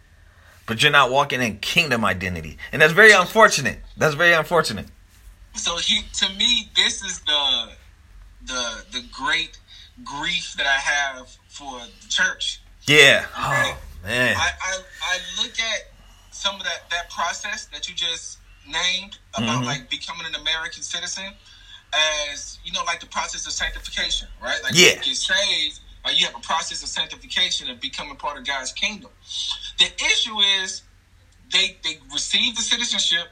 but 0.66 0.82
you're 0.82 0.92
not 0.92 1.12
walking 1.12 1.42
in 1.42 1.60
kingdom 1.60 2.04
identity. 2.04 2.58
And 2.72 2.82
that's 2.82 2.94
very 2.94 3.12
unfortunate. 3.12 3.80
That's 3.98 4.16
very 4.16 4.34
unfortunate. 4.34 4.88
So 5.56 5.78
he, 5.78 6.02
to 6.14 6.30
me, 6.36 6.70
this 6.76 7.04
is 7.04 7.20
the 7.22 7.70
the 8.46 8.86
the 8.92 9.04
great 9.12 9.58
grief 10.04 10.54
that 10.58 10.66
I 10.66 10.80
have 10.80 11.30
for 11.48 11.80
the 11.80 12.08
church. 12.08 12.62
Yeah. 12.88 13.26
Oh, 13.36 13.78
man. 14.04 14.36
I, 14.38 14.50
I 14.62 14.78
I 15.04 15.42
look 15.42 15.60
at 15.60 15.92
some 16.32 16.56
of 16.56 16.64
that 16.64 16.90
that 16.90 17.10
process 17.12 17.66
that 17.66 17.88
you 17.90 17.96
just 17.96 18.39
named 18.70 19.18
about 19.34 19.62
Mhm. 19.64 19.66
like 19.66 19.90
becoming 19.90 20.26
an 20.26 20.36
American 20.36 20.84
citizen 20.84 21.36
as 21.94 22.60
you 22.64 22.72
know 22.72 22.84
like 22.84 23.00
the 23.00 23.06
process 23.08 23.46
of 23.46 23.54
sanctification, 23.54 24.28
right? 24.40 24.62
Like 24.64 24.74
Yeah. 24.76 24.94
you 24.96 25.02
get 25.02 25.18
saved, 25.18 25.80
or 26.06 26.12
you 26.12 26.26
have 26.26 26.36
a 26.36 26.40
process 26.40 26.84
of 26.84 26.90
sanctification 26.90 27.70
of 27.70 27.80
becoming 27.80 28.16
part 28.16 28.38
of 28.38 28.46
God's 28.46 28.72
kingdom. 28.72 29.12
The 29.78 29.92
issue 30.06 30.40
is 30.40 30.84
they 31.52 31.78
they 31.84 32.00
receive 32.12 32.56
the 32.56 32.62
citizenship, 32.62 33.32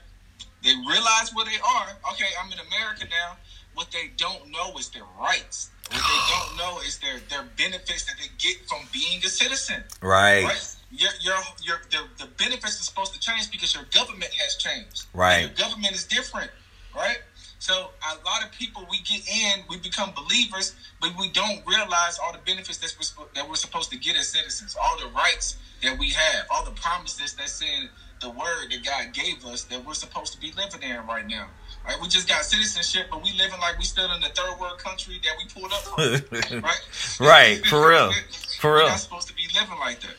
they 0.63 0.75
realize 0.75 1.33
where 1.33 1.45
they 1.45 1.59
are. 1.59 1.97
Okay, 2.11 2.29
I'm 2.39 2.51
in 2.51 2.59
America 2.59 3.05
now. 3.05 3.37
What 3.73 3.91
they 3.91 4.07
don't 4.17 4.47
know 4.49 4.75
is 4.77 4.89
their 4.89 5.03
rights. 5.03 5.69
What 5.91 6.01
they 6.01 6.33
don't 6.33 6.57
know 6.61 6.79
is 6.79 6.97
their 6.97 7.19
their 7.29 7.43
benefits 7.43 8.03
that 8.05 8.15
they 8.17 8.29
get 8.39 8.67
from 8.67 8.87
being 8.91 9.23
a 9.23 9.29
citizen. 9.29 9.83
Right. 10.01 10.45
Right. 10.45 10.65
Your 10.91 11.11
your 11.21 11.35
your 11.63 11.81
the, 11.91 12.23
the 12.23 12.29
benefits 12.37 12.79
are 12.79 12.83
supposed 12.83 13.13
to 13.13 13.19
change 13.19 13.51
because 13.51 13.73
your 13.75 13.83
government 13.93 14.31
has 14.39 14.55
changed. 14.55 15.05
Right. 15.13 15.41
Your 15.41 15.49
government 15.49 15.93
is 15.93 16.05
different. 16.05 16.51
Right. 16.95 17.19
So 17.59 17.73
a 17.73 18.15
lot 18.25 18.45
of 18.45 18.51
people 18.51 18.87
we 18.89 18.99
get 19.01 19.27
in, 19.27 19.63
we 19.69 19.77
become 19.77 20.11
believers, 20.15 20.75
but 21.01 21.11
we 21.19 21.29
don't 21.31 21.65
realize 21.65 22.19
all 22.19 22.31
the 22.31 22.39
benefits 22.45 22.77
that 22.77 22.95
we're, 22.99 23.25
that 23.33 23.49
we're 23.49 23.55
supposed 23.55 23.91
to 23.91 23.97
get 23.97 24.15
as 24.15 24.27
citizens, 24.29 24.75
all 24.79 24.97
the 24.99 25.07
rights 25.07 25.57
that 25.81 25.97
we 25.97 26.09
have, 26.11 26.45
all 26.51 26.63
the 26.63 26.71
promises 26.71 27.33
that's 27.33 27.61
in 27.61 27.89
the 28.21 28.29
word 28.29 28.71
that 28.71 28.83
God 28.83 29.13
gave 29.13 29.45
us 29.45 29.63
that 29.65 29.83
we're 29.85 29.93
supposed 29.93 30.33
to 30.33 30.39
be 30.39 30.51
living 30.55 30.81
in 30.87 31.05
right 31.07 31.27
now. 31.27 31.47
Right? 31.85 31.95
We 32.01 32.07
just 32.07 32.27
got 32.27 32.43
citizenship, 32.43 33.07
but 33.09 33.23
we 33.23 33.31
living 33.33 33.59
like 33.59 33.77
we 33.77 33.85
still 33.85 34.11
in 34.11 34.21
the 34.21 34.29
third 34.29 34.59
world 34.59 34.77
country 34.79 35.19
that 35.23 35.33
we 35.37 35.45
pulled 35.49 35.71
up 35.71 35.81
from. 35.81 36.61
right? 36.61 37.19
Right, 37.19 37.65
for 37.65 37.89
real. 37.89 38.11
For 38.59 38.71
We're 38.71 38.77
real. 38.79 38.87
not 38.87 38.99
supposed 38.99 39.27
to 39.27 39.35
be 39.35 39.43
living 39.53 39.77
like 39.77 39.99
that. 40.01 40.15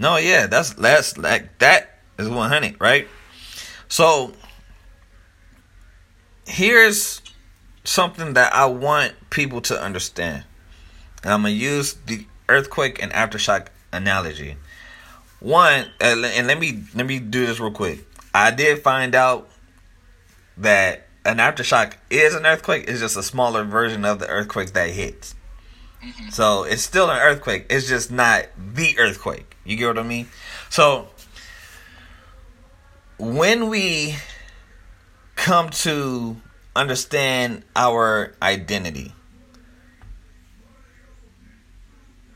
No, 0.00 0.16
yeah, 0.16 0.46
that's 0.46 0.72
that's 0.72 1.18
like 1.18 1.58
that 1.58 1.98
is 2.18 2.28
one 2.28 2.48
hundred, 2.48 2.80
right? 2.80 3.06
So 3.86 4.32
here's 6.46 7.20
something 7.84 8.32
that 8.32 8.54
I 8.54 8.64
want 8.64 9.12
people 9.28 9.60
to 9.60 9.78
understand. 9.78 10.44
And 11.22 11.34
I'm 11.34 11.42
gonna 11.42 11.54
use 11.54 11.94
the 12.06 12.26
earthquake 12.48 13.02
and 13.02 13.12
aftershock 13.12 13.66
analogy. 13.92 14.56
One, 15.38 15.90
and 16.00 16.22
let 16.22 16.58
me 16.58 16.82
let 16.94 17.06
me 17.06 17.18
do 17.18 17.44
this 17.44 17.60
real 17.60 17.70
quick. 17.70 18.06
I 18.32 18.52
did 18.52 18.82
find 18.82 19.14
out 19.14 19.50
that 20.56 21.08
an 21.26 21.36
aftershock 21.36 21.96
is 22.08 22.34
an 22.34 22.46
earthquake. 22.46 22.88
It's 22.88 23.00
just 23.00 23.18
a 23.18 23.22
smaller 23.22 23.64
version 23.64 24.06
of 24.06 24.18
the 24.18 24.28
earthquake 24.28 24.72
that 24.72 24.88
hits. 24.88 25.34
Mm-hmm. 26.02 26.30
So 26.30 26.64
it's 26.64 26.80
still 26.80 27.10
an 27.10 27.18
earthquake. 27.20 27.66
It's 27.68 27.86
just 27.86 28.10
not 28.10 28.46
the 28.56 28.98
earthquake. 28.98 29.49
You 29.64 29.76
get 29.76 29.88
what 29.88 29.98
I 29.98 30.02
mean? 30.02 30.26
So 30.68 31.08
when 33.18 33.68
we 33.68 34.16
come 35.36 35.70
to 35.70 36.36
understand 36.74 37.64
our 37.76 38.34
identity, 38.42 39.12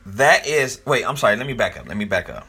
that 0.07 0.47
is 0.47 0.81
wait, 0.87 1.05
I'm 1.05 1.17
sorry, 1.17 1.37
let 1.37 1.47
me 1.47 1.55
back 1.55 1.79
up. 1.79 1.89
Let 1.89 1.97
me 1.97 2.05
back 2.05 2.29
up. 2.29 2.47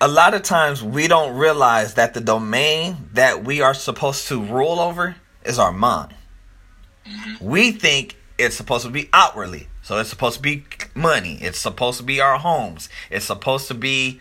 A 0.00 0.08
lot 0.08 0.34
of 0.34 0.42
times 0.42 0.82
we 0.82 1.08
don't 1.08 1.36
realize 1.36 1.94
that 1.94 2.14
the 2.14 2.20
domain 2.20 3.08
that 3.12 3.44
we 3.44 3.60
are 3.60 3.74
supposed 3.74 4.28
to 4.28 4.42
rule 4.42 4.80
over 4.80 5.16
is 5.44 5.58
our 5.58 5.72
mind 5.72 6.14
mm-hmm. 7.06 7.44
we 7.44 7.72
think 7.72 8.16
it's 8.38 8.56
supposed 8.56 8.84
to 8.84 8.90
be 8.90 9.08
outwardly. 9.12 9.68
So 9.84 9.98
it's 9.98 10.08
supposed 10.08 10.36
to 10.36 10.42
be 10.42 10.64
money. 10.94 11.36
It's 11.42 11.58
supposed 11.58 11.98
to 11.98 12.04
be 12.04 12.18
our 12.18 12.38
homes. 12.38 12.88
It's 13.10 13.26
supposed 13.26 13.68
to 13.68 13.74
be, 13.74 14.18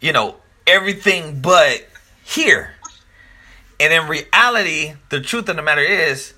you 0.00 0.12
know, 0.12 0.34
everything 0.66 1.40
but 1.40 1.86
here. 2.24 2.74
And 3.78 3.92
in 3.92 4.08
reality, 4.08 4.94
the 5.10 5.20
truth 5.20 5.48
of 5.48 5.54
the 5.54 5.62
matter 5.62 5.80
is 5.80 6.34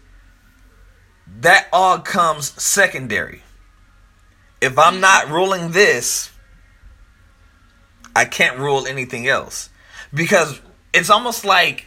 that 1.40 1.68
all 1.72 2.00
comes 2.00 2.50
secondary. 2.62 3.42
If 4.60 4.78
I'm 4.78 4.94
mm-hmm. 4.94 5.00
not 5.00 5.30
ruling 5.30 5.70
this, 5.70 6.30
I 8.14 8.26
can't 8.26 8.58
rule 8.58 8.86
anything 8.86 9.26
else. 9.28 9.70
Because 10.12 10.60
it's 10.92 11.08
almost 11.08 11.46
like 11.46 11.86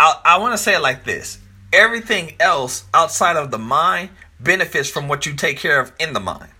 I, 0.00 0.18
I 0.24 0.38
want 0.38 0.54
to 0.54 0.58
say 0.58 0.76
it 0.76 0.80
like 0.80 1.04
this 1.04 1.40
everything 1.70 2.34
else 2.40 2.84
outside 2.94 3.36
of 3.36 3.50
the 3.50 3.58
mind 3.58 4.08
benefits 4.40 4.88
from 4.88 5.08
what 5.08 5.26
you 5.26 5.34
take 5.34 5.58
care 5.58 5.80
of 5.80 5.92
in 5.98 6.12
the 6.12 6.20
mind 6.20 6.50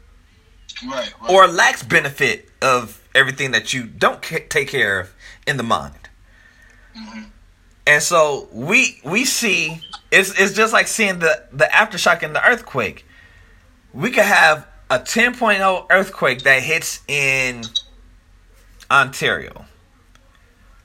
Right. 0.87 1.13
right. 1.21 1.31
or 1.31 1.49
lacks 1.49 1.83
benefit 1.83 2.49
of 2.63 3.03
everything 3.15 3.51
that 3.53 3.73
you 3.73 3.85
don't 3.85 4.23
take 4.23 4.69
care 4.69 5.01
of 5.01 5.15
in 5.47 5.57
the 5.57 5.63
mind 5.63 6.09
mm-hmm. 6.97 7.23
And 7.89 8.03
so 8.03 8.49
we 8.53 9.01
we 9.03 9.25
see 9.25 9.81
it's 10.11 10.39
it's 10.39 10.53
just 10.53 10.75
like 10.75 10.87
seeing 10.87 11.21
the 11.21 11.43
the 11.51 11.65
aftershock 11.65 12.23
in 12.23 12.35
the 12.35 12.47
earthquake. 12.47 13.07
We 13.95 14.11
could 14.11 14.25
have 14.27 14.67
a 14.91 14.99
10.0 14.99 15.87
earthquake 15.89 16.43
that 16.43 16.63
hits 16.63 17.01
in 17.09 17.65
Ontario. 18.91 19.65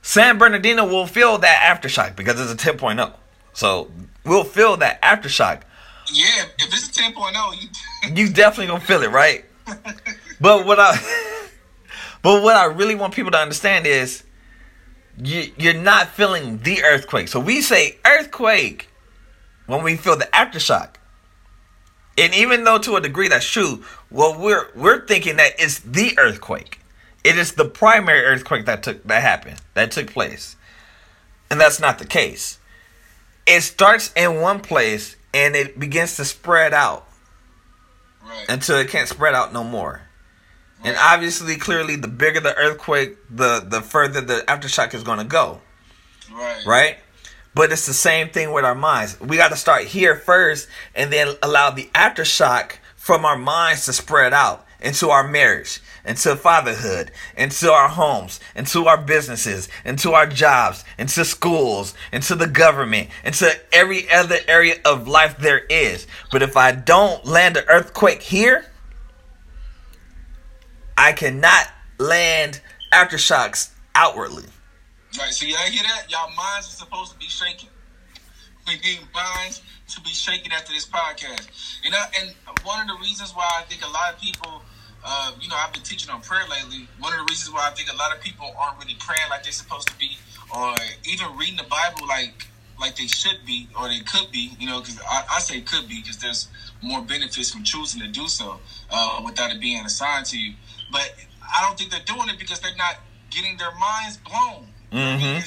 San 0.00 0.38
Bernardino 0.38 0.86
will 0.86 1.06
feel 1.06 1.36
that 1.38 1.60
aftershock 1.62 2.16
because 2.16 2.40
it's 2.40 2.64
a 2.64 2.72
10.0. 2.72 3.12
So 3.52 3.90
we'll 4.24 4.44
feel 4.44 4.78
that 4.78 5.02
aftershock. 5.02 5.60
Yeah, 6.14 6.44
if 6.58 6.72
it's 6.72 6.96
a 6.96 7.02
10.0, 7.02 7.62
you 7.62 7.68
You 8.14 8.32
definitely 8.32 8.68
gonna 8.68 8.80
feel 8.80 9.02
it, 9.02 9.10
right? 9.10 9.44
But 10.40 10.64
what 10.64 10.78
I 10.78 10.96
but 12.22 12.42
what 12.42 12.56
I 12.56 12.66
really 12.66 12.94
want 12.94 13.14
people 13.14 13.32
to 13.32 13.38
understand 13.38 13.86
is 13.86 14.22
you 15.22 15.52
you're 15.56 15.74
not 15.74 16.08
feeling 16.08 16.58
the 16.58 16.84
earthquake. 16.84 17.28
So 17.28 17.40
we 17.40 17.60
say 17.60 17.98
earthquake 18.06 18.88
when 19.66 19.82
we 19.82 19.96
feel 19.96 20.16
the 20.16 20.26
aftershock. 20.26 20.94
And 22.16 22.32
even 22.32 22.62
though 22.62 22.78
to 22.78 22.94
a 22.94 23.00
degree 23.00 23.26
that's 23.26 23.48
true, 23.48 23.82
well 24.10 24.38
we're 24.38 24.68
we're 24.76 25.04
thinking 25.06 25.36
that 25.36 25.52
it's 25.58 25.80
the 25.80 26.16
earthquake. 26.16 26.78
It 27.24 27.38
is 27.38 27.52
the 27.52 27.64
primary 27.64 28.22
earthquake 28.24 28.66
that 28.66 28.84
took 28.84 29.02
that 29.04 29.22
happened, 29.22 29.60
that 29.74 29.90
took 29.90 30.12
place. 30.12 30.54
And 31.50 31.60
that's 31.60 31.80
not 31.80 31.98
the 31.98 32.06
case. 32.06 32.58
It 33.46 33.62
starts 33.62 34.12
in 34.14 34.40
one 34.40 34.60
place 34.60 35.16
and 35.34 35.56
it 35.56 35.78
begins 35.78 36.16
to 36.16 36.24
spread 36.24 36.72
out 36.72 37.06
right. 38.24 38.46
until 38.48 38.78
it 38.78 38.88
can't 38.88 39.08
spread 39.08 39.34
out 39.34 39.52
no 39.52 39.64
more. 39.64 40.00
And 40.84 40.96
obviously, 41.00 41.56
clearly, 41.56 41.96
the 41.96 42.08
bigger 42.08 42.40
the 42.40 42.54
earthquake, 42.56 43.16
the 43.30 43.60
the 43.60 43.80
further 43.80 44.20
the 44.20 44.44
aftershock 44.46 44.94
is 44.94 45.02
going 45.02 45.18
to 45.18 45.24
go, 45.24 45.60
right. 46.30 46.66
right? 46.66 46.98
But 47.54 47.72
it's 47.72 47.86
the 47.86 47.94
same 47.94 48.28
thing 48.28 48.52
with 48.52 48.64
our 48.64 48.74
minds. 48.74 49.18
We 49.20 49.36
got 49.36 49.48
to 49.48 49.56
start 49.56 49.84
here 49.84 50.16
first, 50.16 50.68
and 50.94 51.12
then 51.12 51.36
allow 51.42 51.70
the 51.70 51.88
aftershock 51.94 52.72
from 52.96 53.24
our 53.24 53.38
minds 53.38 53.86
to 53.86 53.94
spread 53.94 54.34
out 54.34 54.66
into 54.80 55.08
our 55.08 55.26
marriage, 55.26 55.80
into 56.04 56.36
fatherhood, 56.36 57.10
into 57.36 57.70
our 57.70 57.88
homes, 57.88 58.40
into 58.54 58.86
our 58.86 59.00
businesses, 59.00 59.68
into 59.84 60.12
our 60.12 60.26
jobs, 60.26 60.84
into 60.98 61.24
schools, 61.24 61.94
into 62.12 62.34
the 62.34 62.46
government, 62.46 63.08
into 63.24 63.50
every 63.72 64.10
other 64.10 64.38
area 64.46 64.76
of 64.84 65.08
life 65.08 65.38
there 65.38 65.64
is. 65.70 66.06
But 66.30 66.42
if 66.42 66.56
I 66.56 66.72
don't 66.72 67.24
land 67.24 67.56
an 67.56 67.64
earthquake 67.68 68.22
here, 68.22 68.66
I 70.96 71.12
cannot 71.12 71.66
land 71.98 72.60
aftershocks 72.92 73.70
outwardly. 73.94 74.44
Right. 75.18 75.32
So 75.32 75.46
y'all 75.46 75.58
hear 75.70 75.82
that? 75.82 76.10
Y'all 76.10 76.30
minds 76.36 76.68
are 76.68 76.84
supposed 76.84 77.12
to 77.12 77.18
be 77.18 77.26
shaking. 77.26 77.68
We 78.66 78.74
need 78.76 79.00
minds 79.14 79.62
to 79.88 80.00
be 80.00 80.10
shaking 80.10 80.52
after 80.52 80.72
this 80.72 80.86
podcast. 80.86 81.48
You 81.84 81.90
know, 81.90 82.02
and 82.20 82.34
one 82.64 82.80
of 82.80 82.88
the 82.88 82.96
reasons 83.00 83.32
why 83.34 83.48
I 83.58 83.62
think 83.62 83.84
a 83.84 83.90
lot 83.90 84.14
of 84.14 84.20
people, 84.20 84.62
uh, 85.04 85.32
you 85.40 85.48
know, 85.48 85.56
I've 85.56 85.72
been 85.72 85.82
teaching 85.82 86.10
on 86.12 86.22
prayer 86.22 86.44
lately. 86.48 86.88
One 86.98 87.12
of 87.12 87.18
the 87.20 87.24
reasons 87.26 87.52
why 87.54 87.68
I 87.68 87.74
think 87.74 87.92
a 87.92 87.96
lot 87.96 88.14
of 88.14 88.20
people 88.22 88.54
aren't 88.58 88.78
really 88.78 88.96
praying 88.98 89.28
like 89.30 89.42
they're 89.42 89.52
supposed 89.52 89.88
to 89.88 89.94
be, 89.98 90.16
or 90.54 90.74
even 91.04 91.36
reading 91.36 91.56
the 91.56 91.64
Bible 91.68 92.06
like 92.08 92.48
like 92.80 92.96
they 92.96 93.06
should 93.06 93.44
be 93.46 93.68
or 93.78 93.88
they 93.88 94.00
could 94.00 94.30
be. 94.32 94.50
You 94.58 94.66
know, 94.66 94.80
because 94.80 94.98
I, 95.08 95.24
I 95.36 95.40
say 95.40 95.60
could 95.60 95.88
be 95.88 96.00
because 96.00 96.18
there's 96.18 96.48
more 96.82 97.02
benefits 97.02 97.50
from 97.50 97.64
choosing 97.64 98.00
to 98.00 98.08
do 98.08 98.28
so 98.28 98.60
uh, 98.90 99.20
without 99.24 99.50
it 99.52 99.60
being 99.60 99.84
assigned 99.84 100.26
to 100.26 100.38
you. 100.38 100.54
But 100.90 101.14
I 101.42 101.62
don't 101.66 101.78
think 101.78 101.90
they're 101.90 102.00
doing 102.06 102.28
it 102.28 102.38
because 102.38 102.60
they're 102.60 102.76
not 102.76 102.96
getting 103.30 103.56
their 103.58 103.74
minds 103.78 104.16
blown. 104.18 104.68
Mhm. 104.92 105.42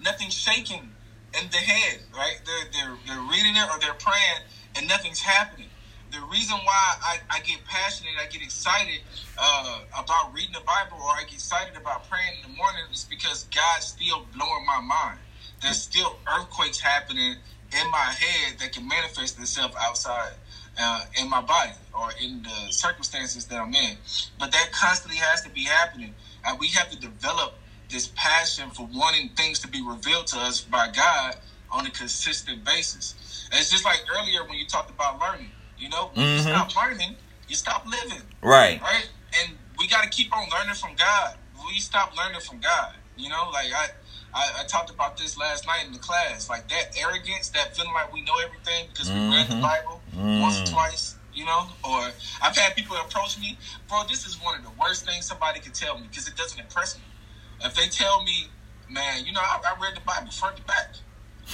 nothing's 0.00 0.34
shaking 0.34 0.94
in 1.38 1.50
the 1.50 1.56
head, 1.58 2.00
right? 2.14 2.38
They're, 2.46 2.66
they're, 2.72 2.96
they're 3.06 3.20
reading 3.30 3.56
it 3.56 3.68
or 3.70 3.78
they're 3.80 3.94
praying 3.94 4.42
and 4.76 4.88
nothing's 4.88 5.20
happening. 5.20 5.68
The 6.12 6.20
reason 6.32 6.56
why 6.64 6.94
I, 7.04 7.18
I 7.30 7.40
get 7.40 7.64
passionate, 7.64 8.12
I 8.22 8.26
get 8.26 8.42
excited 8.42 9.00
uh, 9.38 9.80
about 9.98 10.32
reading 10.34 10.52
the 10.54 10.60
Bible 10.66 10.98
or 11.02 11.10
I 11.12 11.22
get 11.24 11.34
excited 11.34 11.76
about 11.76 12.08
praying 12.08 12.34
in 12.36 12.42
the 12.50 12.56
morning 12.56 12.82
is 12.92 13.06
because 13.10 13.44
God's 13.54 13.86
still 13.86 14.22
blowing 14.32 14.66
my 14.66 14.80
mind. 14.80 15.20
There's 15.62 15.80
still 15.80 16.18
earthquakes 16.28 16.80
happening 16.80 17.36
in 17.80 17.90
my 17.90 18.14
head 18.18 18.58
that 18.60 18.72
can 18.72 18.88
manifest 18.88 19.38
itself 19.40 19.72
outside 19.80 20.34
uh, 20.78 21.04
in 21.20 21.28
my 21.28 21.42
body 21.42 21.72
or 21.92 22.10
in 22.22 22.42
the 22.42 22.72
circumstances 22.72 23.46
that 23.46 23.60
I'm 23.60 23.74
in. 23.74 23.98
But 24.38 24.52
that 24.52 24.72
constantly 24.72 25.18
has 25.18 25.42
to 25.42 25.50
be 25.50 25.64
happening. 25.64 26.14
And 26.44 26.58
we 26.60 26.70
have 26.70 26.88
to 26.90 26.98
develop 26.98 27.54
this 27.90 28.10
passion 28.16 28.70
for 28.70 28.86
wanting 28.86 29.30
things 29.30 29.60
to 29.60 29.68
be 29.68 29.82
revealed 29.82 30.28
to 30.28 30.38
us 30.38 30.62
by 30.62 30.88
God 30.88 31.36
on 31.70 31.86
a 31.86 31.90
consistent 31.92 32.64
basis. 32.64 33.48
It's 33.52 33.70
just 33.70 33.84
like 33.86 34.02
earlier 34.16 34.44
when 34.44 34.58
you 34.58 34.66
talked 34.66 34.90
about 34.90 35.18
learning. 35.20 35.55
You 35.78 35.88
know, 35.88 36.10
when 36.14 36.26
you 36.26 36.38
stop 36.38 36.74
learning, 36.76 37.16
you 37.48 37.54
stop 37.54 37.86
living 37.86 38.22
Right. 38.42 38.80
right? 38.82 39.08
And 39.40 39.56
we 39.78 39.86
got 39.88 40.02
to 40.04 40.08
keep 40.08 40.34
on 40.36 40.48
learning 40.50 40.74
from 40.74 40.94
God. 40.96 41.34
We 41.66 41.78
stop 41.78 42.16
learning 42.16 42.40
from 42.40 42.58
God. 42.60 42.94
You 43.16 43.28
know, 43.28 43.48
like 43.52 43.72
I, 43.74 43.88
I, 44.34 44.60
I 44.60 44.64
talked 44.66 44.90
about 44.90 45.16
this 45.16 45.36
last 45.38 45.66
night 45.66 45.84
in 45.86 45.92
the 45.92 45.98
class. 45.98 46.48
Like 46.48 46.68
that 46.68 46.96
arrogance, 46.98 47.48
that 47.50 47.76
feeling 47.76 47.92
like 47.92 48.12
we 48.12 48.22
know 48.22 48.34
everything 48.44 48.86
because 48.92 49.10
we 49.10 49.18
read 49.34 49.48
the 49.48 49.54
Mhm. 49.56 49.62
Bible 49.62 50.02
once 50.40 50.62
or 50.62 50.66
twice. 50.66 51.14
You 51.34 51.44
know, 51.44 51.66
or 51.84 52.10
I've 52.40 52.56
had 52.56 52.74
people 52.74 52.96
approach 52.96 53.38
me, 53.38 53.58
bro. 53.88 54.04
This 54.08 54.24
is 54.26 54.40
one 54.40 54.56
of 54.56 54.62
the 54.64 54.70
worst 54.80 55.04
things 55.04 55.26
somebody 55.26 55.60
could 55.60 55.74
tell 55.74 55.98
me 55.98 56.06
because 56.08 56.26
it 56.26 56.34
doesn't 56.36 56.58
impress 56.58 56.96
me. 56.96 57.02
If 57.62 57.74
they 57.74 57.88
tell 57.88 58.22
me, 58.22 58.48
man, 58.88 59.26
you 59.26 59.32
know, 59.32 59.40
I, 59.42 59.60
I 59.62 59.82
read 59.82 59.94
the 59.96 60.00
Bible 60.00 60.30
front 60.30 60.56
to 60.56 60.62
back. 60.62 60.94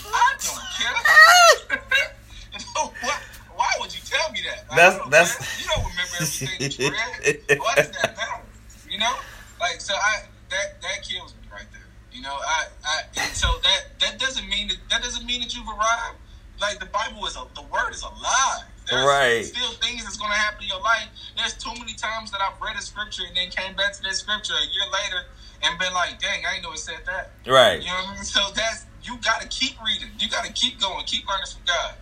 I 0.05 0.35
don't 0.39 0.63
care. 0.79 1.79
You 2.53 2.59
know, 2.77 2.93
why, 3.01 3.19
why 3.57 3.71
would 3.81 3.95
you 3.95 4.01
tell 4.05 4.31
me 4.33 4.41
that? 4.49 4.65
I 4.71 4.77
That's- 4.77 4.99
don't, 4.99 5.11
that's- 5.11 5.41
man. 5.41 5.49
you 5.61 5.67
don't 5.69 5.85
remember 5.91 6.15
everything 6.21 6.59
that 6.61 6.79
you 6.79 6.91
read. 6.91 7.59
Why 7.61 7.75
does 7.77 7.91
that 7.91 8.17
matter? 8.17 8.43
You 8.91 8.99
know, 8.99 9.15
like 9.61 9.81
so. 9.81 9.95
I 9.95 10.25
that 10.51 10.81
that 10.83 11.03
kills 11.03 11.35
me 11.35 11.49
right 11.53 11.67
there. 11.73 11.87
You 12.13 12.23
know, 12.23 12.35
I 12.35 12.65
I 12.85 13.03
and 13.17 13.33
so 13.33 13.49
that 13.63 13.99
that 14.01 14.19
doesn't 14.19 14.49
mean 14.49 14.69
that 14.69 14.77
that 14.91 15.03
doesn't 15.03 15.25
mean 15.27 15.41
that 15.41 15.55
you've 15.55 15.69
arrived. 15.69 16.19
Like 16.61 16.79
the 16.79 16.87
Bible 16.87 17.25
is 17.27 17.37
a 17.37 17.47
the 17.55 17.63
word 17.63 17.91
is 17.93 18.03
alive. 18.03 18.65
There's 18.91 19.07
Right. 19.07 19.45
still 19.47 19.71
things 19.81 20.03
that's 20.05 20.17
going 20.19 20.33
to 20.33 20.37
happen 20.37 20.65
in 20.65 20.69
your 20.69 20.81
life. 20.83 21.07
There's 21.37 21.55
too 21.55 21.71
many 21.79 21.95
times 21.95 22.31
that 22.33 22.41
I've 22.43 22.61
read 22.61 22.77
a 22.77 22.83
scripture 22.83 23.23
and 23.27 23.37
then 23.37 23.49
came 23.49 23.75
back 23.77 23.93
to 23.95 24.03
that 24.03 24.15
scripture 24.17 24.55
a 24.55 24.67
year 24.75 24.87
later 24.93 25.23
and 25.63 25.79
been 25.79 25.95
like, 25.95 26.19
dang, 26.19 26.43
I 26.45 26.55
didn't 26.59 26.65
know 26.65 26.73
it 26.73 26.79
said 26.83 26.99
that. 27.07 27.31
Right. 27.47 27.81
You 27.81 27.87
know 27.87 27.95
what 27.95 28.09
I 28.11 28.15
mean? 28.17 28.25
So 28.25 28.41
that's 28.55 28.85
you 29.05 29.17
got 29.23 29.41
to 29.41 29.47
keep 29.49 29.79
reading. 29.87 30.11
You 30.19 30.29
got 30.29 30.45
to 30.45 30.53
keep 30.53 30.81
going. 30.81 31.05
Keep 31.07 31.29
learning 31.29 31.47
from 31.47 31.63
God. 31.65 31.95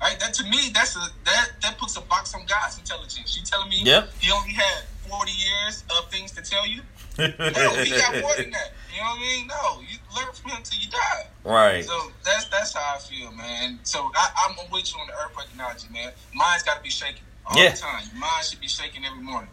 Right. 0.00 0.18
That 0.20 0.34
to 0.34 0.44
me, 0.44 0.70
that's 0.74 0.96
a 0.96 1.00
that 1.24 1.50
that 1.62 1.78
puts 1.78 1.96
a 1.96 2.00
box 2.02 2.34
on 2.34 2.44
God's 2.46 2.78
intelligence. 2.78 3.36
You 3.36 3.42
telling 3.44 3.68
me 3.70 3.82
Yep. 3.82 4.10
he 4.20 4.30
only 4.30 4.52
had 4.52 4.84
forty 5.08 5.32
years 5.32 5.84
of 5.98 6.10
things 6.10 6.32
to 6.32 6.42
tell 6.42 6.66
you? 6.66 6.82
No, 7.18 7.24
he 7.26 7.90
got 7.98 8.12
more 8.20 8.34
than 8.36 8.50
that. 8.50 8.72
You 8.94 9.00
know 9.02 9.08
what 9.08 9.16
I 9.16 9.20
mean? 9.20 9.46
No, 9.46 9.80
you 9.80 9.96
learn 10.16 10.32
from 10.34 10.50
him 10.52 10.62
till 10.62 10.78
you 10.80 10.88
die. 10.90 11.26
right. 11.44 11.84
So 11.84 12.12
that's 12.24 12.44
that's 12.46 12.74
how 12.74 12.94
I 12.94 12.98
feel, 12.98 13.32
man. 13.32 13.78
So 13.82 14.10
I, 14.14 14.28
I'm 14.48 14.56
with 14.70 14.92
you 14.94 15.00
on 15.00 15.06
the 15.06 15.12
earthquake 15.24 15.48
analogy, 15.54 15.88
man. 15.92 16.12
Mine's 16.34 16.62
got 16.62 16.76
to 16.76 16.82
be 16.82 16.90
shaking 16.90 17.22
all 17.46 17.62
Yeah. 17.62 17.70
the 17.70 17.78
time. 17.78 18.04
Mine 18.18 18.30
should 18.48 18.60
be 18.60 18.68
shaking 18.68 19.04
every 19.04 19.22
morning. 19.22 19.50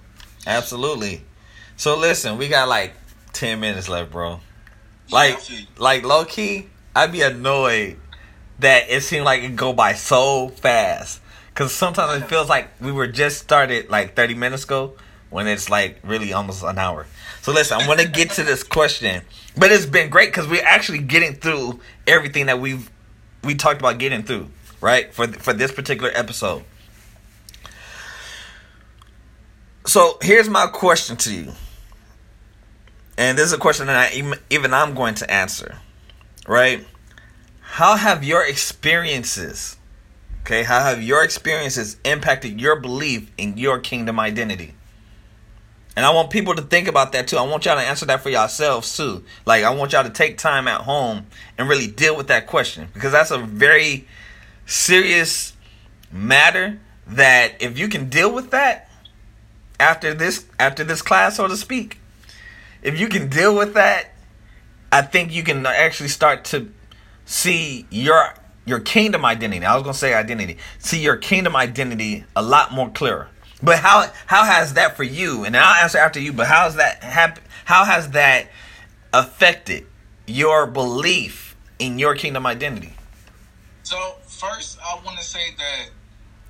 Absolutely. 0.48 1.24
So 1.78 1.98
listen, 1.98 2.38
we 2.38 2.48
got 2.50 2.68
like 2.68 2.94
ten 3.32 3.60
minutes 3.60 3.88
left, 3.90 4.12
bro. 4.12 4.40
Like, 5.12 5.50
you. 5.50 5.60
like 5.78 6.04
low 6.04 6.26
key, 6.26 6.68
I'd 6.96 7.12
be 7.12 7.22
annoyed 7.22 7.98
that 8.60 8.90
it 8.90 9.02
seemed 9.02 9.26
like 9.26 9.44
it 9.44 9.56
go 9.56 9.74
by 9.74 9.94
so 9.94 10.50
fast. 10.50 11.22
Cause 11.56 11.72
sometimes 11.72 12.22
it 12.24 12.26
feels 12.28 12.50
like 12.50 12.70
we 12.82 12.92
were 12.92 13.08
just 13.08 13.38
started 13.40 13.90
like 13.90 14.16
thirty 14.16 14.34
minutes 14.34 14.64
ago, 14.64 14.94
when 15.30 15.48
it's 15.48 15.70
like 15.70 16.00
really 16.04 16.34
almost 16.34 16.64
an 16.64 16.78
hour. 16.80 17.06
So 17.42 17.52
listen, 17.52 17.80
I 17.82 17.88
want 17.88 18.00
to 18.00 18.08
get 18.08 18.32
to 18.32 18.44
this 18.44 18.64
question, 18.78 19.22
but 19.56 19.72
it's 19.72 19.86
been 19.86 20.10
great 20.10 20.30
because 20.30 20.48
we're 20.48 20.66
actually 20.66 21.00
getting 21.00 21.34
through 21.34 21.80
everything 22.08 22.48
that 22.48 22.60
we've 22.60 22.90
we 23.44 23.54
talked 23.56 23.80
about 23.82 23.98
getting 24.00 24.24
through, 24.24 24.48
right? 24.82 25.14
For 25.14 25.28
for 25.28 25.54
this 25.54 25.72
particular 25.72 26.12
episode. 26.16 26.64
So 29.86 30.18
here's 30.22 30.50
my 30.50 30.68
question 30.68 31.18
to 31.18 31.34
you. 31.34 31.52
And 33.18 33.38
this 33.38 33.46
is 33.48 33.54
a 33.54 33.58
question 33.58 33.88
that 33.88 34.12
I, 34.14 34.16
even- 34.16 34.40
even 34.50 34.74
I'm 34.74 34.96
going 34.96 35.16
to 35.16 35.30
answer, 35.30 35.78
right? 36.48 36.86
How 37.74 37.96
have 37.96 38.24
your 38.24 38.46
experiences, 38.46 39.78
okay, 40.42 40.62
how 40.62 40.84
have 40.84 41.02
your 41.02 41.24
experiences 41.24 41.98
impacted 42.06 42.62
your 42.62 42.80
belief 42.80 43.32
in 43.36 43.58
your 43.58 43.80
kingdom 43.80 44.20
identity? 44.20 44.76
And 45.96 46.06
I 46.06 46.12
want 46.12 46.30
people 46.30 46.54
to 46.54 46.62
think 46.62 46.88
about 46.88 47.14
that 47.14 47.28
too. 47.28 47.38
I 47.38 47.42
want 47.42 47.66
y'all 47.66 47.76
to 47.76 47.82
answer 47.82 48.06
that 48.06 48.22
for 48.22 48.30
yourselves 48.30 48.96
too. 48.96 49.24
Like, 49.48 49.64
I 49.64 49.74
want 49.74 49.92
y'all 49.92 50.04
to 50.04 50.12
take 50.12 50.38
time 50.38 50.68
at 50.68 50.82
home 50.82 51.26
and 51.58 51.68
really 51.68 51.88
deal 51.88 52.16
with 52.16 52.28
that 52.28 52.46
question 52.46 52.90
because 52.94 53.12
that's 53.12 53.32
a 53.32 53.40
very 53.40 54.08
serious 54.68 55.54
matter 56.12 56.80
that 57.08 57.54
if 57.60 57.80
you 57.80 57.88
can 57.88 58.08
deal 58.08 58.32
with 58.32 58.52
that 58.52 58.88
after 59.80 60.14
this 60.14 60.46
after 60.60 60.84
this 60.84 61.02
class 61.02 61.38
so 61.38 61.48
to 61.48 61.58
speak 61.58 61.98
if 62.84 63.00
you 63.00 63.08
can 63.10 63.28
deal 63.28 63.56
with 63.56 63.74
that 63.74 64.14
i 64.92 65.02
think 65.02 65.34
you 65.34 65.42
can 65.44 65.66
actually 65.66 66.08
start 66.08 66.46
to 66.46 66.72
see 67.26 67.86
your 67.90 68.34
your 68.66 68.80
kingdom 68.80 69.26
identity. 69.26 69.66
I 69.66 69.74
was 69.76 69.84
gonna 69.84 69.94
say 69.94 70.14
identity. 70.14 70.58
See 70.80 71.02
your 71.02 71.18
kingdom 71.18 71.56
identity 71.56 72.26
a 72.36 72.42
lot 72.42 72.72
more 72.72 72.90
clearer. 72.90 73.30
But 73.62 73.80
how 73.80 74.12
how 74.26 74.44
has 74.44 74.74
that 74.74 74.96
for 74.98 75.04
you? 75.04 75.46
And 75.46 75.56
I'll 75.56 75.82
answer 75.84 75.98
after 75.98 76.20
you. 76.20 76.34
But 76.34 76.48
how 76.48 76.64
has 76.64 76.76
that 76.76 77.04
hap- 77.04 77.40
How 77.66 77.86
has 77.86 78.12
that 78.12 78.48
affected 79.14 79.86
your 80.26 80.68
belief 80.68 81.56
in 81.80 82.00
your 82.00 82.16
kingdom 82.16 82.46
identity? 82.46 82.94
So 83.84 84.16
first, 84.28 84.80
I 84.84 85.00
want 85.04 85.18
to 85.18 85.24
say 85.24 85.52
that 85.58 85.90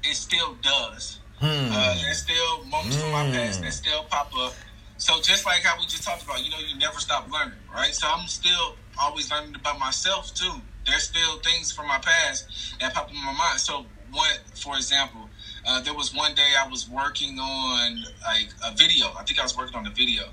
it 0.04 0.16
still 0.16 0.56
does. 0.62 1.20
Hmm. 1.40 1.72
Uh, 1.72 1.96
there's 2.02 2.20
still 2.20 2.64
moments 2.66 2.96
from 2.96 3.12
my 3.12 3.30
past 3.32 3.62
that 3.62 3.74
still 3.74 4.04
pop 4.04 4.32
up. 4.38 4.54
So 4.98 5.20
just 5.22 5.46
like 5.46 5.64
how 5.64 5.78
we 5.80 5.86
just 5.86 6.04
talked 6.04 6.24
about, 6.24 6.44
you 6.44 6.52
know, 6.52 6.60
you 6.60 6.78
never 6.78 7.00
stop 7.00 7.30
learning, 7.32 7.58
right? 7.74 7.94
So 7.94 8.08
I'm 8.08 8.28
still 8.28 8.76
always 9.00 9.32
learning 9.32 9.56
about 9.56 9.80
myself 9.80 10.34
too. 10.34 10.62
There's 10.86 11.04
still 11.04 11.38
things 11.40 11.72
from 11.72 11.88
my 11.88 12.00
past 12.00 12.48
that 12.80 12.94
pop 12.94 13.10
in 13.10 13.18
my 13.18 13.34
mind. 13.34 13.60
So 13.60 13.86
what, 14.12 14.42
for 14.56 14.76
example, 14.76 15.30
uh, 15.66 15.82
there 15.82 15.94
was 15.94 16.14
one 16.14 16.36
day 16.36 16.54
I 16.60 16.68
was 16.68 16.90
working 16.90 17.40
on 17.40 18.04
like 18.24 18.50
a 18.66 18.72
video. 18.76 19.08
I 19.18 19.24
think 19.24 19.40
I 19.40 19.44
was 19.44 19.56
working 19.58 19.76
on 19.76 19.84
the 19.84 19.92
video, 19.92 20.24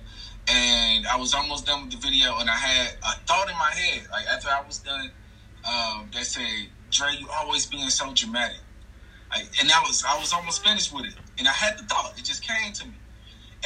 and 0.48 1.06
I 1.06 1.16
was 1.16 1.34
almost 1.34 1.66
done 1.66 1.82
with 1.82 1.92
the 1.92 1.98
video, 1.98 2.38
and 2.38 2.50
I 2.50 2.56
had 2.56 2.94
a 3.02 3.12
thought 3.26 3.48
in 3.48 3.56
my 3.56 3.72
head. 3.72 4.06
Like 4.10 4.26
after 4.26 4.48
I 4.48 4.62
was 4.66 4.78
done, 4.78 5.10
um, 5.64 6.10
they 6.12 6.22
say, 6.22 6.68
"Dre, 6.90 7.08
you 7.18 7.28
always 7.30 7.66
being 7.66 7.88
so 7.90 8.12
dramatic." 8.12 8.60
Like, 9.30 9.48
and 9.60 9.70
I 9.70 9.80
was 9.80 10.04
I 10.06 10.18
was 10.18 10.32
almost 10.32 10.64
finished 10.64 10.92
with 10.92 11.06
it, 11.06 11.14
and 11.38 11.48
I 11.48 11.52
had 11.52 11.78
the 11.78 11.84
thought. 11.84 12.14
It 12.18 12.24
just 12.24 12.46
came 12.46 12.72
to 12.72 12.86
me, 12.86 12.94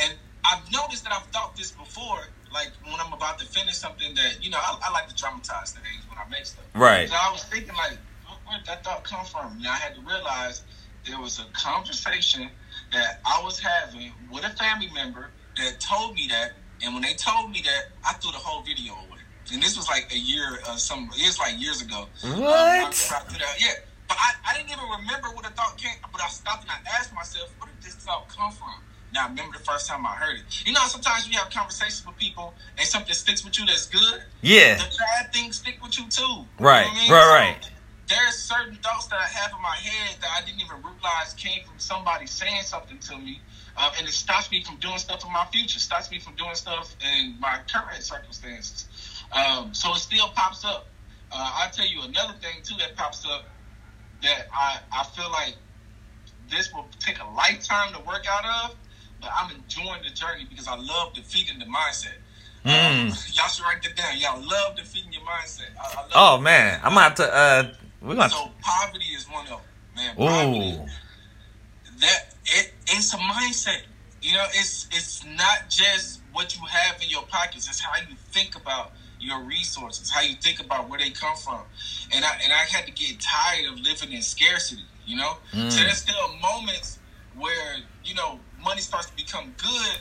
and 0.01 0.15
I've 0.45 0.71
noticed 0.73 1.05
that 1.05 1.13
I've 1.13 1.27
thought 1.33 1.57
this 1.57 1.73
before. 1.73 2.21
Like 2.55 2.71
when 2.85 2.95
I'm 3.01 3.13
about 3.13 3.39
to 3.41 3.47
finish 3.47 3.75
something 3.75 4.15
that 4.15 4.43
you 4.43 4.51
know, 4.51 4.59
I, 4.59 4.79
I 4.87 4.93
like 4.93 5.09
to 5.09 5.15
dramatize 5.15 5.73
things 5.73 6.09
when 6.09 6.17
I 6.17 6.29
make 6.31 6.47
stuff. 6.47 6.65
Right. 6.75 7.09
So 7.09 7.17
I 7.21 7.31
was 7.33 7.43
thinking 7.45 7.75
like, 7.75 7.99
where 8.47 8.59
did 8.59 8.67
that 8.67 8.85
thought 8.85 9.03
come 9.03 9.27
from? 9.27 9.59
And 9.59 9.67
I 9.67 9.75
had 9.75 9.95
to 9.97 10.01
realize 10.03 10.63
there 11.05 11.19
was 11.21 11.41
a 11.41 11.45
conversation 11.53 12.49
that 12.93 13.21
I 13.27 13.43
was 13.43 13.59
having 13.59 14.13
with 14.31 14.45
a 14.45 14.51
family 14.51 14.89
member 14.95 15.31
that 15.57 15.81
told 15.81 16.15
me 16.15 16.29
that, 16.31 16.53
and 16.83 16.95
when 16.95 17.03
they 17.03 17.15
told 17.15 17.51
me 17.51 17.61
that, 17.63 17.91
I 18.07 18.15
threw 18.15 18.31
the 18.31 18.39
whole 18.39 18.63
video 18.63 18.93
away. 18.95 19.19
And 19.53 19.63
this 19.63 19.77
was 19.77 19.89
like 19.89 20.11
a 20.15 20.19
year, 20.19 20.61
uh, 20.67 20.77
some 20.77 21.11
it 21.19 21.27
was 21.27 21.39
like 21.39 21.61
years 21.61 21.83
ago. 21.83 22.09
Um, 22.25 22.33
I 22.33 22.83
What? 22.85 22.95
threw 22.95 23.39
yeah, 23.59 23.75
but 24.09 24.17
I, 24.19 24.33
I 24.49 24.57
didn't 24.57 24.71
even 24.71 24.85
remember 25.03 25.29
where 25.35 25.43
the 25.43 25.51
thought 25.51 25.77
came. 25.77 25.97
But 26.13 26.23
I 26.23 26.29
stopped 26.29 26.63
and 26.63 26.71
I 26.71 26.79
asked 26.99 27.13
myself, 27.13 27.53
where 27.59 27.71
did 27.71 27.83
this 27.83 27.95
thought 27.97 28.29
come 28.29 28.53
from? 28.53 28.81
Now 29.15 29.27
I 29.27 29.29
remember 29.29 29.57
the 29.57 29.65
first 29.65 29.87
time 29.89 30.05
I 30.05 30.11
heard 30.17 30.39
it. 30.39 30.67
You 30.67 30.73
know, 30.73 30.81
sometimes 30.87 31.29
you 31.29 31.39
have 31.39 31.49
conversations 31.49 32.05
with 32.05 32.17
people 32.17 32.53
and 32.77 32.87
something 32.87 33.15
sticks 33.15 33.45
with 33.45 33.57
you 33.59 33.65
that's 33.65 33.87
good. 33.87 34.23
Yeah. 34.43 34.75
The 34.77 34.85
bad 34.99 35.33
things 35.33 35.57
stick 35.59 35.79
with 35.83 35.97
you 35.99 36.09
too. 36.09 36.23
You 36.23 36.27
know 36.37 36.45
Right, 36.59 36.87
I 36.91 36.95
mean? 36.95 37.11
right, 37.13 37.23
So, 37.23 37.31
right. 37.31 37.71
there's 38.09 38.35
certain 38.37 38.75
thoughts 38.77 39.07
that 39.07 39.21
I 39.21 39.27
have 39.27 39.53
in 39.57 39.63
my 39.63 39.77
head 39.77 40.17
that 40.21 40.31
I 40.37 40.45
didn't 40.45 40.61
even 40.61 40.79
realize 40.83 41.33
came 41.37 41.63
from 41.65 41.79
somebody 41.79 42.27
saying 42.27 42.63
something 42.63 42.99
to 42.99 43.17
me, 43.19 43.41
uh, 43.77 43.93
and 43.99 44.09
it 44.09 44.13
stops 44.13 44.51
me 44.51 44.65
from 44.65 44.77
doing 44.79 44.99
stuff 44.99 45.25
in 45.25 45.33
my 45.33 45.47
future. 45.53 45.79
Stops 45.79 46.11
me 46.11 46.19
from 46.19 46.35
doing 46.35 46.57
stuff 46.57 46.97
in 47.17 47.37
my 47.39 47.61
current 47.73 48.03
circumstances. 48.03 48.87
Um, 49.31 49.73
so 49.73 49.93
it 49.93 49.99
still 49.99 50.29
pops 50.35 50.65
up. 50.65 50.89
Uh, 51.31 51.53
I'll 51.55 51.71
tell 51.71 51.87
you 51.87 52.03
another 52.03 52.35
thing 52.41 52.63
too 52.65 52.75
that 52.79 52.97
pops 52.97 53.25
up 53.25 53.45
that 54.23 54.47
I, 54.53 54.79
I 54.93 55.05
feel 55.05 55.31
like 55.31 55.55
this 56.51 56.73
will 56.73 56.89
take 56.99 57.19
a 57.21 57.27
lifetime 57.31 57.93
to 57.95 58.01
work 58.01 58.27
out 58.31 58.45
of, 58.71 58.77
but 59.25 59.33
I'm 59.35 59.51
enjoying 59.57 60.03
the 60.03 60.11
journey 60.11 60.47
because 60.49 60.69
I 60.69 60.77
love 60.77 61.15
defeating 61.15 61.59
the 61.59 61.65
mindset. 61.65 62.19
Um, 62.67 62.71
Mm. 62.73 63.09
y'all 63.37 63.49
should 63.49 63.65
write 63.65 63.83
that 63.83 63.97
down. 63.97 64.19
Y'all 64.19 64.41
love 64.41 64.77
defeating 64.77 65.13
your 65.13 65.23
mindset. 65.23 65.69
I, 65.81 65.95
I 65.95 66.01
love 66.03 66.11
Oh 66.15 66.39
man, 66.41 66.81
I'm 66.83 66.95
gonna 66.95 67.15
to. 67.17 67.35
Uh, 67.35 67.73
we're 68.01 68.15
gonna. 68.15 68.31
So 68.31 68.51
poverty 68.63 69.05
is 69.07 69.29
one 69.31 69.45
of 69.45 69.51
them, 69.51 69.61
man. 69.97 70.17
Poverty, 70.17 70.77
Ooh. 70.79 70.87
that 72.01 72.35
it 72.47 72.73
it's 72.89 73.13
a 73.15 73.19
mindset. 73.19 73.83
You 74.23 74.35
know, 74.35 74.45
it's 74.55 74.89
it's 74.93 75.25
not 75.25 75.69
just 75.69 76.21
what 76.33 76.57
you 76.57 76.63
have 76.67 76.97
in 77.03 77.11
your 77.11 77.23
pockets. 77.25 77.69
It's 77.69 77.81
how 77.81 77.93
you 78.09 78.17
think 78.33 78.57
about 78.57 78.93
your 79.21 79.41
resources, 79.43 80.11
how 80.11 80.23
you 80.23 80.35
think 80.35 80.61
about 80.61 80.89
where 80.89 80.99
they 80.99 81.11
come 81.11 81.37
from. 81.37 81.61
And 82.15 82.25
I 82.25 82.39
and 82.43 82.53
I 82.53 82.65
had 82.71 82.87
to 82.87 82.93
get 82.93 83.21
tired 83.21 83.67
of 83.73 83.79
living 83.81 84.13
in 84.13 84.23
scarcity. 84.23 84.85
You 85.07 85.17
know, 85.17 85.37
Mm. 85.53 85.71
so 85.71 85.81
there's 85.83 85.99
still 85.99 86.35
moments 86.41 86.99
where 87.35 87.77
you 88.05 88.15
know 88.15 88.41
money 88.65 88.81
starts 88.81 89.07
to 89.07 89.17
become 89.17 89.55
good, 89.59 89.99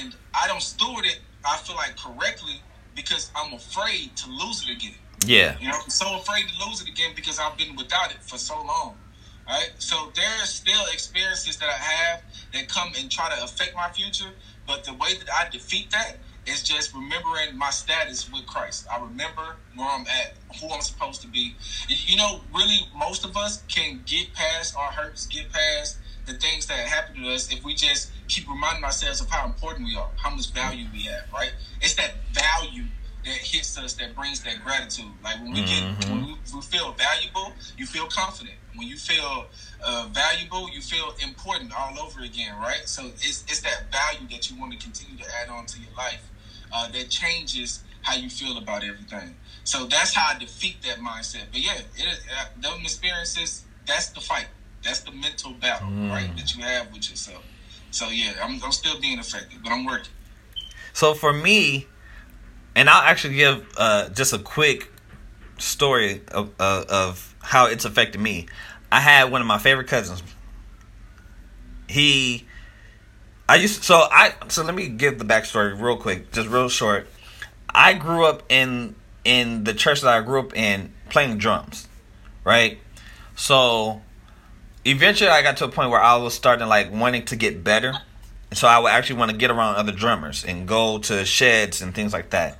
and 0.00 0.14
I 0.34 0.46
don't 0.46 0.62
steward 0.62 1.06
it. 1.06 1.20
I 1.44 1.56
feel 1.58 1.76
like 1.76 1.96
correctly 1.96 2.60
because 2.94 3.30
I'm 3.36 3.54
afraid 3.54 4.16
to 4.16 4.30
lose 4.30 4.66
it 4.68 4.76
again. 4.76 4.98
Yeah. 5.26 5.56
You 5.60 5.68
know, 5.68 5.78
I'm 5.82 5.90
so 5.90 6.18
afraid 6.18 6.46
to 6.48 6.68
lose 6.68 6.82
it 6.82 6.88
again 6.88 7.12
because 7.14 7.38
I've 7.38 7.56
been 7.56 7.76
without 7.76 8.10
it 8.10 8.22
for 8.22 8.38
so 8.38 8.56
long. 8.56 8.96
Right? 9.46 9.70
So 9.78 10.12
there's 10.14 10.50
still 10.50 10.84
experiences 10.92 11.56
that 11.58 11.68
I 11.68 11.78
have 11.78 12.22
that 12.52 12.68
come 12.68 12.92
and 12.98 13.10
try 13.10 13.34
to 13.34 13.44
affect 13.44 13.74
my 13.74 13.88
future. 13.90 14.30
But 14.66 14.84
the 14.84 14.92
way 14.92 15.14
that 15.18 15.28
I 15.32 15.48
defeat 15.50 15.90
that 15.92 16.18
is 16.46 16.62
just 16.62 16.94
remembering 16.94 17.56
my 17.56 17.70
status 17.70 18.30
with 18.30 18.46
Christ. 18.46 18.86
I 18.90 19.00
remember 19.00 19.56
where 19.74 19.88
I'm 19.88 20.06
at, 20.06 20.34
who 20.60 20.68
I'm 20.70 20.80
supposed 20.80 21.22
to 21.22 21.28
be. 21.28 21.54
You 21.88 22.16
know, 22.16 22.40
really, 22.54 22.80
most 22.96 23.24
of 23.24 23.36
us 23.36 23.62
can 23.68 24.02
get 24.06 24.32
past 24.34 24.76
our 24.76 24.90
hurts, 24.90 25.26
get 25.26 25.50
past 25.52 25.98
the 26.28 26.34
things 26.34 26.66
that 26.66 26.78
happen 26.88 27.16
to 27.16 27.30
us 27.30 27.52
if 27.52 27.64
we 27.64 27.74
just 27.74 28.12
keep 28.28 28.48
reminding 28.48 28.84
ourselves 28.84 29.20
of 29.20 29.30
how 29.30 29.46
important 29.46 29.86
we 29.86 29.96
are, 29.96 30.10
how 30.16 30.30
much 30.30 30.52
value 30.52 30.86
we 30.92 31.04
have, 31.04 31.24
right? 31.32 31.52
It's 31.80 31.94
that 31.94 32.12
value 32.32 32.84
that 33.24 33.34
hits 33.38 33.76
us 33.78 33.94
that 33.94 34.14
brings 34.14 34.42
that 34.42 34.60
gratitude. 34.62 35.12
Like 35.24 35.40
when 35.40 35.52
we 35.52 35.62
get, 35.62 35.84
when 36.06 36.22
we, 36.22 36.36
we 36.54 36.62
feel 36.62 36.92
valuable, 36.92 37.56
you 37.76 37.86
feel 37.86 38.06
confident. 38.06 38.56
When 38.76 38.86
you 38.86 38.96
feel 38.96 39.48
uh, 39.84 40.08
valuable, 40.12 40.70
you 40.70 40.82
feel 40.82 41.14
important 41.22 41.72
all 41.76 41.98
over 41.98 42.20
again, 42.22 42.54
right? 42.56 42.82
So 42.84 43.06
it's, 43.06 43.44
it's 43.48 43.60
that 43.62 43.90
value 43.90 44.28
that 44.30 44.48
you 44.50 44.58
want 44.60 44.72
to 44.72 44.78
continue 44.78 45.16
to 45.18 45.24
add 45.42 45.48
on 45.50 45.66
to 45.66 45.80
your 45.80 45.92
life 45.96 46.30
uh, 46.72 46.88
that 46.90 47.08
changes 47.10 47.82
how 48.02 48.14
you 48.14 48.30
feel 48.30 48.58
about 48.58 48.84
everything. 48.84 49.36
So 49.64 49.86
that's 49.86 50.14
how 50.14 50.34
I 50.34 50.38
defeat 50.38 50.82
that 50.82 50.98
mindset. 50.98 51.46
But 51.50 51.60
yeah, 51.60 51.78
it 51.96 52.06
is, 52.06 52.20
uh, 52.38 52.44
those 52.60 52.80
experiences, 52.82 53.64
that's 53.86 54.10
the 54.10 54.20
fight. 54.20 54.46
That's 54.84 55.00
the 55.00 55.12
mental 55.12 55.52
battle, 55.52 55.88
right, 55.88 56.30
that 56.36 56.54
you 56.54 56.62
have 56.62 56.92
with 56.92 57.10
yourself. 57.10 57.44
So 57.90 58.08
yeah, 58.08 58.34
I'm, 58.42 58.62
I'm 58.62 58.72
still 58.72 59.00
being 59.00 59.18
affected, 59.18 59.62
but 59.62 59.72
I'm 59.72 59.84
working. 59.84 60.12
So 60.92 61.14
for 61.14 61.32
me, 61.32 61.86
and 62.74 62.88
I'll 62.88 63.02
actually 63.02 63.34
give 63.34 63.66
uh, 63.76 64.08
just 64.10 64.32
a 64.32 64.38
quick 64.38 64.90
story 65.58 66.22
of, 66.28 66.50
uh, 66.60 66.84
of 66.88 67.34
how 67.42 67.66
it's 67.66 67.84
affected 67.84 68.20
me. 68.20 68.46
I 68.90 69.00
had 69.00 69.30
one 69.30 69.40
of 69.40 69.46
my 69.46 69.58
favorite 69.58 69.88
cousins. 69.88 70.22
He, 71.88 72.46
I 73.48 73.56
used 73.56 73.82
so 73.82 74.06
I 74.10 74.34
so 74.48 74.62
let 74.62 74.74
me 74.74 74.88
give 74.88 75.18
the 75.18 75.24
backstory 75.24 75.80
real 75.80 75.96
quick, 75.96 76.32
just 76.32 76.48
real 76.48 76.68
short. 76.68 77.08
I 77.68 77.94
grew 77.94 78.24
up 78.26 78.42
in 78.50 78.94
in 79.24 79.64
the 79.64 79.72
church 79.72 80.02
that 80.02 80.14
I 80.14 80.20
grew 80.20 80.40
up 80.40 80.54
in 80.56 80.92
playing 81.08 81.38
drums, 81.38 81.88
right? 82.44 82.78
So 83.36 84.02
eventually 84.84 85.30
I 85.30 85.42
got 85.42 85.56
to 85.58 85.64
a 85.64 85.68
point 85.68 85.90
where 85.90 86.00
I 86.00 86.16
was 86.16 86.34
starting 86.34 86.68
like 86.68 86.92
wanting 86.92 87.24
to 87.26 87.36
get 87.36 87.62
better. 87.62 87.94
So 88.52 88.66
I 88.66 88.78
would 88.78 88.88
actually 88.88 89.18
want 89.18 89.30
to 89.30 89.36
get 89.36 89.50
around 89.50 89.76
other 89.76 89.92
drummers 89.92 90.44
and 90.44 90.66
go 90.66 90.98
to 90.98 91.24
sheds 91.24 91.82
and 91.82 91.94
things 91.94 92.12
like 92.12 92.30
that. 92.30 92.58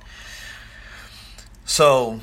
So 1.65 2.19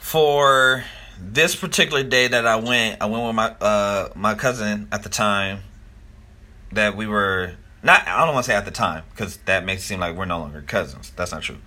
for 0.00 0.84
this 1.20 1.54
particular 1.54 2.02
day 2.02 2.28
that 2.28 2.46
I 2.46 2.56
went, 2.56 3.02
I 3.02 3.06
went 3.06 3.26
with 3.26 3.34
my 3.34 3.48
uh 3.60 4.08
my 4.14 4.34
cousin 4.34 4.88
at 4.92 5.02
the 5.02 5.08
time 5.08 5.60
that 6.72 6.96
we 6.96 7.06
were 7.06 7.52
not 7.82 8.06
I 8.08 8.24
don't 8.24 8.34
want 8.34 8.46
to 8.46 8.50
say 8.50 8.56
at 8.56 8.64
the 8.64 8.70
time 8.70 9.04
because 9.10 9.36
that 9.44 9.64
makes 9.64 9.82
it 9.82 9.86
seem 9.86 10.00
like 10.00 10.16
we're 10.16 10.24
no 10.24 10.38
longer 10.38 10.62
cousins. 10.62 11.12
That's 11.16 11.32
not 11.32 11.42
true. 11.42 11.58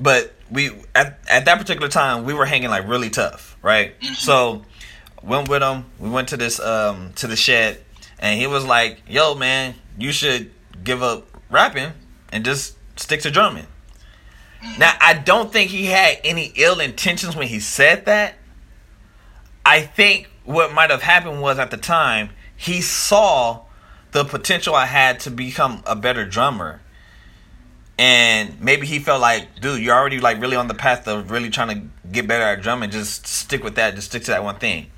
But 0.00 0.34
we 0.50 0.70
at 0.94 1.18
at 1.28 1.44
that 1.44 1.58
particular 1.58 1.88
time 1.88 2.24
we 2.24 2.34
were 2.34 2.46
hanging 2.46 2.70
like 2.70 2.88
really 2.88 3.10
tough, 3.10 3.56
right? 3.62 3.94
So 4.14 4.64
went 5.22 5.48
with 5.48 5.62
him. 5.62 5.86
We 5.98 6.08
went 6.08 6.28
to 6.28 6.36
this 6.36 6.60
um 6.60 7.12
to 7.16 7.26
the 7.26 7.36
shed, 7.36 7.82
and 8.18 8.38
he 8.38 8.46
was 8.46 8.64
like, 8.64 9.02
"Yo, 9.08 9.34
man, 9.34 9.74
you 9.98 10.12
should 10.12 10.50
give 10.82 11.02
up 11.02 11.26
rapping 11.50 11.92
and 12.32 12.44
just 12.44 12.76
stick 12.96 13.20
to 13.22 13.30
drumming." 13.30 13.66
Now, 14.78 14.94
I 15.00 15.14
don't 15.14 15.52
think 15.52 15.70
he 15.70 15.86
had 15.86 16.18
any 16.24 16.52
ill 16.56 16.80
intentions 16.80 17.36
when 17.36 17.46
he 17.48 17.60
said 17.60 18.06
that. 18.06 18.34
I 19.64 19.80
think 19.80 20.28
what 20.44 20.72
might 20.72 20.90
have 20.90 21.02
happened 21.02 21.40
was 21.40 21.58
at 21.58 21.70
the 21.70 21.76
time 21.76 22.30
he 22.56 22.80
saw 22.80 23.62
the 24.12 24.24
potential 24.24 24.74
I 24.74 24.86
had 24.86 25.20
to 25.20 25.30
become 25.30 25.82
a 25.86 25.96
better 25.96 26.24
drummer. 26.24 26.80
And 27.98 28.60
maybe 28.60 28.86
he 28.86 28.98
felt 28.98 29.20
like, 29.20 29.60
dude, 29.60 29.82
you're 29.82 29.94
already 29.94 30.20
like 30.20 30.40
really 30.40 30.56
on 30.56 30.68
the 30.68 30.74
path 30.74 31.08
of 31.08 31.30
really 31.30 31.50
trying 31.50 31.68
to 31.68 32.08
get 32.08 32.26
better 32.28 32.44
at 32.44 32.62
drumming. 32.62 32.90
Just 32.90 33.26
stick 33.26 33.64
with 33.64 33.74
that. 33.76 33.94
Just 33.94 34.08
stick 34.08 34.24
to 34.24 34.30
that 34.32 34.44
one 34.44 34.56
thing. 34.56 34.90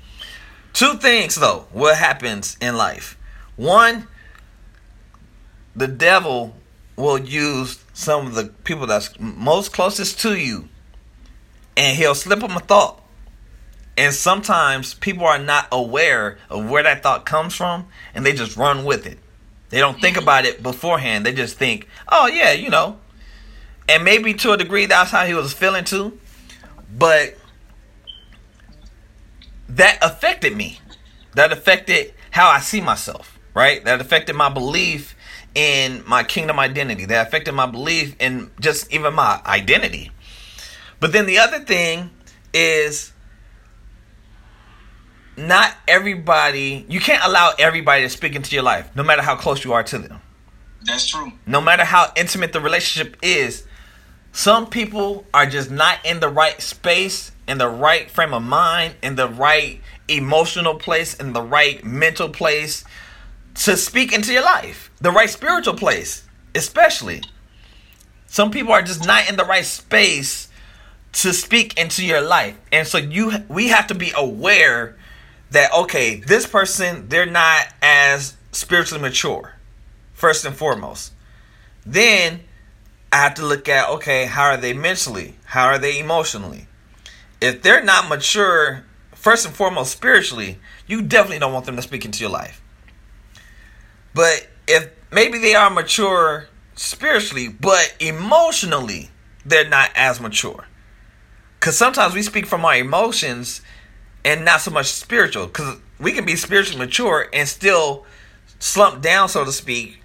Two 0.73 0.95
things 0.95 1.35
though, 1.35 1.65
what 1.71 1.97
happens 1.97 2.57
in 2.61 2.77
life. 2.77 3.17
One, 3.55 4.07
the 5.75 5.87
devil 5.87 6.55
will 6.95 7.19
use 7.19 7.83
some 7.93 8.27
of 8.27 8.35
the 8.35 8.45
people 8.63 8.87
that's 8.87 9.17
most 9.19 9.73
closest 9.73 10.19
to 10.21 10.37
you 10.37 10.69
and 11.75 11.97
he'll 11.97 12.15
slip 12.15 12.39
them 12.39 12.57
a 12.57 12.59
thought. 12.59 13.01
And 13.97 14.13
sometimes 14.13 14.93
people 14.93 15.25
are 15.25 15.39
not 15.39 15.67
aware 15.71 16.37
of 16.49 16.69
where 16.69 16.83
that 16.83 17.03
thought 17.03 17.25
comes 17.25 17.55
from 17.55 17.87
and 18.13 18.25
they 18.25 18.33
just 18.33 18.55
run 18.57 18.85
with 18.85 19.05
it. 19.05 19.19
They 19.69 19.79
don't 19.79 19.99
think 19.99 20.17
about 20.17 20.45
it 20.45 20.63
beforehand. 20.63 21.25
They 21.25 21.33
just 21.33 21.57
think, 21.57 21.87
oh, 22.07 22.27
yeah, 22.27 22.51
you 22.51 22.69
know. 22.69 22.99
And 23.87 24.03
maybe 24.03 24.33
to 24.35 24.51
a 24.51 24.57
degree 24.57 24.85
that's 24.85 25.11
how 25.11 25.25
he 25.25 25.33
was 25.33 25.53
feeling 25.53 25.83
too. 25.83 26.19
But 26.97 27.37
that 29.69 29.97
affected 30.01 30.55
me. 30.55 30.79
That 31.35 31.51
affected 31.51 32.13
how 32.31 32.49
I 32.49 32.59
see 32.59 32.81
myself, 32.81 33.39
right? 33.53 33.83
That 33.85 34.01
affected 34.01 34.35
my 34.35 34.49
belief 34.49 35.15
in 35.55 36.03
my 36.07 36.23
kingdom 36.23 36.59
identity. 36.59 37.05
That 37.05 37.27
affected 37.27 37.53
my 37.53 37.65
belief 37.65 38.15
in 38.19 38.51
just 38.59 38.91
even 38.91 39.13
my 39.13 39.41
identity. 39.45 40.11
But 40.99 41.13
then 41.13 41.25
the 41.25 41.37
other 41.37 41.59
thing 41.59 42.09
is 42.53 43.13
not 45.37 45.73
everybody, 45.87 46.85
you 46.89 46.99
can't 46.99 47.23
allow 47.23 47.53
everybody 47.57 48.03
to 48.03 48.09
speak 48.09 48.35
into 48.35 48.53
your 48.53 48.63
life, 48.63 48.89
no 48.95 49.03
matter 49.03 49.21
how 49.21 49.35
close 49.35 49.63
you 49.63 49.73
are 49.73 49.83
to 49.83 49.97
them. 49.97 50.19
That's 50.83 51.07
true. 51.07 51.31
No 51.45 51.61
matter 51.61 51.85
how 51.85 52.11
intimate 52.15 52.53
the 52.53 52.59
relationship 52.59 53.17
is, 53.21 53.65
some 54.31 54.67
people 54.67 55.25
are 55.33 55.45
just 55.45 55.71
not 55.71 56.05
in 56.05 56.19
the 56.19 56.29
right 56.29 56.61
space, 56.61 57.31
in 57.49 57.57
the 57.57 57.67
right 57.67 58.09
frame 58.11 58.33
of 58.33 58.43
mind, 58.43 58.95
in 59.01 59.15
the 59.15 59.27
right 59.27 59.81
emotional 60.07 60.75
place, 60.75 61.15
in 61.15 61.33
the 61.33 61.41
right 61.41 61.83
mental 61.83 62.29
place 62.29 62.83
to 63.55 63.75
speak 63.75 64.13
into 64.13 64.31
your 64.31 64.43
life, 64.43 64.91
the 65.01 65.11
right 65.11 65.29
spiritual 65.29 65.73
place, 65.73 66.23
especially. 66.55 67.23
Some 68.27 68.51
people 68.51 68.71
are 68.71 68.83
just 68.83 69.05
not 69.05 69.27
in 69.27 69.35
the 69.35 69.45
right 69.45 69.65
space 69.65 70.47
to 71.11 71.33
speak 71.33 71.77
into 71.79 72.05
your 72.05 72.21
life. 72.21 72.55
And 72.71 72.87
so 72.87 72.99
you 72.99 73.33
we 73.49 73.69
have 73.69 73.87
to 73.87 73.95
be 73.95 74.11
aware 74.15 74.95
that 75.51 75.73
okay, 75.73 76.19
this 76.19 76.45
person 76.45 77.09
they're 77.09 77.25
not 77.25 77.67
as 77.81 78.35
spiritually 78.51 79.01
mature. 79.01 79.55
First 80.13 80.45
and 80.45 80.55
foremost. 80.55 81.13
Then 81.85 82.41
I 83.11 83.17
have 83.17 83.33
to 83.35 83.45
look 83.45 83.67
at 83.67 83.89
okay, 83.89 84.25
how 84.25 84.43
are 84.43 84.57
they 84.57 84.73
mentally? 84.73 85.35
How 85.45 85.65
are 85.65 85.79
they 85.79 85.99
emotionally? 85.99 86.67
If 87.41 87.61
they're 87.61 87.83
not 87.83 88.09
mature 88.09 88.85
first 89.13 89.45
and 89.45 89.55
foremost 89.55 89.91
spiritually, 89.91 90.59
you 90.87 91.01
definitely 91.01 91.39
don't 91.39 91.53
want 91.53 91.65
them 91.65 91.75
to 91.75 91.81
speak 91.81 92.05
into 92.05 92.19
your 92.21 92.31
life. 92.31 92.61
But 94.13 94.47
if 94.67 94.89
maybe 95.11 95.37
they 95.37 95.55
are 95.55 95.69
mature 95.69 96.47
spiritually, 96.75 97.47
but 97.47 97.95
emotionally 97.99 99.09
they're 99.45 99.67
not 99.67 99.91
as 99.95 100.19
mature. 100.19 100.65
Cuz 101.59 101.77
sometimes 101.77 102.13
we 102.13 102.21
speak 102.21 102.45
from 102.45 102.65
our 102.65 102.75
emotions 102.75 103.61
and 104.23 104.43
not 104.43 104.61
so 104.61 104.71
much 104.71 104.87
spiritual 104.87 105.47
cuz 105.47 105.77
we 105.99 106.11
can 106.11 106.25
be 106.25 106.35
spiritually 106.35 106.79
mature 106.79 107.29
and 107.33 107.47
still 107.47 108.05
slump 108.59 109.01
down 109.01 109.29
so 109.29 109.43
to 109.43 109.51
speak 109.51 110.01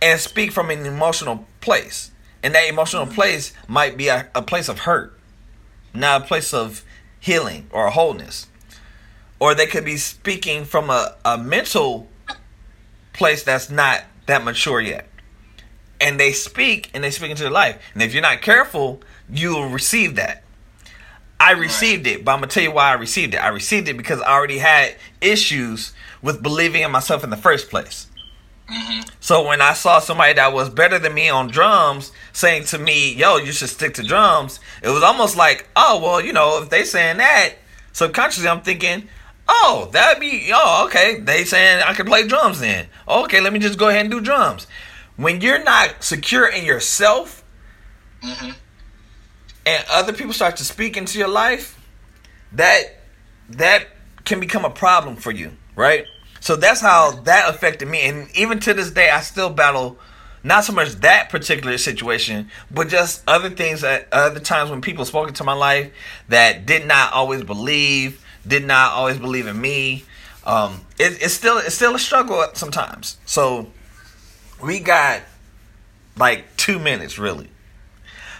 and 0.00 0.20
speak 0.20 0.52
from 0.52 0.70
an 0.70 0.84
emotional 0.84 1.46
place. 1.60 2.10
And 2.42 2.54
that 2.54 2.68
emotional 2.68 3.06
mm-hmm. 3.06 3.14
place 3.14 3.52
might 3.66 3.96
be 3.96 4.08
a, 4.08 4.28
a 4.34 4.42
place 4.42 4.68
of 4.68 4.80
hurt, 4.80 5.13
not 5.94 6.22
a 6.22 6.24
place 6.26 6.52
of 6.52 6.84
healing 7.20 7.68
or 7.70 7.88
wholeness. 7.90 8.48
Or 9.38 9.54
they 9.54 9.66
could 9.66 9.84
be 9.84 9.96
speaking 9.96 10.64
from 10.64 10.90
a, 10.90 11.16
a 11.24 11.38
mental 11.38 12.08
place 13.12 13.42
that's 13.42 13.70
not 13.70 14.04
that 14.26 14.44
mature 14.44 14.80
yet. 14.80 15.08
And 16.00 16.18
they 16.18 16.32
speak 16.32 16.90
and 16.92 17.02
they 17.02 17.10
speak 17.10 17.30
into 17.30 17.44
their 17.44 17.52
life. 17.52 17.80
And 17.94 18.02
if 18.02 18.12
you're 18.12 18.22
not 18.22 18.42
careful, 18.42 19.00
you'll 19.30 19.68
receive 19.68 20.16
that. 20.16 20.42
I 21.40 21.52
received 21.52 22.06
it, 22.06 22.24
but 22.24 22.32
I'm 22.32 22.38
gonna 22.38 22.50
tell 22.50 22.62
you 22.62 22.72
why 22.72 22.90
I 22.90 22.94
received 22.94 23.34
it. 23.34 23.38
I 23.38 23.48
received 23.48 23.88
it 23.88 23.96
because 23.96 24.20
I 24.20 24.32
already 24.32 24.58
had 24.58 24.96
issues 25.20 25.92
with 26.22 26.42
believing 26.42 26.82
in 26.82 26.90
myself 26.90 27.22
in 27.22 27.30
the 27.30 27.36
first 27.36 27.70
place. 27.70 28.06
Mm-hmm. 28.70 29.08
So 29.20 29.46
when 29.46 29.60
I 29.60 29.74
saw 29.74 29.98
somebody 29.98 30.34
that 30.34 30.52
was 30.54 30.70
better 30.70 30.98
than 30.98 31.12
me 31.12 31.28
on 31.28 31.48
drums 31.48 32.12
saying 32.32 32.64
to 32.66 32.78
me, 32.78 33.12
"Yo, 33.12 33.36
you 33.36 33.52
should 33.52 33.68
stick 33.68 33.94
to 33.94 34.02
drums," 34.02 34.58
it 34.82 34.88
was 34.88 35.02
almost 35.02 35.36
like, 35.36 35.68
"Oh, 35.76 36.00
well, 36.02 36.20
you 36.20 36.32
know, 36.32 36.62
if 36.62 36.70
they 36.70 36.84
saying 36.84 37.18
that," 37.18 37.54
subconsciously 37.92 38.48
I'm 38.48 38.62
thinking, 38.62 39.08
"Oh, 39.46 39.90
that'd 39.92 40.18
be 40.20 40.50
oh, 40.54 40.86
okay. 40.86 41.20
They 41.20 41.44
saying 41.44 41.82
I 41.86 41.92
can 41.92 42.06
play 42.06 42.26
drums 42.26 42.60
then. 42.60 42.86
Okay, 43.06 43.40
let 43.40 43.52
me 43.52 43.58
just 43.58 43.78
go 43.78 43.88
ahead 43.88 44.02
and 44.02 44.10
do 44.10 44.20
drums." 44.20 44.66
When 45.16 45.40
you're 45.40 45.62
not 45.62 46.02
secure 46.02 46.48
in 46.48 46.64
yourself, 46.64 47.44
mm-hmm. 48.22 48.50
and 49.66 49.84
other 49.92 50.12
people 50.12 50.32
start 50.32 50.56
to 50.56 50.64
speak 50.64 50.96
into 50.96 51.18
your 51.18 51.28
life, 51.28 51.78
that 52.52 53.00
that 53.50 53.88
can 54.24 54.40
become 54.40 54.64
a 54.64 54.70
problem 54.70 55.16
for 55.16 55.30
you, 55.30 55.52
right? 55.76 56.06
So 56.44 56.56
that's 56.56 56.82
how 56.82 57.12
that 57.22 57.48
affected 57.48 57.88
me, 57.88 58.02
and 58.02 58.28
even 58.36 58.60
to 58.60 58.74
this 58.74 58.90
day, 58.90 59.08
I 59.08 59.22
still 59.22 59.48
battle 59.48 59.96
not 60.42 60.64
so 60.64 60.74
much 60.74 60.90
that 60.96 61.30
particular 61.30 61.78
situation, 61.78 62.50
but 62.70 62.88
just 62.88 63.22
other 63.26 63.48
things 63.48 63.82
at 63.82 64.08
other 64.12 64.40
times 64.40 64.68
when 64.68 64.82
people 64.82 65.06
spoke 65.06 65.28
into 65.28 65.42
my 65.42 65.54
life 65.54 65.90
that 66.28 66.66
did 66.66 66.86
not 66.86 67.14
always 67.14 67.42
believe, 67.42 68.22
did 68.46 68.66
not 68.66 68.92
always 68.92 69.16
believe 69.16 69.46
in 69.46 69.58
me. 69.58 70.04
Um, 70.44 70.84
it, 70.98 71.22
it's 71.22 71.32
still 71.32 71.56
it's 71.56 71.76
still 71.76 71.94
a 71.94 71.98
struggle 71.98 72.44
sometimes. 72.52 73.16
So 73.24 73.72
we 74.62 74.80
got 74.80 75.22
like 76.18 76.54
two 76.58 76.78
minutes 76.78 77.18
really. 77.18 77.48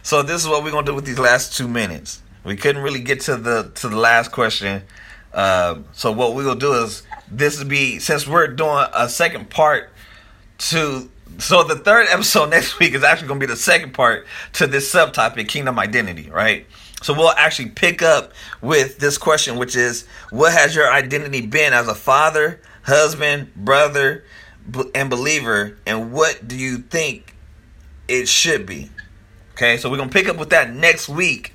So 0.02 0.22
this 0.22 0.42
is 0.42 0.46
what 0.46 0.62
we're 0.62 0.72
gonna 0.72 0.84
do 0.84 0.94
with 0.94 1.06
these 1.06 1.18
last 1.18 1.56
two 1.56 1.68
minutes. 1.68 2.20
We 2.44 2.54
couldn't 2.54 2.82
really 2.82 3.00
get 3.00 3.22
to 3.22 3.38
the 3.38 3.72
to 3.76 3.88
the 3.88 3.96
last 3.96 4.30
question. 4.30 4.82
Uh, 5.32 5.78
so 5.94 6.12
what 6.12 6.34
we 6.34 6.44
will 6.44 6.54
do 6.54 6.74
is 6.74 7.02
this 7.38 7.58
will 7.58 7.68
be 7.68 7.98
since 7.98 8.26
we're 8.26 8.46
doing 8.46 8.84
a 8.94 9.08
second 9.08 9.50
part 9.50 9.90
to 10.58 11.10
so 11.38 11.64
the 11.64 11.76
third 11.76 12.06
episode 12.10 12.50
next 12.50 12.78
week 12.78 12.94
is 12.94 13.02
actually 13.02 13.28
going 13.28 13.40
to 13.40 13.46
be 13.46 13.50
the 13.52 13.56
second 13.56 13.92
part 13.92 14.26
to 14.52 14.66
this 14.66 14.92
subtopic 14.92 15.48
kingdom 15.48 15.78
identity 15.78 16.30
right 16.30 16.66
so 17.02 17.12
we'll 17.12 17.30
actually 17.30 17.68
pick 17.68 18.02
up 18.02 18.32
with 18.60 18.98
this 18.98 19.18
question 19.18 19.56
which 19.56 19.74
is 19.76 20.06
what 20.30 20.52
has 20.52 20.74
your 20.74 20.90
identity 20.92 21.40
been 21.40 21.72
as 21.72 21.88
a 21.88 21.94
father 21.94 22.60
husband 22.84 23.52
brother 23.54 24.24
and 24.94 25.10
believer 25.10 25.76
and 25.86 26.12
what 26.12 26.46
do 26.46 26.56
you 26.56 26.78
think 26.78 27.34
it 28.08 28.28
should 28.28 28.64
be 28.64 28.90
okay 29.52 29.76
so 29.76 29.90
we're 29.90 29.96
going 29.96 30.08
to 30.08 30.12
pick 30.12 30.28
up 30.28 30.36
with 30.36 30.50
that 30.50 30.72
next 30.72 31.08
week 31.08 31.52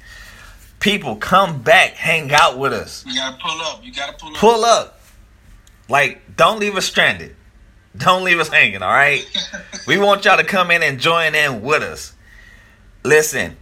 people 0.79 1.15
come 1.15 1.61
back 1.61 1.91
hang 1.93 2.31
out 2.33 2.57
with 2.57 2.73
us 2.73 3.05
You 3.05 3.15
gotta 3.15 3.37
pull 3.41 3.61
up. 3.61 3.83
You 3.83 3.93
gotta 3.93 4.13
pull 4.17 4.29
up. 4.29 4.35
pull 4.35 4.65
up. 4.65 4.98
Like, 5.89 6.35
don't 6.35 6.59
leave 6.59 6.75
us 6.75 6.85
stranded. 6.85 7.35
Don't 7.97 8.23
leave 8.23 8.39
us 8.39 8.49
hanging, 8.49 8.81
all 8.81 8.93
right? 8.93 9.25
we 9.87 9.97
want 9.97 10.23
y'all 10.25 10.37
to 10.37 10.43
come 10.43 10.71
in 10.71 10.83
and 10.83 10.99
join 10.99 11.33
in 11.35 11.61
with 11.61 11.81
us. 11.81 12.13
Listen, 13.03 13.57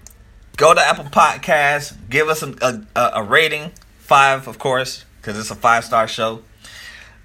go 0.57 0.73
to 0.73 0.81
Apple 0.81 1.05
Podcasts, 1.05 1.95
give 2.09 2.27
us 2.27 2.43
a, 2.43 2.85
a, 2.95 3.11
a 3.15 3.23
rating, 3.23 3.71
five, 3.99 4.47
of 4.47 4.59
course, 4.59 5.05
because 5.21 5.39
it's 5.39 5.51
a 5.51 5.55
five 5.55 5.85
star 5.85 6.07
show. 6.07 6.41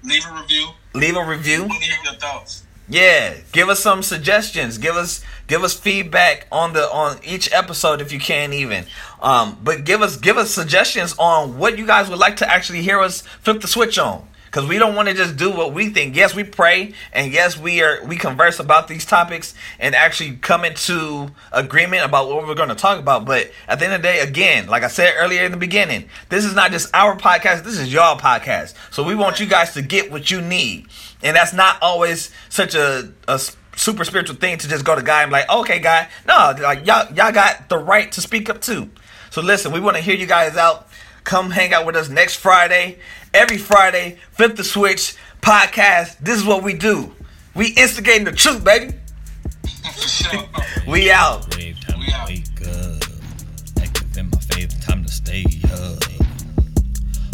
Leave 0.03 0.23
a 0.25 0.33
review. 0.33 0.69
Leave 0.93 1.15
a 1.15 1.25
review. 1.25 1.67
Hear 1.67 1.97
your 2.03 2.13
thoughts. 2.13 2.63
Yeah, 2.89 3.35
give 3.53 3.69
us 3.69 3.79
some 3.79 4.03
suggestions. 4.03 4.77
Give 4.77 4.95
us 4.95 5.23
give 5.47 5.63
us 5.63 5.73
feedback 5.73 6.47
on 6.51 6.73
the 6.73 6.91
on 6.91 7.17
each 7.23 7.51
episode 7.53 8.01
if 8.01 8.11
you 8.11 8.19
can 8.19 8.51
even. 8.51 8.85
Um, 9.21 9.57
but 9.63 9.85
give 9.85 10.01
us 10.01 10.17
give 10.17 10.37
us 10.37 10.51
suggestions 10.51 11.15
on 11.17 11.57
what 11.57 11.77
you 11.77 11.87
guys 11.87 12.09
would 12.09 12.19
like 12.19 12.37
to 12.37 12.49
actually 12.49 12.81
hear 12.81 12.99
us 12.99 13.21
flip 13.21 13.61
the 13.61 13.67
switch 13.67 13.97
on. 13.97 14.27
Cause 14.53 14.67
we 14.67 14.77
don't 14.77 14.93
want 14.93 15.07
to 15.07 15.15
just 15.15 15.35
do 15.35 15.49
what 15.49 15.73
we 15.73 15.89
think. 15.89 16.15
Yes, 16.15 16.35
we 16.35 16.43
pray, 16.43 16.93
and 17.11 17.33
yes, 17.33 17.57
we 17.57 17.81
are 17.81 18.05
we 18.05 18.17
converse 18.17 18.59
about 18.59 18.87
these 18.87 19.03
topics 19.03 19.55
and 19.79 19.95
actually 19.95 20.35
come 20.35 20.63
into 20.63 21.31
agreement 21.51 22.05
about 22.05 22.27
what 22.27 22.45
we're 22.45 22.53
going 22.53 22.69
to 22.69 22.75
talk 22.75 22.99
about. 22.99 23.25
But 23.25 23.51
at 23.67 23.79
the 23.79 23.85
end 23.85 23.95
of 23.95 24.03
the 24.03 24.07
day, 24.07 24.19
again, 24.19 24.67
like 24.67 24.83
I 24.83 24.89
said 24.89 25.15
earlier 25.17 25.43
in 25.43 25.51
the 25.51 25.57
beginning, 25.57 26.07
this 26.29 26.45
is 26.45 26.53
not 26.53 26.69
just 26.69 26.93
our 26.93 27.17
podcast. 27.17 27.63
This 27.63 27.79
is 27.79 27.91
y'all 27.91 28.15
podcast. 28.15 28.75
So 28.91 29.03
we 29.03 29.15
want 29.15 29.39
you 29.39 29.47
guys 29.47 29.73
to 29.73 29.81
get 29.81 30.11
what 30.11 30.29
you 30.29 30.39
need, 30.39 30.85
and 31.23 31.35
that's 31.35 31.53
not 31.53 31.79
always 31.81 32.29
such 32.49 32.75
a, 32.75 33.11
a 33.27 33.41
super 33.75 34.05
spiritual 34.05 34.35
thing 34.35 34.59
to 34.59 34.67
just 34.67 34.85
go 34.85 34.95
to 34.95 35.01
guy 35.01 35.23
and 35.23 35.31
be 35.31 35.33
like, 35.33 35.49
okay, 35.49 35.79
guy, 35.79 36.09
no, 36.27 36.53
like 36.61 36.85
y'all 36.85 37.11
y'all 37.15 37.31
got 37.31 37.69
the 37.69 37.77
right 37.79 38.11
to 38.11 38.21
speak 38.21 38.51
up 38.51 38.61
too. 38.61 38.91
So 39.31 39.41
listen, 39.41 39.71
we 39.71 39.79
want 39.79 39.97
to 39.97 40.03
hear 40.03 40.15
you 40.15 40.27
guys 40.27 40.57
out. 40.57 40.87
Come 41.23 41.51
hang 41.51 41.73
out 41.73 41.85
with 41.85 41.95
us 41.95 42.09
next 42.09 42.35
Friday. 42.35 42.97
Every 43.33 43.57
Friday, 43.57 44.17
flip 44.31 44.55
the 44.55 44.63
switch 44.63 45.15
podcast. 45.41 46.17
This 46.19 46.37
is 46.37 46.45
what 46.45 46.63
we 46.63 46.73
do. 46.73 47.13
We 47.55 47.67
instigating 47.69 48.25
the 48.25 48.31
truth, 48.31 48.63
baby. 48.63 48.93
We 50.87 51.11
out. 51.11 51.49
Time 51.51 51.73
wake 52.27 52.45
up. 52.67 53.03
My 54.15 54.39
faith, 54.39 54.79
time 54.85 55.03
to 55.03 55.11
stay 55.11 55.45
up. 55.73 56.03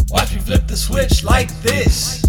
Watch 0.09 0.33
me 0.33 0.41
flip 0.41 0.67
the 0.67 0.77
switch 0.77 1.23
like 1.23 1.49
this. 1.61 2.23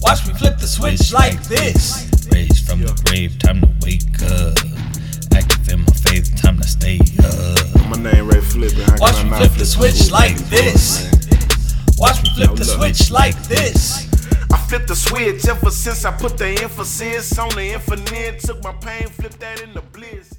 Watch 0.00 0.26
me 0.26 0.34
flip 0.34 0.58
the 0.58 0.66
switch 0.66 1.12
like 1.12 1.42
this. 1.44 2.08
Raised 2.32 2.66
from 2.68 2.82
the 2.82 2.92
grave, 3.06 3.38
time 3.38 3.60
to 3.60 3.68
wake 3.82 4.22
up. 4.22 4.56
Active 5.38 5.68
in 5.68 5.80
my 5.82 5.92
faith, 5.92 6.34
time 6.34 6.56
to 6.58 6.66
stay 6.66 6.98
up. 7.22 7.88
My 7.88 7.96
name 7.96 8.26
Ray 8.26 8.40
Flippin. 8.40 8.82
I 8.90 8.96
got 8.96 9.52
the 9.56 9.64
switch 9.64 10.10
like 10.10 10.36
this. 10.50 11.08
Watch 11.96 12.24
me 12.24 12.30
flip 12.34 12.56
the 12.56 12.64
switch 12.64 13.12
like 13.12 13.40
this. 13.44 14.08
I 14.52 14.56
flipped 14.56 14.88
the 14.88 14.96
switch 14.96 15.46
ever 15.46 15.70
since 15.70 16.04
I 16.04 16.10
put 16.10 16.38
the 16.38 16.60
emphasis 16.60 17.38
on 17.38 17.50
the 17.50 17.72
infinite. 17.72 18.40
Took 18.40 18.64
my 18.64 18.72
pain, 18.72 19.06
flipped 19.10 19.38
that 19.38 19.60
into 19.60 19.80
bliss. 19.80 20.37